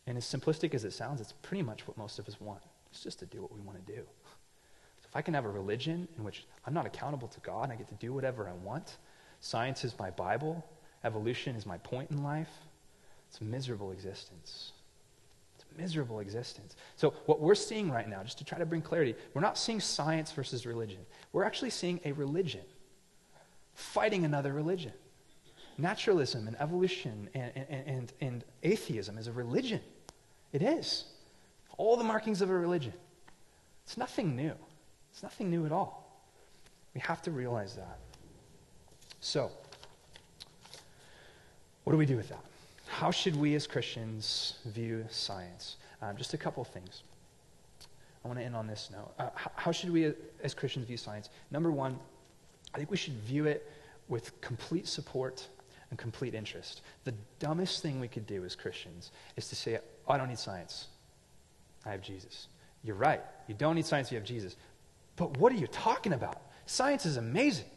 And 0.07 0.18
as 0.18 0.24
simplistic 0.24 0.74
as 0.74 0.85
it 0.85 0.93
sounds, 0.93 1.20
it's 1.20 1.33
pretty 1.33 1.62
much 1.62 1.87
what 1.87 1.97
most 1.97 2.18
of 2.18 2.28
us 2.28 2.41
want. 2.41 2.62
It's 2.91 3.03
just 3.03 3.18
to 3.20 3.26
do 3.26 3.41
what 3.41 3.53
we 3.55 3.61
want 3.61 3.85
to 3.85 3.93
do. 3.93 4.03
So 4.03 5.09
if 5.09 5.16
I 5.16 5.22
can 5.22 5.33
have 5.35 5.45
a 5.45 5.51
religion 5.51 6.09
in 6.18 6.24
which 6.24 6.45
I'm 6.66 6.74
not 6.74 6.87
accountable 6.87 7.28
to 7.28 7.41
God 7.41 7.64
and 7.64 7.72
I 7.72 7.76
get 7.76 7.89
to 7.89 7.95
do 7.95 8.12
whatever 8.12 8.49
I 8.49 8.53
want, 8.64 8.97
science 9.41 9.85
is 9.85 9.99
my 9.99 10.11
Bible, 10.11 10.64
evolution 11.05 11.57
is 11.57 11.64
my 11.64 11.78
point 11.78 12.11
in 12.11 12.22
life, 12.22 12.51
it's 13.33 13.41
a 13.41 13.45
miserable 13.45 13.93
existence. 13.93 14.72
It's 15.57 15.64
a 15.74 15.80
miserable 15.80 16.20
existence. 16.20 16.76
So, 16.97 17.14
what 17.24 17.41
we're 17.41 17.55
seeing 17.55 17.91
right 17.91 18.07
now, 18.07 18.22
just 18.22 18.37
to 18.39 18.45
try 18.45 18.59
to 18.59 18.66
bring 18.66 18.83
clarity, 18.83 19.14
we're 19.33 19.41
not 19.41 19.57
seeing 19.57 19.80
science 19.80 20.30
versus 20.33 20.66
religion. 20.66 20.99
We're 21.33 21.45
actually 21.45 21.70
seeing 21.70 21.99
a 22.05 22.12
religion 22.12 22.61
fighting 23.72 24.26
another 24.26 24.53
religion. 24.53 24.93
Naturalism 25.78 26.47
and 26.47 26.61
evolution 26.61 27.30
and, 27.33 27.53
and, 27.57 27.87
and, 27.87 28.12
and 28.20 28.45
atheism 28.62 29.16
is 29.16 29.28
a 29.28 29.33
religion. 29.33 29.80
It 30.53 30.61
is. 30.61 31.05
All 31.78 31.97
the 31.97 32.05
markings 32.05 32.43
of 32.43 32.51
a 32.51 32.55
religion. 32.55 32.93
It's 33.87 33.97
nothing 33.97 34.37
new. 34.37 34.53
It's 35.11 35.22
nothing 35.22 35.49
new 35.49 35.64
at 35.64 35.72
all. 35.72 36.22
We 36.93 37.01
have 37.01 37.22
to 37.22 37.30
realize 37.30 37.76
that. 37.76 37.99
So, 39.20 39.51
what 41.85 41.95
do 41.95 41.97
we 41.97 42.05
do 42.05 42.18
with 42.18 42.28
that? 42.28 42.45
How 42.93 43.11
should 43.11 43.34
we 43.34 43.55
as 43.55 43.66
Christians 43.66 44.59
view 44.66 45.07
science? 45.09 45.76
Um, 46.03 46.14
just 46.14 46.34
a 46.34 46.36
couple 46.36 46.62
things. 46.62 47.05
I 48.22 48.28
want 48.28 48.38
to 48.38 48.45
end 48.45 48.55
on 48.55 48.66
this 48.66 48.90
note. 48.93 49.12
Uh, 49.18 49.30
how 49.57 49.72
should 49.72 49.90
we 49.90 50.12
as 50.43 50.53
Christians 50.53 50.86
view 50.86 50.99
science? 50.99 51.30
Number 51.51 51.70
one, 51.70 51.99
I 52.74 52.76
think 52.76 52.90
we 52.90 52.99
should 52.99 53.14
view 53.14 53.47
it 53.47 53.66
with 54.09 54.38
complete 54.43 54.86
support 54.86 55.49
and 55.88 55.99
complete 55.99 56.34
interest. 56.34 56.82
The 57.05 57.14
dumbest 57.38 57.80
thing 57.80 57.99
we 57.99 58.09
could 58.09 58.26
do 58.26 58.45
as 58.45 58.55
Christians 58.55 59.11
is 59.36 59.49
to 59.49 59.57
say, 59.57 59.78
oh, 60.07 60.12
I 60.12 60.18
don't 60.18 60.28
need 60.28 60.38
science. 60.38 60.88
I 61.86 61.93
have 61.93 62.03
Jesus. 62.03 62.49
You're 62.84 62.97
right. 62.97 63.22
You 63.49 63.55
don't 63.55 63.74
need 63.74 63.86
science, 63.86 64.12
you 64.12 64.18
have 64.18 64.26
Jesus. 64.26 64.57
But 65.16 65.38
what 65.38 65.51
are 65.51 65.57
you 65.57 65.66
talking 65.66 66.12
about? 66.12 66.43
Science 66.66 67.07
is 67.07 67.16
amazing. 67.16 67.70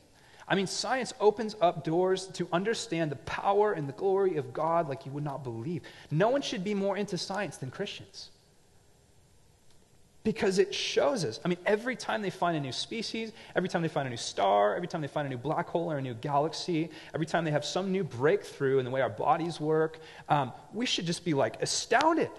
I 0.47 0.55
mean, 0.55 0.67
science 0.67 1.13
opens 1.19 1.55
up 1.59 1.83
doors 1.83 2.27
to 2.27 2.47
understand 2.53 3.11
the 3.11 3.15
power 3.17 3.73
and 3.73 3.89
the 3.89 3.93
glory 3.93 4.37
of 4.37 4.53
God 4.53 4.87
like 4.87 5.05
you 5.05 5.11
would 5.11 5.23
not 5.23 5.43
believe. 5.43 5.81
No 6.11 6.29
one 6.29 6.41
should 6.41 6.63
be 6.63 6.75
more 6.75 6.97
into 6.97 7.17
science 7.17 7.57
than 7.57 7.71
Christians. 7.71 8.29
Because 10.23 10.57
it 10.57 10.73
shows 10.73 11.23
us. 11.23 11.39
I 11.45 11.47
mean, 11.47 11.57
every 11.65 11.95
time 11.95 12.21
they 12.21 12.29
find 12.29 12.57
a 12.57 12.59
new 12.59 12.71
species, 12.71 13.31
every 13.55 13.69
time 13.69 13.81
they 13.81 13.87
find 13.87 14.07
a 14.07 14.09
new 14.09 14.17
star, 14.17 14.75
every 14.75 14.87
time 14.87 15.01
they 15.01 15.07
find 15.07 15.27
a 15.27 15.29
new 15.29 15.37
black 15.37 15.67
hole 15.67 15.91
or 15.91 15.97
a 15.97 16.01
new 16.01 16.15
galaxy, 16.15 16.89
every 17.13 17.27
time 17.27 17.43
they 17.43 17.51
have 17.51 17.65
some 17.65 17.91
new 17.91 18.03
breakthrough 18.03 18.79
in 18.79 18.85
the 18.85 18.91
way 18.91 19.01
our 19.01 19.09
bodies 19.09 19.59
work, 19.59 19.99
um, 20.29 20.51
we 20.73 20.85
should 20.85 21.05
just 21.05 21.25
be 21.25 21.33
like 21.33 21.61
astounded. 21.61 22.29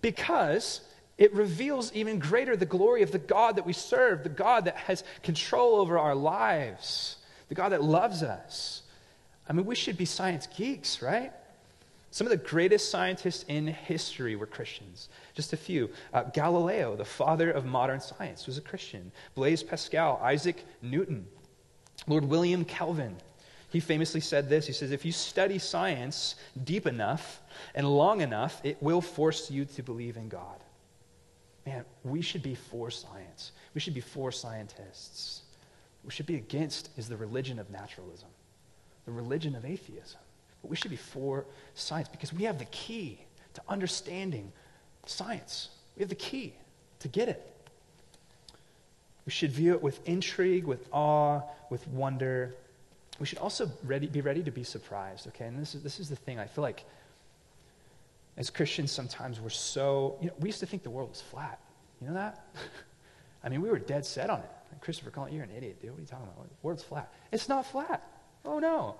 Because 0.00 0.80
it 1.22 1.32
reveals 1.34 1.92
even 1.92 2.18
greater 2.18 2.56
the 2.56 2.66
glory 2.66 3.02
of 3.02 3.12
the 3.12 3.18
God 3.20 3.54
that 3.54 3.64
we 3.64 3.72
serve, 3.72 4.24
the 4.24 4.28
God 4.28 4.64
that 4.64 4.76
has 4.76 5.04
control 5.22 5.76
over 5.76 5.96
our 5.96 6.16
lives, 6.16 7.14
the 7.48 7.54
God 7.54 7.68
that 7.68 7.80
loves 7.80 8.24
us. 8.24 8.82
I 9.48 9.52
mean, 9.52 9.64
we 9.64 9.76
should 9.76 9.96
be 9.96 10.04
science 10.04 10.48
geeks, 10.48 11.00
right? 11.00 11.32
Some 12.10 12.26
of 12.26 12.32
the 12.32 12.38
greatest 12.38 12.90
scientists 12.90 13.44
in 13.46 13.68
history 13.68 14.34
were 14.34 14.46
Christians. 14.46 15.10
Just 15.32 15.52
a 15.52 15.56
few. 15.56 15.90
Uh, 16.12 16.24
Galileo, 16.24 16.96
the 16.96 17.04
father 17.04 17.52
of 17.52 17.64
modern 17.64 18.00
science, 18.00 18.48
was 18.48 18.58
a 18.58 18.60
Christian. 18.60 19.12
Blaise 19.36 19.62
Pascal, 19.62 20.18
Isaac 20.24 20.64
Newton, 20.82 21.24
Lord 22.08 22.24
William 22.24 22.64
Kelvin. 22.64 23.14
He 23.70 23.78
famously 23.78 24.20
said 24.20 24.48
this 24.48 24.66
He 24.66 24.72
says, 24.72 24.90
If 24.90 25.04
you 25.04 25.12
study 25.12 25.60
science 25.60 26.34
deep 26.64 26.88
enough 26.88 27.40
and 27.76 27.88
long 27.88 28.22
enough, 28.22 28.60
it 28.64 28.82
will 28.82 29.00
force 29.00 29.52
you 29.52 29.66
to 29.66 29.84
believe 29.84 30.16
in 30.16 30.28
God 30.28 30.58
man, 31.66 31.84
we 32.04 32.22
should 32.22 32.42
be 32.42 32.54
for 32.54 32.90
science. 32.90 33.52
We 33.74 33.80
should 33.80 33.94
be 33.94 34.00
for 34.00 34.32
scientists. 34.32 35.42
we 36.04 36.10
should 36.10 36.26
be 36.26 36.36
against 36.36 36.90
is 36.96 37.08
the 37.08 37.16
religion 37.16 37.58
of 37.58 37.70
naturalism, 37.70 38.28
the 39.04 39.12
religion 39.12 39.54
of 39.54 39.64
atheism. 39.64 40.20
But 40.60 40.70
we 40.70 40.76
should 40.76 40.90
be 40.90 40.96
for 40.96 41.44
science 41.74 42.08
because 42.08 42.32
we 42.32 42.44
have 42.44 42.58
the 42.58 42.64
key 42.66 43.20
to 43.54 43.62
understanding 43.68 44.50
science. 45.06 45.70
We 45.96 46.00
have 46.00 46.08
the 46.08 46.14
key 46.14 46.54
to 47.00 47.08
get 47.08 47.28
it. 47.28 47.48
We 49.26 49.32
should 49.32 49.52
view 49.52 49.74
it 49.74 49.82
with 49.82 50.06
intrigue, 50.08 50.64
with 50.64 50.88
awe, 50.92 51.42
with 51.70 51.86
wonder. 51.88 52.56
We 53.20 53.26
should 53.26 53.38
also 53.38 53.70
ready, 53.84 54.06
be 54.06 54.20
ready 54.20 54.42
to 54.42 54.50
be 54.50 54.64
surprised, 54.64 55.28
okay? 55.28 55.46
And 55.46 55.58
this 55.58 55.74
is, 55.74 55.82
this 55.82 56.00
is 56.00 56.08
the 56.08 56.16
thing. 56.16 56.38
I 56.38 56.46
feel 56.46 56.62
like 56.62 56.84
as 58.36 58.50
Christians, 58.50 58.90
sometimes 58.90 59.40
we're 59.40 59.50
so, 59.50 60.16
you 60.20 60.28
know, 60.28 60.34
we 60.40 60.48
used 60.48 60.60
to 60.60 60.66
think 60.66 60.82
the 60.82 60.90
world 60.90 61.10
was 61.10 61.20
flat. 61.20 61.60
You 62.00 62.08
know 62.08 62.14
that? 62.14 62.46
I 63.44 63.48
mean, 63.48 63.60
we 63.60 63.68
were 63.68 63.78
dead 63.78 64.04
set 64.06 64.30
on 64.30 64.40
it. 64.40 64.50
Christopher 64.80 65.12
you're 65.30 65.44
an 65.44 65.50
idiot, 65.56 65.80
dude. 65.80 65.90
What 65.90 65.98
are 65.98 66.00
you 66.00 66.06
talking 66.06 66.26
about? 66.26 66.48
The 66.48 66.54
world's 66.62 66.82
flat. 66.82 67.12
It's 67.30 67.48
not 67.48 67.66
flat. 67.66 68.02
Oh, 68.44 68.58
no. 68.58 68.96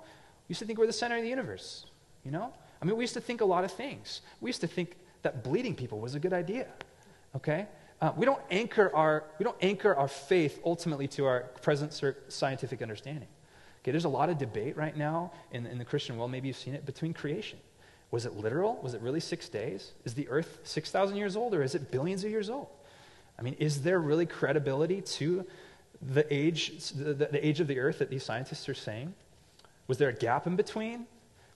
We 0.49 0.53
used 0.53 0.61
to 0.61 0.67
think 0.67 0.79
we're 0.79 0.87
the 0.87 0.93
center 0.93 1.17
of 1.17 1.23
the 1.23 1.29
universe. 1.29 1.87
You 2.25 2.31
know? 2.31 2.53
I 2.81 2.85
mean, 2.85 2.97
we 2.97 3.03
used 3.03 3.15
to 3.15 3.21
think 3.21 3.41
a 3.41 3.45
lot 3.45 3.65
of 3.65 3.73
things. 3.73 4.21
We 4.41 4.49
used 4.49 4.61
to 4.61 4.67
think 4.67 4.97
that 5.23 5.43
bleeding 5.43 5.75
people 5.75 5.99
was 5.99 6.15
a 6.15 6.21
good 6.21 6.33
idea. 6.33 6.69
Okay? 7.35 7.67
Uh, 8.01 8.13
we 8.17 8.27
don't 8.27 8.41
anchor 8.51 8.95
our 8.95 9.25
we 9.39 9.45
don't 9.45 9.57
anchor 9.63 9.95
our 9.95 10.09
faith 10.09 10.61
ultimately 10.65 11.07
to 11.07 11.25
our 11.25 11.43
present 11.63 11.99
scientific 12.29 12.83
understanding. 12.83 13.29
Okay, 13.83 13.93
there's 13.93 14.05
a 14.05 14.09
lot 14.09 14.29
of 14.29 14.39
debate 14.39 14.77
right 14.77 14.97
now 14.97 15.33
in, 15.53 15.67
in 15.67 15.79
the 15.79 15.85
Christian 15.85 16.17
world. 16.17 16.31
Maybe 16.31 16.49
you've 16.49 16.57
seen 16.57 16.75
it 16.75 16.85
between 16.85 17.15
creation. 17.15 17.61
Was 18.13 18.27
it 18.27 18.37
literal? 18.37 18.79
Was 18.83 18.95
it 18.95 19.01
really 19.01 19.19
six 19.19 19.49
days? 19.49 19.91
Is 20.05 20.15
the 20.15 20.29
Earth 20.29 20.61
six 20.63 20.93
thousand 20.93 21.17
years 21.17 21.35
old, 21.35 21.55
or 21.55 21.63
is 21.65 21.75
it 21.75 21.91
billions 21.91 22.23
of 22.23 22.31
years 22.31 22.49
old? 22.49 22.69
I 23.39 23.43
mean, 23.43 23.57
is 23.59 23.83
there 23.83 23.99
really 23.99 24.27
credibility 24.27 25.01
to 25.01 25.45
the 26.01 26.33
age 26.33 26.91
the, 26.91 27.15
the 27.15 27.45
age 27.45 27.59
of 27.59 27.67
the 27.67 27.81
Earth 27.81 27.99
that 27.99 28.11
these 28.11 28.23
scientists 28.23 28.69
are 28.69 28.75
saying? 28.75 29.15
Was 29.89 29.99
there 29.99 30.11
a 30.11 30.15
gap 30.15 30.47
in 30.47 30.55
between? 30.55 31.07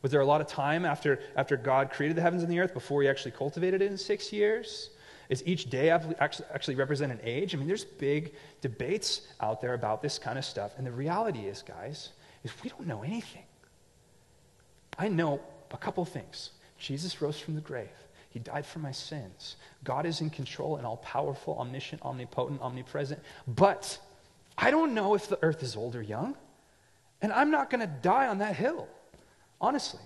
Was 0.03 0.13
there 0.13 0.21
a 0.21 0.27
lot 0.27 0.41
of 0.41 0.47
time 0.47 0.85
after, 0.85 1.21
after 1.37 1.57
God 1.57 1.91
created 1.91 2.17
the 2.17 2.23
heavens 2.23 2.43
and 2.43 2.53
the 2.53 2.61
earth 2.61 2.75
before 2.75 3.03
he 3.03 3.09
actually 3.09 3.33
cultivated 3.33 3.83
it 3.83 3.91
in 3.91 3.99
six 3.99 4.33
years? 4.33 4.91
Is 5.29 5.43
each 5.47 5.69
day 5.69 5.91
actually 5.91 6.77
represent 6.77 7.11
an 7.11 7.19
age? 7.25 7.55
I 7.55 7.59
mean, 7.59 7.67
there's 7.67 7.85
big 7.85 8.35
debates 8.61 9.27
out 9.41 9.61
there 9.61 9.75
about 9.75 10.03
this 10.03 10.19
kind 10.19 10.39
of 10.39 10.45
stuff. 10.45 10.73
And 10.79 10.87
the 10.87 10.93
reality 10.93 11.41
is, 11.41 11.63
guys, 11.63 12.11
is 12.45 12.53
we 12.63 12.71
don't 12.71 12.87
know 12.87 13.03
anything. 13.03 13.43
I 14.99 15.09
know 15.09 15.41
a 15.73 15.77
couple 15.77 16.05
things. 16.05 16.51
Jesus 16.79 17.21
rose 17.21 17.39
from 17.39 17.55
the 17.55 17.61
grave. 17.61 17.89
He 18.31 18.39
died 18.39 18.67
for 18.67 18.81
my 18.81 18.93
sins. 18.93 19.57
God 19.83 20.05
is 20.05 20.21
in 20.21 20.29
control 20.29 20.77
and 20.77 20.87
all 20.87 20.99
powerful, 20.99 21.59
omniscient, 21.59 22.03
omnipotent, 22.03 22.61
omnipresent. 22.61 23.21
But 23.49 23.99
I 24.59 24.71
don't 24.71 24.95
know 24.95 25.14
if 25.14 25.29
the 25.29 25.39
earth 25.43 25.62
is 25.62 25.77
old 25.77 25.97
or 25.97 26.03
young. 26.03 26.37
And 27.23 27.33
I'm 27.33 27.51
not 27.51 27.71
going 27.71 27.81
to 27.81 27.87
die 27.87 28.29
on 28.29 28.39
that 28.39 28.55
hill, 28.55 28.89
honestly, 29.61 30.03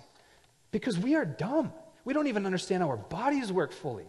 because 0.71 0.97
we 0.97 1.15
are 1.15 1.25
dumb. 1.25 1.73
We 2.05 2.13
don't 2.13 2.27
even 2.27 2.45
understand 2.45 2.83
how 2.83 2.89
our 2.89 2.97
bodies 2.97 3.51
work 3.51 3.73
fully. 3.73 4.05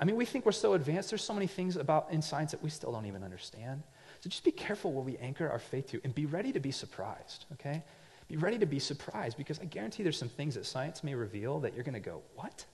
I 0.00 0.04
mean, 0.04 0.16
we 0.16 0.24
think 0.24 0.46
we're 0.46 0.52
so 0.52 0.72
advanced. 0.72 1.10
There's 1.10 1.22
so 1.22 1.34
many 1.34 1.46
things 1.46 1.76
about 1.76 2.10
in 2.10 2.22
science 2.22 2.50
that 2.52 2.62
we 2.62 2.70
still 2.70 2.92
don't 2.92 3.06
even 3.06 3.22
understand. 3.22 3.82
So 4.20 4.30
just 4.30 4.42
be 4.42 4.50
careful 4.52 4.92
where 4.92 5.04
we 5.04 5.18
anchor 5.18 5.48
our 5.48 5.58
faith 5.58 5.88
to 5.90 6.00
and 6.02 6.14
be 6.14 6.26
ready 6.26 6.50
to 6.52 6.60
be 6.60 6.70
surprised, 6.70 7.44
okay? 7.52 7.82
Be 8.28 8.36
ready 8.36 8.58
to 8.58 8.66
be 8.66 8.78
surprised 8.78 9.36
because 9.36 9.58
I 9.60 9.64
guarantee 9.64 10.02
there's 10.02 10.18
some 10.18 10.28
things 10.28 10.54
that 10.54 10.66
science 10.66 11.04
may 11.04 11.14
reveal 11.14 11.60
that 11.60 11.74
you're 11.74 11.84
going 11.84 11.94
to 11.94 12.00
go, 12.00 12.22
what? 12.34 12.64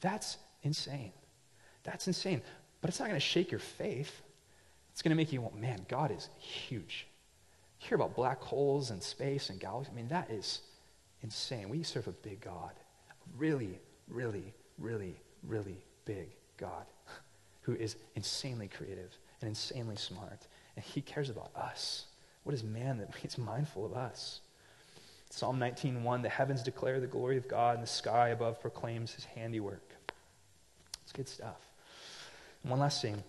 That's 0.00 0.38
insane. 0.62 1.12
That's 1.84 2.06
insane. 2.06 2.42
But 2.80 2.88
it's 2.88 2.98
not 2.98 3.08
going 3.08 3.20
to 3.20 3.26
shake 3.26 3.50
your 3.50 3.60
faith. 3.60 4.22
It's 4.92 5.02
going 5.02 5.10
to 5.10 5.16
make 5.16 5.32
you, 5.32 5.42
well, 5.42 5.52
man, 5.56 5.84
God 5.88 6.10
is 6.10 6.28
huge. 6.38 7.06
You 7.80 7.88
hear 7.88 7.96
about 7.96 8.14
black 8.14 8.40
holes 8.40 8.90
and 8.90 9.02
space 9.02 9.50
and 9.50 9.60
galaxies. 9.60 9.92
I 9.92 9.96
mean, 9.96 10.08
that 10.08 10.30
is 10.30 10.62
insane. 11.22 11.68
We 11.68 11.82
serve 11.82 12.08
a 12.08 12.12
big 12.12 12.40
God. 12.40 12.72
Really, 13.36 13.78
really, 14.08 14.54
really, 14.78 15.14
really 15.42 15.84
big 16.04 16.30
God 16.56 16.86
who 17.62 17.74
is 17.74 17.96
insanely 18.14 18.68
creative 18.68 19.16
and 19.40 19.48
insanely 19.48 19.96
smart. 19.96 20.46
And 20.76 20.84
he 20.84 21.00
cares 21.00 21.30
about 21.30 21.54
us. 21.54 22.06
What 22.44 22.54
is 22.54 22.64
man 22.64 22.98
that 22.98 23.14
he's 23.22 23.36
mindful 23.36 23.84
of 23.84 23.94
us? 23.94 24.40
Psalm 25.30 25.58
19:1 25.58 26.22
The 26.22 26.28
heavens 26.28 26.62
declare 26.62 27.00
the 27.00 27.06
glory 27.06 27.36
of 27.36 27.48
God, 27.48 27.74
and 27.74 27.82
the 27.82 27.90
sky 27.90 28.28
above 28.28 28.60
proclaims 28.60 29.12
his 29.14 29.24
handiwork. 29.24 29.94
It's 31.02 31.12
good 31.12 31.28
stuff. 31.28 31.66
And 32.62 32.70
one 32.70 32.80
last 32.80 33.00
thing. 33.00 33.22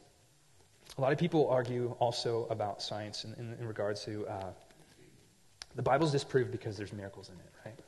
A 0.97 1.01
lot 1.01 1.13
of 1.13 1.17
people 1.17 1.49
argue 1.49 1.95
also 1.99 2.47
about 2.49 2.81
science 2.81 3.23
in, 3.23 3.33
in, 3.35 3.53
in 3.59 3.67
regards 3.67 4.03
to 4.03 4.27
uh, 4.27 4.51
the 5.75 5.81
Bible's 5.81 6.11
disproved 6.11 6.51
because 6.51 6.75
there's 6.75 6.91
miracles 6.91 7.29
in 7.29 7.35
it, 7.35 7.51
right? 7.65 7.79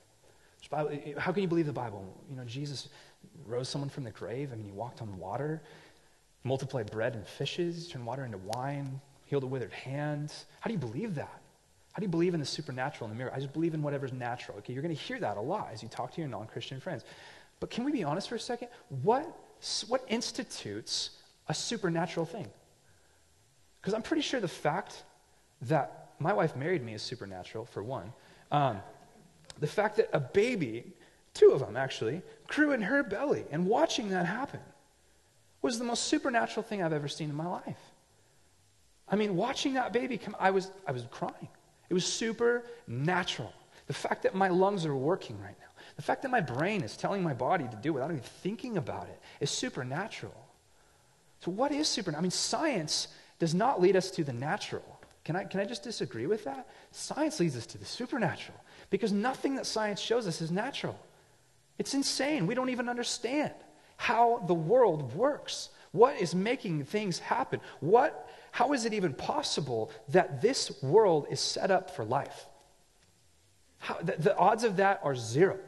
Bible, 0.73 1.19
how 1.19 1.31
can 1.31 1.43
you 1.43 1.47
believe 1.47 1.67
the 1.67 1.73
Bible? 1.73 2.03
You 2.29 2.35
know, 2.35 2.43
Jesus 2.45 2.89
rose 3.45 3.69
someone 3.69 3.89
from 3.89 4.03
the 4.03 4.11
grave. 4.11 4.49
I 4.51 4.55
mean, 4.55 4.65
he 4.65 4.71
walked 4.71 5.03
on 5.03 5.17
water, 5.19 5.61
multiplied 6.43 6.89
bread 6.89 7.13
and 7.13 7.27
fishes, 7.27 7.87
turned 7.87 8.05
water 8.05 8.25
into 8.25 8.39
wine, 8.39 8.99
healed 9.25 9.43
a 9.43 9.47
withered 9.47 9.71
hand. 9.71 10.33
How 10.61 10.69
do 10.69 10.73
you 10.73 10.79
believe 10.79 11.13
that? 11.15 11.42
How 11.93 11.99
do 11.99 12.05
you 12.05 12.09
believe 12.09 12.33
in 12.33 12.39
the 12.39 12.45
supernatural 12.45 13.07
and 13.07 13.15
the 13.15 13.17
miracle? 13.17 13.37
I 13.37 13.39
just 13.39 13.53
believe 13.53 13.75
in 13.75 13.83
whatever's 13.83 14.11
natural. 14.11 14.57
Okay, 14.57 14.73
you're 14.73 14.81
going 14.81 14.95
to 14.95 15.01
hear 15.01 15.19
that 15.19 15.37
a 15.37 15.41
lot 15.41 15.69
as 15.71 15.83
you 15.83 15.89
talk 15.89 16.11
to 16.13 16.21
your 16.21 16.27
non-Christian 16.27 16.79
friends. 16.79 17.05
But 17.59 17.69
can 17.69 17.83
we 17.85 17.91
be 17.91 18.03
honest 18.03 18.27
for 18.27 18.35
a 18.35 18.39
second? 18.39 18.69
What, 19.03 19.27
what 19.87 20.03
institutes 20.07 21.11
a 21.47 21.53
supernatural 21.53 22.25
thing? 22.25 22.47
Because 23.79 23.93
I'm 23.93 24.01
pretty 24.01 24.23
sure 24.23 24.39
the 24.39 24.47
fact 24.47 25.03
that 25.61 26.09
my 26.17 26.33
wife 26.33 26.55
married 26.55 26.83
me 26.83 26.95
is 26.95 27.01
supernatural, 27.03 27.65
for 27.65 27.83
one. 27.83 28.11
Um, 28.51 28.81
the 29.59 29.67
fact 29.67 29.97
that 29.97 30.09
a 30.13 30.19
baby, 30.19 30.93
two 31.35 31.51
of 31.51 31.59
them 31.59 31.77
actually, 31.77 32.23
grew 32.47 32.71
in 32.71 32.81
her 32.81 33.03
belly, 33.03 33.45
and 33.51 33.67
watching 33.67 34.09
that 34.09 34.25
happen 34.25 34.61
was 35.61 35.77
the 35.77 35.85
most 35.85 36.05
supernatural 36.05 36.63
thing 36.63 36.81
I've 36.81 36.93
ever 36.93 37.07
seen 37.07 37.29
in 37.29 37.35
my 37.35 37.47
life. 37.47 37.77
I 39.07 39.15
mean, 39.15 39.35
watching 39.35 39.75
that 39.75 39.93
baby 39.93 40.17
come, 40.17 40.35
I 40.39 40.49
was, 40.49 40.71
I 40.87 40.91
was 40.91 41.05
crying. 41.11 41.49
It 41.89 41.93
was 41.93 42.05
supernatural. 42.05 43.53
The 43.87 43.93
fact 43.93 44.23
that 44.23 44.35
my 44.35 44.47
lungs 44.47 44.85
are 44.85 44.95
working 44.95 45.39
right 45.39 45.55
now, 45.59 45.67
the 45.95 46.01
fact 46.01 46.21
that 46.21 46.31
my 46.31 46.41
brain 46.41 46.81
is 46.81 46.97
telling 46.97 47.21
my 47.21 47.33
body 47.33 47.67
to 47.67 47.75
do 47.77 47.89
it 47.89 47.93
without 47.93 48.11
even 48.11 48.21
thinking 48.21 48.77
about 48.77 49.07
it 49.07 49.19
is 49.39 49.51
supernatural. 49.51 50.47
So, 51.41 51.51
what 51.51 51.71
is 51.71 51.87
supernatural? 51.87 52.21
I 52.21 52.23
mean, 52.23 52.31
science 52.31 53.09
does 53.39 53.53
not 53.53 53.81
lead 53.81 53.95
us 53.95 54.09
to 54.11 54.23
the 54.23 54.33
natural. 54.33 55.01
Can 55.25 55.35
I, 55.35 55.43
can 55.43 55.59
I 55.59 55.65
just 55.65 55.83
disagree 55.83 56.27
with 56.27 56.43
that? 56.45 56.67
Science 56.91 57.39
leads 57.39 57.55
us 57.55 57.65
to 57.67 57.77
the 57.77 57.85
supernatural 57.85 58.57
because 58.89 59.11
nothing 59.11 59.55
that 59.55 59.65
science 59.65 59.99
shows 59.99 60.27
us 60.27 60.41
is 60.41 60.51
natural. 60.51 60.99
It's 61.77 61.93
insane. 61.93 62.47
We 62.47 62.55
don't 62.55 62.69
even 62.69 62.89
understand 62.89 63.53
how 63.97 64.43
the 64.47 64.53
world 64.53 65.13
works. 65.15 65.69
What 65.93 66.19
is 66.19 66.33
making 66.33 66.85
things 66.85 67.19
happen? 67.19 67.61
What, 67.79 68.27
how 68.51 68.73
is 68.73 68.85
it 68.85 68.93
even 68.93 69.13
possible 69.13 69.91
that 70.09 70.41
this 70.41 70.81
world 70.81 71.27
is 71.29 71.39
set 71.39 71.69
up 71.69 71.95
for 71.95 72.03
life? 72.03 72.47
How, 73.77 73.99
the, 74.01 74.15
the 74.17 74.35
odds 74.35 74.63
of 74.63 74.77
that 74.77 75.01
are 75.03 75.15
zero. 75.15 75.59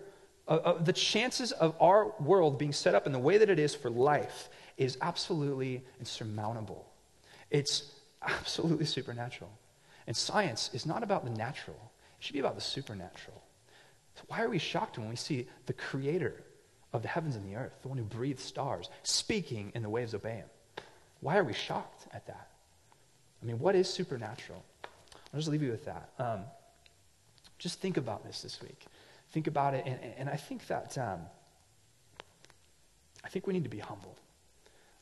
Uh, 0.48 0.52
uh, 0.52 0.84
the 0.84 0.94
chances 0.94 1.52
of 1.52 1.76
our 1.80 2.14
world 2.20 2.58
being 2.58 2.74
set 2.74 2.96
up 2.96 3.06
in 3.06 3.12
the 3.12 3.20
way 3.20 3.38
that 3.38 3.50
it 3.50 3.60
is 3.60 3.76
for 3.76 3.90
life 3.90 4.50
is 4.78 4.98
absolutely 5.02 5.84
insurmountable. 6.00 6.88
It's 7.52 7.94
absolutely 8.24 8.86
supernatural. 8.86 9.52
And 10.08 10.18
science 10.18 10.72
is 10.74 10.88
not 10.88 11.04
about 11.04 11.24
the 11.24 11.32
natural, 11.32 11.92
it 12.20 12.24
should 12.24 12.34
be 12.34 12.40
about 12.40 12.56
the 12.56 12.62
supernatural. 12.62 13.44
So 14.16 14.24
why 14.28 14.42
are 14.42 14.50
we 14.50 14.58
shocked 14.58 14.98
when 14.98 15.08
we 15.08 15.16
see 15.16 15.48
the 15.68 15.74
creator 15.74 16.45
of 16.96 17.02
the 17.02 17.08
heavens 17.08 17.36
and 17.36 17.46
the 17.46 17.56
earth, 17.56 17.74
the 17.82 17.88
one 17.88 17.98
who 17.98 18.04
breathes 18.04 18.44
stars, 18.44 18.90
speaking 19.04 19.72
and 19.76 19.84
the 19.84 19.90
waves 19.90 20.14
obey 20.14 20.36
him? 20.36 20.50
Why 21.22 21.38
are 21.38 21.44
we 21.44 21.54
shocked 21.54 22.08
at 22.14 22.26
that? 22.28 22.50
I 23.42 23.46
mean, 23.46 23.60
what 23.60 23.76
is 23.76 23.90
supernatural? 23.90 24.64
I'll 25.34 25.40
just 25.40 25.50
leave 25.50 25.64
you 25.64 25.72
with 25.72 25.86
that. 25.86 26.10
Um, 26.20 26.42
just 27.60 27.80
think 27.80 27.98
about 27.98 28.24
this 28.24 28.42
this 28.42 28.62
week. 28.62 28.86
Think 29.32 29.48
about 29.48 29.74
it, 29.74 29.84
and, 29.86 30.00
and 30.18 30.30
I 30.30 30.36
think 30.36 30.68
that 30.68 30.98
um, 30.98 31.20
I 33.24 33.30
think 33.30 33.48
we 33.48 33.54
need 33.54 33.64
to 33.64 33.70
be 33.70 33.80
humble. 33.80 34.16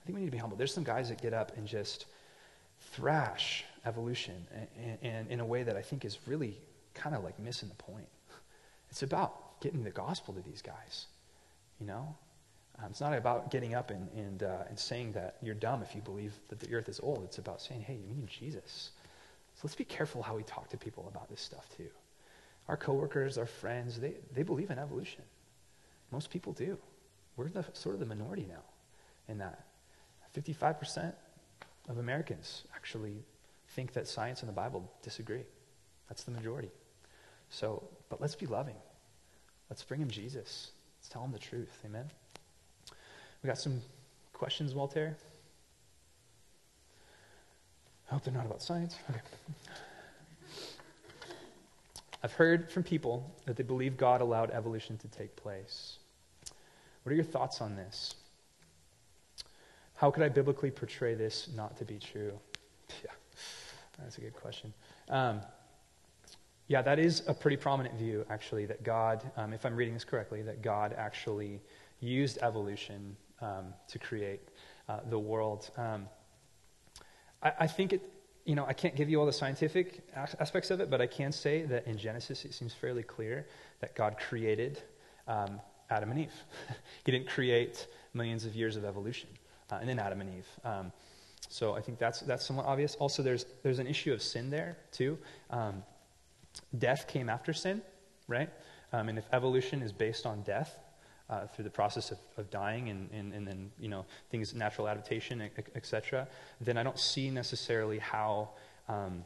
I 0.01 0.05
think 0.05 0.15
we 0.15 0.21
need 0.21 0.27
to 0.27 0.31
be 0.31 0.37
humble. 0.37 0.57
There's 0.57 0.73
some 0.73 0.83
guys 0.83 1.09
that 1.09 1.21
get 1.21 1.33
up 1.33 1.55
and 1.57 1.67
just 1.67 2.05
thrash 2.91 3.63
evolution 3.85 4.35
and, 4.81 4.97
and 5.01 5.31
in 5.31 5.39
a 5.39 5.45
way 5.45 5.63
that 5.63 5.75
I 5.75 5.81
think 5.81 6.05
is 6.05 6.17
really 6.25 6.57
kind 6.93 7.15
of 7.15 7.23
like 7.23 7.39
missing 7.39 7.69
the 7.69 7.75
point. 7.75 8.07
It's 8.89 9.03
about 9.03 9.59
getting 9.61 9.83
the 9.83 9.91
gospel 9.91 10.33
to 10.33 10.41
these 10.41 10.61
guys, 10.61 11.07
you 11.79 11.85
know? 11.85 12.15
Um, 12.79 12.87
it's 12.89 13.01
not 13.01 13.13
about 13.13 13.51
getting 13.51 13.75
up 13.75 13.91
and, 13.91 14.09
and, 14.15 14.43
uh, 14.43 14.63
and 14.67 14.77
saying 14.77 15.11
that 15.13 15.37
you're 15.41 15.55
dumb 15.55 15.83
if 15.83 15.93
you 15.95 16.01
believe 16.01 16.33
that 16.49 16.59
the 16.59 16.73
earth 16.73 16.89
is 16.89 16.99
old. 17.01 17.23
It's 17.23 17.37
about 17.37 17.61
saying, 17.61 17.81
hey, 17.81 17.99
you 18.07 18.15
need 18.15 18.27
Jesus. 18.27 18.91
So 19.55 19.61
let's 19.63 19.75
be 19.75 19.85
careful 19.85 20.23
how 20.23 20.35
we 20.35 20.43
talk 20.43 20.69
to 20.69 20.77
people 20.77 21.07
about 21.07 21.29
this 21.29 21.41
stuff, 21.41 21.67
too. 21.77 21.89
Our 22.67 22.77
coworkers, 22.77 23.37
our 23.37 23.45
friends, 23.45 23.99
they, 23.99 24.15
they 24.33 24.43
believe 24.43 24.71
in 24.71 24.79
evolution. 24.79 25.21
Most 26.11 26.29
people 26.29 26.53
do. 26.53 26.77
We're 27.35 27.49
the, 27.49 27.65
sort 27.73 27.93
of 27.95 27.99
the 27.99 28.05
minority 28.05 28.45
now 28.47 28.63
in 29.27 29.37
that. 29.39 29.65
55% 30.35 31.13
of 31.89 31.97
Americans 31.97 32.63
actually 32.75 33.23
think 33.69 33.93
that 33.93 34.07
science 34.07 34.41
and 34.41 34.49
the 34.49 34.53
Bible 34.53 34.91
disagree. 35.01 35.43
That's 36.09 36.23
the 36.23 36.31
majority. 36.31 36.71
So, 37.49 37.83
but 38.09 38.19
let's 38.21 38.35
be 38.35 38.45
loving. 38.45 38.75
Let's 39.69 39.83
bring 39.83 40.01
him 40.01 40.09
Jesus. 40.09 40.71
Let's 41.03 41.11
tell 41.11 41.23
them 41.23 41.33
the 41.33 41.39
truth. 41.39 41.77
Amen. 41.85 42.05
We 43.43 43.47
got 43.47 43.57
some 43.57 43.81
questions, 44.31 44.73
Walter? 44.73 45.17
I 48.09 48.13
hope 48.13 48.23
they're 48.23 48.33
not 48.33 48.45
about 48.45 48.61
science. 48.61 48.95
Okay. 49.09 49.19
I've 52.23 52.31
heard 52.31 52.71
from 52.71 52.83
people 52.83 53.29
that 53.45 53.57
they 53.57 53.63
believe 53.63 53.97
God 53.97 54.21
allowed 54.21 54.51
evolution 54.51 54.97
to 54.99 55.09
take 55.09 55.35
place. 55.35 55.97
What 57.03 57.11
are 57.11 57.15
your 57.15 57.25
thoughts 57.25 57.59
on 57.59 57.75
this? 57.75 58.15
How 59.95 60.09
could 60.09 60.23
I 60.23 60.29
biblically 60.29 60.71
portray 60.71 61.15
this 61.15 61.49
not 61.53 61.75
to 61.79 61.85
be 61.85 61.99
true? 61.99 62.31
Yeah, 63.03 63.11
that's 63.99 64.17
a 64.17 64.21
good 64.21 64.35
question. 64.35 64.73
Um, 65.09 65.41
yeah, 66.73 66.81
that 66.81 66.97
is 66.97 67.21
a 67.27 67.35
pretty 67.35 67.55
prominent 67.55 67.93
view, 67.99 68.25
actually, 68.31 68.65
that 68.65 68.81
God, 68.83 69.21
um, 69.37 69.53
if 69.53 69.63
I'm 69.63 69.75
reading 69.75 69.93
this 69.93 70.03
correctly, 70.03 70.41
that 70.41 70.63
God 70.63 70.95
actually 70.97 71.61
used 71.99 72.39
evolution 72.41 73.15
um, 73.41 73.75
to 73.89 73.99
create 73.99 74.41
uh, 74.89 75.01
the 75.07 75.19
world. 75.19 75.69
Um, 75.77 76.07
I, 77.43 77.51
I, 77.59 77.67
think 77.67 77.93
it, 77.93 78.01
you 78.43 78.55
know, 78.55 78.65
I 78.65 78.73
can't 78.73 78.95
give 78.95 79.07
you 79.07 79.19
all 79.19 79.27
the 79.27 79.31
scientific 79.31 80.01
aspects 80.15 80.71
of 80.71 80.79
it, 80.79 80.89
but 80.89 80.99
I 80.99 81.05
can 81.05 81.31
say 81.31 81.61
that 81.61 81.85
in 81.85 81.95
Genesis 81.95 82.43
it 82.43 82.55
seems 82.55 82.73
fairly 82.73 83.03
clear 83.03 83.45
that 83.79 83.93
God 83.93 84.15
created 84.17 84.81
um, 85.27 85.61
Adam 85.91 86.09
and 86.09 86.21
Eve. 86.21 86.33
he 87.05 87.11
didn't 87.11 87.27
create 87.27 87.85
millions 88.15 88.45
of 88.45 88.55
years 88.55 88.77
of 88.77 88.83
evolution 88.83 89.29
uh, 89.69 89.75
and 89.79 89.87
then 89.87 89.99
Adam 89.99 90.21
and 90.21 90.29
Eve. 90.37 90.47
Um, 90.65 90.91
so 91.49 91.75
I 91.75 91.81
think 91.81 91.99
that's, 91.99 92.21
that's 92.21 92.43
somewhat 92.43 92.65
obvious. 92.65 92.95
Also, 92.95 93.21
there's, 93.21 93.45
there's 93.61 93.77
an 93.77 93.85
issue 93.85 94.11
of 94.11 94.23
sin 94.23 94.49
there, 94.49 94.77
too. 94.91 95.19
Death 96.77 97.07
came 97.07 97.29
after 97.29 97.53
sin, 97.53 97.81
right? 98.27 98.49
Um, 98.91 99.09
and 99.09 99.17
if 99.17 99.25
evolution 99.33 99.81
is 99.81 99.91
based 99.91 100.25
on 100.25 100.41
death, 100.43 100.79
uh, 101.29 101.47
through 101.47 101.63
the 101.63 101.69
process 101.69 102.11
of, 102.11 102.17
of 102.37 102.49
dying 102.51 102.89
and, 102.89 103.09
and, 103.11 103.33
and 103.33 103.47
then, 103.47 103.71
you 103.79 103.87
know, 103.87 104.05
things, 104.29 104.53
natural 104.53 104.87
adaptation, 104.87 105.49
etc., 105.75 106.27
then 106.61 106.77
I 106.77 106.83
don't 106.83 106.99
see 106.99 107.29
necessarily 107.29 107.97
how 107.97 108.49
um, 108.89 109.23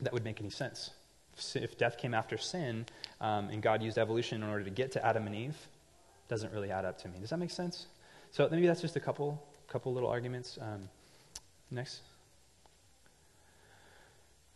that 0.00 0.12
would 0.12 0.24
make 0.24 0.40
any 0.40 0.50
sense. 0.50 0.90
If 1.54 1.78
death 1.78 1.96
came 1.96 2.12
after 2.12 2.36
sin 2.36 2.84
um, 3.20 3.48
and 3.48 3.62
God 3.62 3.82
used 3.82 3.96
evolution 3.96 4.42
in 4.42 4.48
order 4.48 4.64
to 4.64 4.70
get 4.70 4.92
to 4.92 5.06
Adam 5.06 5.26
and 5.26 5.34
Eve, 5.34 5.56
doesn't 6.28 6.52
really 6.52 6.70
add 6.70 6.84
up 6.84 6.98
to 7.02 7.08
me. 7.08 7.18
Does 7.20 7.30
that 7.30 7.38
make 7.38 7.50
sense? 7.50 7.86
So 8.32 8.48
maybe 8.50 8.66
that's 8.66 8.80
just 8.80 8.96
a 8.96 9.00
couple, 9.00 9.42
couple 9.68 9.94
little 9.94 10.10
arguments. 10.10 10.58
Um, 10.60 10.88
next. 11.70 12.00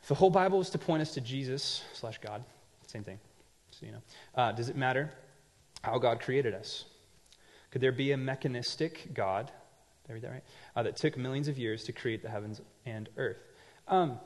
If 0.04 0.08
the 0.08 0.16
whole 0.16 0.28
Bible 0.28 0.60
is 0.60 0.68
to 0.68 0.76
point 0.76 1.00
us 1.00 1.14
to 1.14 1.22
Jesus 1.22 1.82
slash 1.94 2.18
God, 2.18 2.44
same 2.86 3.02
thing. 3.02 3.18
So, 3.70 3.86
you 3.86 3.92
know, 3.92 4.02
uh, 4.34 4.52
does 4.52 4.68
it 4.68 4.76
matter 4.76 5.10
how 5.80 5.96
God 5.96 6.20
created 6.20 6.52
us? 6.52 6.84
Could 7.70 7.80
there 7.80 7.90
be 7.90 8.12
a 8.12 8.16
mechanistic 8.18 9.14
God, 9.14 9.46
did 9.46 10.10
I 10.10 10.12
read 10.12 10.22
that 10.24 10.30
right? 10.30 10.44
Uh, 10.76 10.82
that 10.82 10.96
took 10.96 11.16
millions 11.16 11.48
of 11.48 11.56
years 11.56 11.84
to 11.84 11.92
create 11.92 12.20
the 12.20 12.28
heavens 12.28 12.60
and 12.84 13.08
earth? 13.16 13.38
Um, 13.88 14.20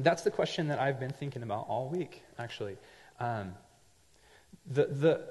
that's 0.00 0.22
the 0.22 0.30
question 0.32 0.66
that 0.66 0.80
I've 0.80 0.98
been 0.98 1.12
thinking 1.12 1.44
about 1.44 1.66
all 1.68 1.88
week, 1.88 2.24
actually. 2.36 2.76
Um, 3.20 3.54
the, 4.66 4.86
the, 4.86 5.24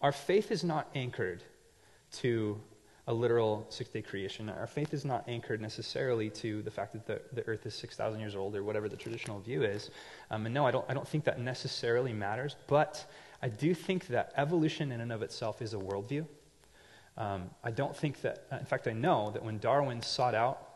our 0.00 0.12
faith 0.12 0.52
is 0.52 0.62
not 0.62 0.88
anchored 0.94 1.42
to 2.18 2.60
a 3.08 3.14
literal 3.14 3.66
six 3.68 3.88
day 3.90 4.02
creation. 4.02 4.48
Our 4.48 4.66
faith 4.66 4.92
is 4.92 5.04
not 5.04 5.24
anchored 5.28 5.60
necessarily 5.60 6.28
to 6.30 6.62
the 6.62 6.70
fact 6.70 6.92
that 6.92 7.06
the, 7.06 7.20
the 7.32 7.46
earth 7.46 7.64
is 7.64 7.74
6,000 7.74 8.18
years 8.18 8.34
old 8.34 8.56
or 8.56 8.64
whatever 8.64 8.88
the 8.88 8.96
traditional 8.96 9.38
view 9.38 9.62
is. 9.62 9.90
Um, 10.30 10.46
and 10.46 10.54
no, 10.54 10.66
I 10.66 10.72
don't, 10.72 10.84
I 10.88 10.94
don't 10.94 11.06
think 11.06 11.24
that 11.24 11.38
necessarily 11.38 12.12
matters, 12.12 12.56
but 12.66 13.06
I 13.42 13.48
do 13.48 13.74
think 13.74 14.08
that 14.08 14.32
evolution 14.36 14.90
in 14.90 15.00
and 15.00 15.12
of 15.12 15.22
itself 15.22 15.62
is 15.62 15.72
a 15.72 15.76
worldview. 15.76 16.26
Um, 17.16 17.50
I 17.62 17.70
don't 17.70 17.96
think 17.96 18.20
that, 18.22 18.46
uh, 18.52 18.56
in 18.56 18.66
fact, 18.66 18.88
I 18.88 18.92
know 18.92 19.30
that 19.30 19.42
when 19.42 19.58
Darwin 19.58 20.02
sought 20.02 20.34
out 20.34 20.68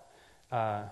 uh, 0.53 0.85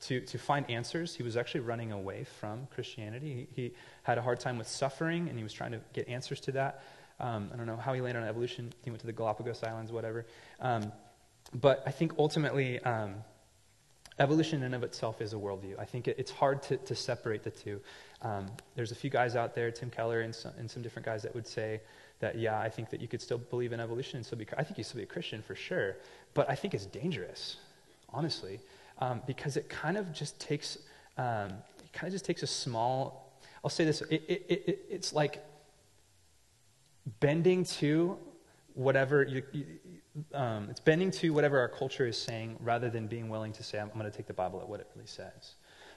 to, 0.00 0.20
to 0.20 0.38
find 0.38 0.68
answers, 0.70 1.14
he 1.14 1.22
was 1.22 1.36
actually 1.36 1.60
running 1.60 1.92
away 1.92 2.24
from 2.24 2.66
Christianity. 2.74 3.46
He, 3.54 3.62
he 3.62 3.74
had 4.02 4.18
a 4.18 4.22
hard 4.22 4.40
time 4.40 4.58
with 4.58 4.66
suffering, 4.66 5.28
and 5.28 5.36
he 5.36 5.44
was 5.44 5.52
trying 5.52 5.72
to 5.72 5.80
get 5.92 6.08
answers 6.08 6.40
to 6.40 6.52
that. 6.52 6.82
Um, 7.20 7.50
I 7.52 7.56
don't 7.56 7.66
know 7.66 7.76
how 7.76 7.92
he 7.92 8.00
landed 8.00 8.22
on 8.22 8.28
evolution. 8.28 8.72
He 8.84 8.90
went 8.90 9.00
to 9.00 9.06
the 9.06 9.12
Galapagos 9.12 9.62
Islands, 9.62 9.92
whatever. 9.92 10.26
Um, 10.60 10.92
but 11.54 11.82
I 11.86 11.90
think 11.90 12.12
ultimately, 12.18 12.80
um, 12.80 13.16
evolution 14.18 14.58
in 14.58 14.66
and 14.66 14.74
of 14.74 14.82
itself 14.82 15.20
is 15.20 15.32
a 15.32 15.36
worldview. 15.36 15.78
I 15.78 15.84
think 15.84 16.08
it, 16.08 16.16
it's 16.18 16.30
hard 16.30 16.62
to, 16.64 16.76
to, 16.78 16.94
separate 16.94 17.42
the 17.42 17.50
two. 17.50 17.80
Um, 18.22 18.46
there's 18.74 18.92
a 18.92 18.94
few 18.94 19.10
guys 19.10 19.36
out 19.36 19.54
there, 19.54 19.70
Tim 19.70 19.90
Keller 19.90 20.20
and 20.20 20.34
some, 20.34 20.52
and 20.58 20.70
some, 20.70 20.82
different 20.82 21.06
guys, 21.06 21.22
that 21.22 21.34
would 21.34 21.46
say 21.46 21.80
that, 22.20 22.38
yeah, 22.38 22.58
I 22.60 22.68
think 22.68 22.90
that 22.90 23.00
you 23.00 23.08
could 23.08 23.20
still 23.20 23.38
believe 23.38 23.72
in 23.72 23.80
evolution 23.80 24.16
and 24.16 24.26
still 24.26 24.38
be, 24.38 24.46
I 24.56 24.62
think 24.62 24.78
you 24.78 24.84
still 24.84 24.98
be 24.98 25.04
a 25.04 25.06
Christian 25.06 25.42
for 25.42 25.54
sure. 25.54 25.96
But 26.34 26.48
I 26.48 26.54
think 26.54 26.74
it's 26.74 26.86
dangerous, 26.86 27.56
honestly, 28.10 28.60
um, 28.98 29.22
because 29.26 29.56
it 29.56 29.68
kind 29.68 29.96
of 29.96 30.12
just 30.12 30.38
takes, 30.38 30.78
um, 31.18 31.50
it 31.82 31.92
kind 31.92 32.06
of 32.06 32.12
just 32.12 32.24
takes 32.24 32.42
a 32.42 32.46
small, 32.46 33.32
I'll 33.64 33.70
say 33.70 33.84
this, 33.84 34.02
it, 34.02 34.22
it, 34.28 34.86
it's 34.88 35.12
like 35.12 35.42
bending 37.20 37.64
to 37.64 38.18
whatever 38.74 39.22
you, 39.24 39.42
um, 40.34 40.68
it's 40.70 40.80
bending 40.80 41.10
to 41.10 41.30
whatever 41.30 41.58
our 41.58 41.68
culture 41.68 42.06
is 42.06 42.16
saying 42.16 42.56
rather 42.60 42.90
than 42.90 43.06
being 43.06 43.28
willing 43.28 43.52
to 43.52 43.62
say 43.62 43.78
i'm, 43.78 43.90
I'm 43.92 43.98
going 43.98 44.10
to 44.10 44.16
take 44.16 44.26
the 44.26 44.32
bible 44.32 44.60
at 44.60 44.68
what 44.68 44.80
it 44.80 44.88
really 44.94 45.06
says 45.06 45.54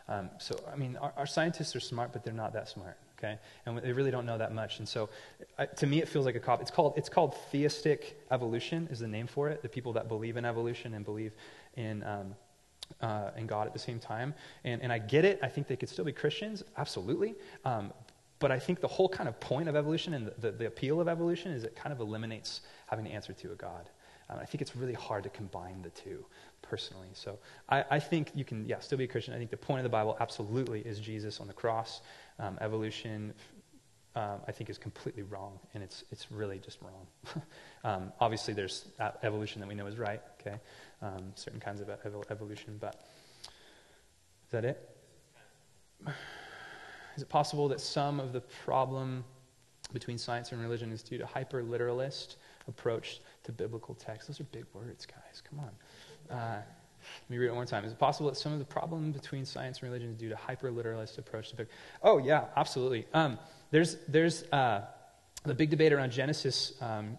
um, 0.08 0.30
so 0.40 0.58
i 0.72 0.76
mean 0.76 0.98
our, 0.98 1.14
our, 1.18 1.26
scientists 1.26 1.76
are 1.76 1.80
smart 1.80 2.12
but 2.12 2.24
they're 2.24 2.34
not 2.34 2.54
that 2.54 2.68
smart 2.68 2.98
okay 3.18 3.38
and 3.66 3.78
they 3.78 3.94
really 3.94 4.12
don't 4.12 4.26
know 4.26 4.38
that 4.38 4.54
much 4.54 4.80
and 4.80 4.88
so 4.88 5.10
I, 5.58 5.66
to 5.66 5.88
me 5.88 6.02
it 6.02 6.10
feels 6.10 6.26
like 6.26 6.36
a 6.36 6.40
cop 6.40 6.62
it's 6.62 6.72
called 6.72 6.94
it's 6.98 7.10
called 7.10 7.36
theistic 7.52 8.22
evolution 8.32 8.88
is 8.92 9.00
the 9.00 9.08
name 9.08 9.28
for 9.28 9.50
it 9.50 9.62
the 9.62 9.70
people 9.70 9.94
that 9.94 10.08
believe 10.08 10.38
in 10.38 10.46
evolution 10.46 10.94
and 10.94 11.06
believe 11.06 11.34
in 11.76 12.04
um, 12.04 12.36
uh, 13.02 13.32
and 13.36 13.48
God 13.48 13.68
at 13.68 13.74
the 13.74 13.80
same 13.80 14.00
time. 14.00 14.34
And, 14.64 14.82
and 14.82 14.92
I 14.92 15.00
get 15.00 15.26
it. 15.26 15.40
I 15.42 15.48
think 15.48 15.68
they 15.68 15.76
could 15.76 15.90
still 15.90 16.06
be 16.06 16.12
Christians, 16.12 16.64
absolutely. 16.78 17.36
Um, 17.64 17.92
but 18.46 18.52
I 18.52 18.60
think 18.60 18.80
the 18.80 18.88
whole 18.88 19.10
kind 19.10 19.28
of 19.28 19.40
point 19.40 19.68
of 19.68 19.76
evolution 19.76 20.14
and 20.14 20.28
the, 20.28 20.34
the, 20.38 20.52
the 20.52 20.68
appeal 20.68 21.02
of 21.02 21.08
evolution 21.08 21.52
is 21.52 21.64
it 21.64 21.76
kind 21.76 21.92
of 21.92 22.00
eliminates 22.00 22.62
having 22.86 23.04
to 23.06 23.10
answer 23.10 23.34
to 23.34 23.52
a 23.52 23.56
God. 23.56 23.90
Um, 24.30 24.38
I 24.40 24.46
think 24.46 24.62
it's 24.62 24.76
really 24.76 24.94
hard 24.94 25.24
to 25.24 25.30
combine 25.32 25.82
the 25.82 25.90
two 25.90 26.24
personally. 26.62 27.08
So 27.14 27.40
I, 27.70 27.84
I, 27.90 28.00
think 28.00 28.30
you 28.36 28.46
can, 28.46 28.64
yeah, 28.68 28.78
still 28.82 29.00
be 29.00 29.06
a 29.06 29.08
Christian. 29.08 29.34
I 29.34 29.40
think 29.40 29.50
the 29.50 29.58
point 29.58 29.80
of 29.80 29.84
the 29.84 29.90
Bible 29.90 30.16
absolutely 30.20 30.82
is 30.82 31.00
Jesus 31.00 31.40
on 31.40 31.48
the 31.48 31.54
cross. 31.54 32.02
Um, 32.38 32.60
evolution, 32.62 33.34
um, 34.16 34.42
I 34.48 34.52
think, 34.52 34.70
is 34.70 34.78
completely 34.78 35.24
wrong, 35.24 35.58
and 35.74 35.82
it's, 35.82 36.04
it's 36.12 36.32
really 36.32 36.60
just 36.60 36.78
wrong. 36.84 37.42
um, 37.84 38.14
obviously, 38.20 38.54
there's 38.54 38.86
evolution 39.24 39.60
that 39.60 39.68
we 39.68 39.74
know 39.74 39.88
is 39.88 39.98
right, 39.98 40.22
okay? 40.40 40.60
Um, 41.02 41.32
certain 41.34 41.60
kinds 41.60 41.82
of 41.82 41.90
evolution, 42.30 42.78
but 42.80 43.08
is 44.46 44.52
that 44.52 44.66
it? 44.66 44.88
Is 47.16 47.24
it 47.24 47.30
possible 47.30 47.68
that 47.70 47.80
some 47.80 48.20
of 48.20 48.34
the 48.34 48.42
problem 48.42 49.24
between 49.94 50.18
science 50.18 50.52
and 50.52 50.62
religion 50.62 50.92
is 50.92 51.02
due 51.02 51.18
to 51.18 51.26
hyper 51.26 51.64
literalist 51.64 52.38
approach 52.68 53.22
to 53.44 53.52
biblical 53.52 53.96
text? 53.96 54.28
Those 54.28 54.42
are 54.42 54.46
big 54.46 54.66
words, 54.74 55.06
guys. 55.06 55.42
Come 55.50 55.60
on. 55.60 56.38
Uh, 56.38 56.62
let 57.22 57.30
me 57.30 57.38
read 57.38 57.48
it 57.48 57.50
one 57.50 57.58
more 57.58 57.66
time. 57.66 57.86
Is 57.86 57.92
it 57.92 58.00
possible 58.00 58.30
that 58.30 58.36
some 58.36 58.52
of 58.52 58.60
the 58.60 58.66
problem 58.66 59.12
between 59.12 59.46
science 59.46 59.80
and 59.80 59.90
religion 59.90 60.10
is 60.10 60.18
due 60.18 60.30
to 60.30 60.36
hyper 60.36 60.72
literalist 60.72 61.18
approach 61.18 61.50
to 61.50 61.56
biblical? 61.56 61.78
Oh 62.02 62.18
yeah, 62.18 62.46
absolutely. 62.56 63.06
Um, 63.14 63.38
there's 63.72 63.98
there's 64.08 64.44
uh, 64.52 64.82
the 65.44 65.54
big 65.54 65.70
debate 65.70 65.94
around 65.94 66.12
Genesis. 66.12 66.74
Um, 66.82 67.18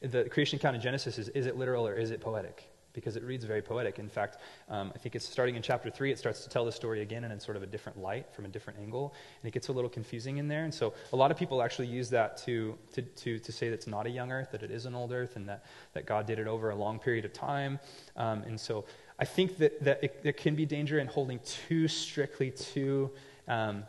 the 0.00 0.24
creation 0.24 0.58
account 0.58 0.76
in 0.76 0.82
Genesis 0.82 1.18
is: 1.18 1.28
is 1.30 1.46
it 1.46 1.56
literal 1.56 1.86
or 1.86 1.94
is 1.94 2.10
it 2.10 2.20
poetic? 2.20 2.68
Because 2.96 3.14
it 3.14 3.22
reads 3.22 3.44
very 3.44 3.62
poetic. 3.62 4.00
In 4.00 4.08
fact, 4.08 4.38
um, 4.68 4.90
I 4.94 4.98
think 4.98 5.14
it's 5.14 5.28
starting 5.28 5.54
in 5.54 5.62
chapter 5.62 5.88
3, 5.88 6.10
it 6.10 6.18
starts 6.18 6.42
to 6.42 6.48
tell 6.48 6.64
the 6.64 6.72
story 6.72 7.02
again 7.02 7.22
and 7.22 7.32
in 7.32 7.38
sort 7.38 7.56
of 7.56 7.62
a 7.62 7.66
different 7.66 8.00
light 8.00 8.26
from 8.34 8.44
a 8.44 8.48
different 8.48 8.80
angle. 8.80 9.14
And 9.40 9.48
it 9.48 9.52
gets 9.52 9.68
a 9.68 9.72
little 9.72 9.90
confusing 9.90 10.38
in 10.38 10.48
there. 10.48 10.64
And 10.64 10.74
so 10.74 10.94
a 11.12 11.16
lot 11.16 11.30
of 11.30 11.36
people 11.36 11.62
actually 11.62 11.86
use 11.86 12.10
that 12.10 12.36
to, 12.38 12.76
to, 12.94 13.02
to, 13.02 13.38
to 13.38 13.52
say 13.52 13.68
that 13.68 13.74
it's 13.74 13.86
not 13.86 14.06
a 14.06 14.10
young 14.10 14.32
earth, 14.32 14.50
that 14.50 14.64
it 14.64 14.72
is 14.72 14.86
an 14.86 14.94
old 14.94 15.12
earth, 15.12 15.36
and 15.36 15.48
that, 15.48 15.64
that 15.92 16.06
God 16.06 16.26
did 16.26 16.40
it 16.40 16.48
over 16.48 16.70
a 16.70 16.74
long 16.74 16.98
period 16.98 17.24
of 17.24 17.32
time. 17.32 17.78
Um, 18.16 18.42
and 18.42 18.58
so 18.58 18.86
I 19.20 19.26
think 19.26 19.58
that, 19.58 19.84
that 19.84 20.02
it, 20.02 20.22
there 20.24 20.32
can 20.32 20.56
be 20.56 20.66
danger 20.66 20.98
in 20.98 21.06
holding 21.06 21.38
too 21.68 21.86
strictly 21.86 22.50
to. 22.50 23.10
Um, 23.46 23.84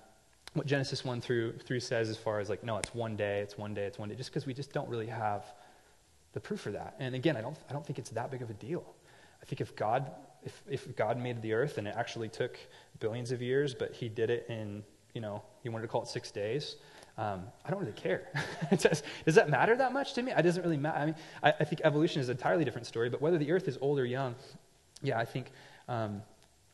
what 0.54 0.66
Genesis 0.66 1.06
1 1.06 1.22
through 1.22 1.54
3 1.60 1.80
says 1.80 2.10
as 2.10 2.18
far 2.18 2.40
as 2.40 2.50
like, 2.50 2.64
no, 2.64 2.78
it's 2.78 2.94
one 2.96 3.16
day, 3.16 3.42
it's 3.42 3.60
one 3.60 3.76
day, 3.76 3.84
it's 3.84 4.00
one 4.00 4.10
day, 4.10 4.16
just 4.16 4.32
because 4.32 4.48
we 4.48 4.56
just 4.56 4.74
don't 4.74 4.90
really 4.90 5.06
have 5.06 5.46
the 6.34 6.40
proof 6.40 6.62
for 6.62 6.72
that. 6.72 6.96
And 7.00 7.16
again, 7.16 7.38
I 7.38 7.42
don't, 7.42 7.58
I 7.70 7.74
don't 7.74 7.86
think 7.86 8.00
it's 8.00 8.10
that 8.12 8.32
big 8.32 8.42
of 8.42 8.50
a 8.50 8.54
deal. 8.54 8.84
I 9.42 9.46
think 9.46 9.62
if 9.62 9.76
God, 9.76 10.12
if, 10.44 10.62
if 10.70 10.96
God 10.96 11.18
made 11.18 11.42
the 11.42 11.54
earth 11.54 11.78
and 11.78 11.88
it 11.88 11.96
actually 11.98 12.30
took 12.30 12.58
billions 13.00 13.32
of 13.32 13.42
years, 13.42 13.74
but 13.74 13.94
he 13.94 14.10
did 14.10 14.30
it 14.30 14.46
in, 14.50 14.84
you 15.14 15.22
know, 15.22 15.42
he 15.64 15.70
wanted 15.70 15.84
to 15.84 15.88
call 15.88 16.04
it 16.04 16.08
six 16.08 16.32
days, 16.32 16.76
um, 17.18 17.44
I 17.66 17.72
don't 17.72 17.80
really 17.80 17.94
care. 17.94 18.28
does, 18.70 19.02
does, 19.26 19.36
that 19.36 19.50
matter 19.50 19.76
that 19.76 19.92
much 19.92 20.14
to 20.14 20.22
me? 20.22 20.32
It 20.32 20.44
doesn't 20.44 20.62
really 20.62 20.78
matter. 20.78 21.00
I 21.00 21.06
mean, 21.06 21.16
I, 21.42 21.54
I, 21.60 21.64
think 21.64 21.82
evolution 21.84 22.22
is 22.22 22.30
an 22.30 22.38
entirely 22.38 22.64
different 22.64 22.86
story, 22.86 23.10
but 23.10 23.22
whether 23.22 23.40
the 23.40 23.52
earth 23.52 23.68
is 23.68 23.78
old 23.82 23.98
or 23.98 24.06
young, 24.06 24.36
yeah, 25.02 25.18
I 25.18 25.26
think, 25.26 25.52
um, 25.88 26.22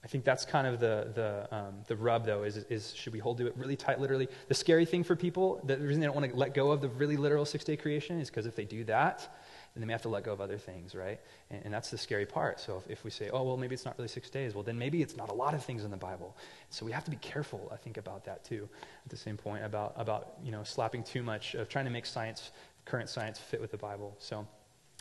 I 0.04 0.08
think 0.08 0.26
that's 0.26 0.44
kind 0.44 0.68
of 0.68 0.82
the, 0.82 1.12
the, 1.16 1.56
um, 1.56 1.76
the 1.88 1.96
rub, 1.96 2.26
though, 2.26 2.44
is, 2.44 2.58
is 2.58 2.94
should 2.94 3.14
we 3.14 3.20
hold 3.20 3.38
to 3.38 3.48
it 3.48 3.54
really 3.56 3.78
tight, 3.78 4.02
literally? 4.02 4.28
The 4.50 4.54
scary 4.54 4.86
thing 4.86 5.06
for 5.06 5.16
people, 5.16 5.62
the 5.64 5.78
reason 5.78 6.02
they 6.02 6.08
don't 6.08 6.16
want 6.16 6.30
to 6.30 6.36
let 6.36 6.54
go 6.54 6.72
of 6.72 6.82
the 6.82 6.90
really 6.90 7.16
literal 7.16 7.46
six 7.46 7.64
day 7.64 7.78
creation 7.78 8.20
is 8.20 8.30
because 8.30 8.46
if 8.46 8.56
they 8.56 8.66
do 8.66 8.84
that, 8.86 9.34
then 9.74 9.82
they 9.82 9.88
may 9.88 9.94
have 9.94 10.04
to 10.04 10.10
let 10.10 10.24
go 10.24 10.32
of 10.34 10.42
other 10.42 10.58
things, 10.58 10.94
right? 10.94 11.20
And, 11.50 11.62
and 11.66 11.74
that's 11.74 11.90
the 11.90 11.98
scary 11.98 12.26
part. 12.26 12.60
So 12.60 12.78
if, 12.78 13.00
if, 13.00 13.04
we 13.04 13.10
say, 13.10 13.30
oh, 13.32 13.44
well, 13.44 13.58
maybe 13.58 13.74
it's 13.74 13.86
not 13.86 13.98
really 13.98 14.08
six 14.08 14.30
days, 14.30 14.54
well, 14.54 14.64
then 14.64 14.78
maybe 14.78 15.02
it's 15.02 15.18
not 15.18 15.30
a 15.30 15.34
lot 15.34 15.56
of 15.56 15.66
things 15.66 15.84
in 15.84 15.90
the 15.90 15.98
Bible. 15.98 16.38
So 16.70 16.86
we 16.86 16.92
have 16.92 17.04
to 17.06 17.12
be 17.12 17.18
careful, 17.18 17.70
I 17.74 17.78
think, 17.78 17.98
about 17.98 18.24
that 18.26 18.44
too. 18.44 18.70
At 19.06 19.10
the 19.10 19.18
same 19.18 19.36
point, 19.36 19.64
about, 19.64 19.94
about 19.98 20.34
you 20.44 20.52
know, 20.52 20.64
slapping 20.64 21.04
too 21.04 21.24
much, 21.24 21.56
of 21.56 21.70
trying 21.70 21.86
to 21.86 21.92
make 21.92 22.06
science, 22.06 22.52
current 22.86 23.10
science, 23.10 23.40
fit 23.40 23.60
with 23.60 23.72
the 23.72 23.78
Bible. 23.78 24.16
So 24.20 24.48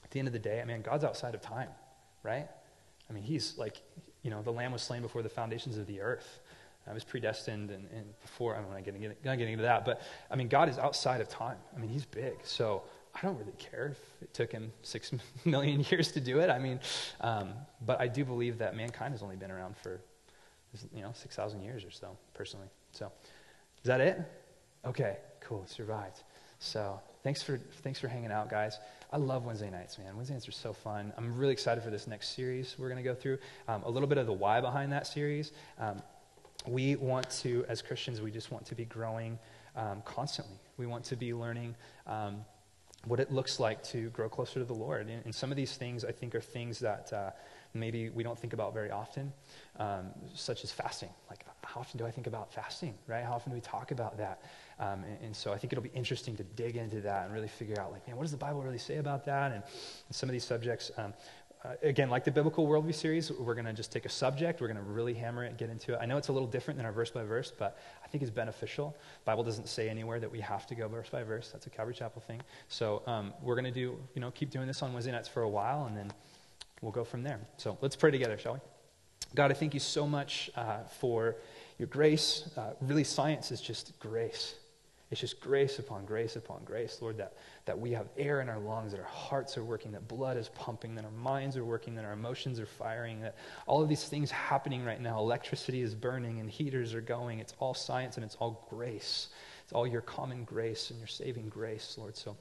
at 0.05 0.11
the 0.11 0.19
end 0.19 0.29
of 0.29 0.33
the 0.33 0.39
day, 0.39 0.63
I 0.63 0.65
mean, 0.65 0.81
God's 0.81 1.05
outside 1.05 1.35
of 1.35 1.43
time, 1.43 1.69
right? 2.23 2.49
I 3.11 3.13
mean, 3.13 3.25
he's 3.25 3.59
like, 3.59 3.83
you 4.23 4.31
know, 4.31 4.41
the 4.41 4.53
lamb 4.53 4.73
was 4.73 4.81
slain 4.81 5.03
before 5.03 5.23
the 5.23 5.29
foundations 5.29 5.77
of 5.77 5.87
the 5.87 6.01
earth. 6.01 6.41
I 6.89 6.93
was 6.93 7.05
predestined, 7.05 7.71
and, 7.71 7.89
and 7.95 8.21
before, 8.23 8.57
I'm 8.57 8.69
not 8.69 8.85
getting, 8.85 9.03
not 9.03 9.39
getting 9.39 9.53
into 9.53 9.63
that, 9.63 9.85
but 9.85 10.03
I 10.31 10.37
mean, 10.37 10.49
God 10.49 10.69
is 10.69 10.79
outside 10.79 11.21
of 11.21 11.29
time. 11.29 11.59
I 11.77 11.79
mean, 11.79 11.91
He's 11.91 12.05
big. 12.05 12.35
So 12.43 12.83
I 13.15 13.21
don't 13.21 13.37
really 13.39 13.53
care 13.59 13.89
if 13.93 14.23
it 14.23 14.35
took 14.35 14.53
Him 14.53 14.73
six 14.83 15.13
million 15.45 15.85
years 15.91 16.13
to 16.13 16.21
do 16.21 16.41
it. 16.41 16.51
I 16.51 16.59
mean, 16.59 16.81
um, 17.21 17.51
but 17.85 18.01
I 18.01 18.09
do 18.09 18.25
believe 18.25 18.59
that 18.59 18.77
mankind 18.77 19.13
has 19.13 19.23
only 19.23 19.37
been 19.37 19.51
around 19.51 19.77
for, 19.77 20.01
you 20.95 21.03
know, 21.03 21.13
6,000 21.15 21.63
years 21.63 21.85
or 21.85 21.91
so, 21.91 22.17
personally. 22.35 22.69
So, 22.93 23.13
is 23.83 23.87
that 23.87 24.01
it? 24.01 24.21
Okay, 24.85 25.19
cool, 25.41 25.65
survived. 25.67 26.23
So, 26.59 27.01
thanks 27.23 27.43
for, 27.43 27.59
thanks 27.83 27.99
for 27.99 28.09
hanging 28.09 28.33
out, 28.33 28.49
guys. 28.49 28.79
I 29.13 29.19
love 29.19 29.45
Wednesday 29.45 29.71
nights, 29.71 29.99
man. 29.99 30.17
Wednesday 30.17 30.35
nights 30.35 30.49
are 30.49 30.53
so 30.53 30.73
fun. 30.73 31.13
I'm 31.19 31.37
really 31.37 31.53
excited 31.53 31.85
for 31.85 31.91
this 31.91 32.07
next 32.07 32.35
series 32.35 32.77
we're 32.79 32.89
going 32.89 33.03
to 33.03 33.09
go 33.09 33.15
through. 33.15 33.39
Um, 33.69 33.83
a 33.83 33.91
little 33.91 34.09
bit 34.09 34.17
of 34.17 34.27
the 34.27 34.33
why 34.33 34.61
behind 34.61 34.91
that 34.93 35.07
series. 35.07 35.53
Um, 35.79 36.03
we 36.67 36.97
want 36.97 37.29
to, 37.43 37.65
as 37.69 37.83
Christians, 37.83 38.21
we 38.21 38.31
just 38.31 38.51
want 38.51 38.65
to 38.67 38.75
be 38.75 38.85
growing 38.85 39.39
um, 39.77 40.03
constantly. 40.05 40.57
We 40.77 40.87
want 40.87 41.05
to 41.07 41.17
be 41.17 41.35
learning 41.35 41.75
um, 42.07 42.45
what 43.07 43.19
it 43.19 43.33
looks 43.33 43.59
like 43.59 43.83
to 43.83 44.11
grow 44.11 44.29
closer 44.29 44.61
to 44.61 44.65
the 44.65 44.75
Lord. 44.75 45.09
And, 45.09 45.25
and, 45.25 45.35
some 45.35 45.51
of 45.51 45.57
these 45.57 45.77
things, 45.77 46.05
I 46.05 46.13
think, 46.13 46.35
are 46.35 46.41
things 46.41 46.79
that 46.81 47.13
uh, 47.13 47.31
maybe 47.75 48.11
we 48.11 48.23
don't 48.23 48.39
think 48.39 48.53
about 48.53 48.73
very 48.73 48.91
often, 48.91 49.33
um, 49.79 50.11
such 50.35 50.63
as 50.63 50.71
fasting. 50.71 51.09
Like, 51.29 51.45
how 51.65 51.81
often 51.81 51.99
do 51.99 52.07
I 52.07 52.11
think 52.11 52.27
about 52.27 52.53
fasting, 52.53 52.95
right? 53.09 53.25
How 53.25 53.33
often 53.33 53.51
do 53.51 53.55
we 53.55 53.61
talk 53.61 53.91
about 53.91 54.17
that? 54.19 54.43
Um, 54.79 55.05
and, 55.05 55.19
and, 55.23 55.37
so 55.37 55.53
I 55.53 55.59
think 55.59 55.73
it'll 55.73 55.83
be 55.83 55.91
interesting 55.95 56.37
to 56.37 56.45
dig 56.45 56.77
into 56.77 57.01
that 57.01 57.25
and 57.25 57.35
really 57.35 57.49
figure 57.49 57.81
out, 57.81 57.93
like, 57.93 58.07
man, 58.07 58.17
what 58.17 58.23
does 58.23 58.33
the 58.33 58.37
Bible 58.37 58.63
really 58.63 58.79
say 58.79 58.99
about 58.99 59.25
that? 59.25 59.53
And, 59.53 59.63
and 59.63 60.15
some 60.15 60.29
of 60.29 60.33
these 60.33 60.45
subjects, 60.45 60.93
um, 60.97 61.13
uh, 61.65 61.75
again, 61.83 62.11
like 62.11 62.25
the 62.25 62.31
Biblical 62.31 62.67
Worldview 62.67 62.95
series, 62.95 63.31
we're 63.31 63.55
going 63.55 63.67
to 63.67 63.73
just 63.73 63.93
take 63.93 64.05
a 64.05 64.09
subject, 64.09 64.61
we're 64.61 64.67
going 64.67 64.77
to 64.77 64.83
really 64.83 65.15
hammer 65.15 65.45
it, 65.45 65.57
get 65.57 65.71
into 65.71 65.95
it. 65.95 65.99
I 66.01 66.07
know 66.07 66.17
it's 66.17 66.29
a 66.29 66.33
little 66.33 66.49
different 66.49 66.77
than 66.77 66.87
our 66.87 66.93
verse 66.93 67.11
by 67.11 67.23
verse, 67.23 67.53
but 67.57 67.79
think 68.13 68.23
is 68.23 68.31
beneficial. 68.31 68.95
Bible 69.25 69.43
doesn't 69.43 69.69
say 69.69 69.89
anywhere 69.89 70.21
that 70.21 70.31
we 70.31 70.39
have 70.41 70.67
to 70.67 70.75
go 70.75 70.87
verse 70.87 71.09
by 71.09 71.23
verse. 71.23 71.49
That's 71.51 71.67
a 71.67 71.71
Calvary 71.71 71.95
Chapel 71.95 72.21
thing. 72.21 72.43
So 72.69 73.03
um, 73.07 73.33
we're 73.43 73.55
going 73.55 73.65
to 73.65 73.71
do, 73.71 73.99
you 74.15 74.21
know, 74.21 74.31
keep 74.31 74.51
doing 74.51 74.67
this 74.67 74.83
on 74.83 74.93
Wednesday 74.93 75.13
nights 75.13 75.29
for 75.29 75.43
a 75.43 75.49
while, 75.49 75.87
and 75.87 75.97
then 75.97 76.13
we'll 76.83 76.93
go 76.93 77.05
from 77.05 77.23
there. 77.23 77.41
So 77.57 77.79
let's 77.81 77.97
pray 77.97 78.11
together, 78.11 78.37
shall 78.39 78.55
we? 78.55 78.61
God, 79.35 79.51
I 79.51 79.55
thank 79.55 79.73
you 79.73 79.81
so 79.81 80.07
much 80.07 80.51
uh, 80.55 80.85
for 81.01 81.37
your 81.79 81.89
grace. 81.89 82.51
Uh, 82.57 82.75
really, 82.83 83.05
science 83.05 83.51
is 83.51 83.63
just 83.63 83.99
grace. 83.99 84.57
It's 85.11 85.21
just 85.21 85.41
grace 85.41 85.79
upon 85.79 86.05
grace 86.05 86.37
upon 86.37 86.65
grace, 86.65 86.99
Lord, 87.01 87.17
that, 87.17 87.35
that 87.65 87.79
we 87.79 87.93
have 87.93 88.09
air 88.17 88.41
in 88.41 88.49
our 88.49 88.59
lungs, 88.59 88.93
that 88.93 89.01
our 89.01 89.07
hearts 89.07 89.57
are 89.57 89.65
working, 89.65 89.93
that 89.93 90.09
blood 90.09 90.37
is 90.37 90.49
pumping, 90.49 90.95
that 90.97 91.05
our 91.05 91.11
minds 91.13 91.57
are 91.57 91.65
working, 91.65 91.95
that 91.95 92.05
our 92.05 92.13
emotions 92.13 92.59
are 92.59 92.67
firing, 92.67 93.21
that 93.21 93.37
all 93.67 93.81
of 93.81 93.89
these 93.89 94.05
things 94.05 94.31
happening 94.31 94.85
right 94.85 95.01
now, 95.01 95.19
electricity 95.19 95.81
is 95.81 95.95
burning 95.95 96.41
and 96.41 96.51
heaters 96.51 96.93
are 96.93 97.01
going. 97.01 97.39
It's 97.39 97.55
all 97.61 97.75
science 97.75 98.17
and 98.17 98.25
it's 98.25 98.35
all 98.37 98.67
grace. 98.69 99.29
It's 99.63 99.73
all 99.73 99.87
your 99.87 100.01
common 100.01 100.45
grace 100.45 100.91
and 100.91 100.99
your 100.99 101.07
saving 101.07 101.49
grace, 101.49 101.95
Lord. 101.97 102.17
So 102.17 102.37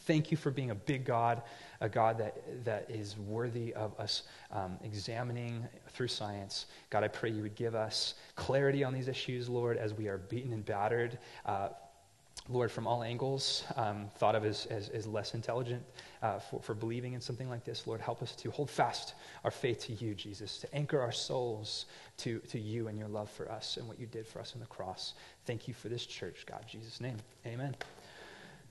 thank 0.00 0.30
you 0.30 0.36
for 0.36 0.50
being 0.50 0.70
a 0.70 0.74
big 0.74 1.04
God, 1.04 1.42
a 1.82 1.88
God 1.88 2.16
that, 2.18 2.64
that 2.64 2.90
is 2.90 3.18
worthy 3.18 3.74
of 3.74 3.98
us 4.00 4.22
um, 4.50 4.78
examining 4.82 5.66
through 5.90 6.08
science. 6.08 6.66
God, 6.88 7.04
I 7.04 7.08
pray 7.08 7.30
you 7.30 7.42
would 7.42 7.54
give 7.54 7.74
us 7.74 8.14
clarity 8.34 8.82
on 8.82 8.94
these 8.94 9.08
issues, 9.08 9.48
Lord, 9.48 9.76
as 9.76 9.92
we 9.92 10.08
are 10.08 10.18
beaten 10.18 10.52
and 10.54 10.64
battered. 10.64 11.18
Uh, 11.44 11.68
Lord, 12.50 12.70
from 12.70 12.86
all 12.86 13.02
angles, 13.02 13.64
um, 13.76 14.10
thought 14.18 14.34
of 14.34 14.44
as, 14.44 14.66
as, 14.66 14.90
as 14.90 15.06
less 15.06 15.32
intelligent 15.32 15.82
uh, 16.22 16.38
for, 16.38 16.60
for 16.60 16.74
believing 16.74 17.14
in 17.14 17.20
something 17.20 17.48
like 17.48 17.64
this. 17.64 17.86
Lord, 17.86 18.02
help 18.02 18.22
us 18.22 18.36
to 18.36 18.50
hold 18.50 18.68
fast 18.68 19.14
our 19.44 19.50
faith 19.50 19.80
to 19.86 19.94
you, 19.94 20.14
Jesus, 20.14 20.58
to 20.58 20.74
anchor 20.74 21.00
our 21.00 21.12
souls 21.12 21.86
to, 22.18 22.40
to 22.40 22.60
you 22.60 22.88
and 22.88 22.98
your 22.98 23.08
love 23.08 23.30
for 23.30 23.50
us 23.50 23.78
and 23.78 23.88
what 23.88 23.98
you 23.98 24.06
did 24.06 24.26
for 24.26 24.40
us 24.40 24.52
on 24.54 24.60
the 24.60 24.66
cross. 24.66 25.14
Thank 25.46 25.68
you 25.68 25.72
for 25.72 25.88
this 25.88 26.04
church, 26.04 26.44
God, 26.44 26.64
Jesus' 26.68 27.00
name. 27.00 27.16
Amen. 27.46 27.74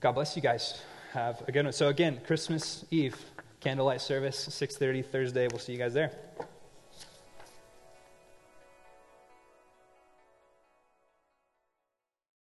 God 0.00 0.12
bless 0.12 0.36
you 0.36 0.42
guys. 0.42 0.80
Have 1.12 1.42
a 1.48 1.50
good 1.50 1.64
one. 1.64 1.72
So 1.72 1.88
again, 1.88 2.20
Christmas 2.24 2.84
Eve, 2.92 3.16
candlelight 3.58 4.00
service, 4.00 4.46
6.30 4.48 5.04
Thursday. 5.04 5.48
We'll 5.50 5.58
see 5.58 5.72
you 5.72 5.78
guys 5.78 5.94
there. 5.94 6.12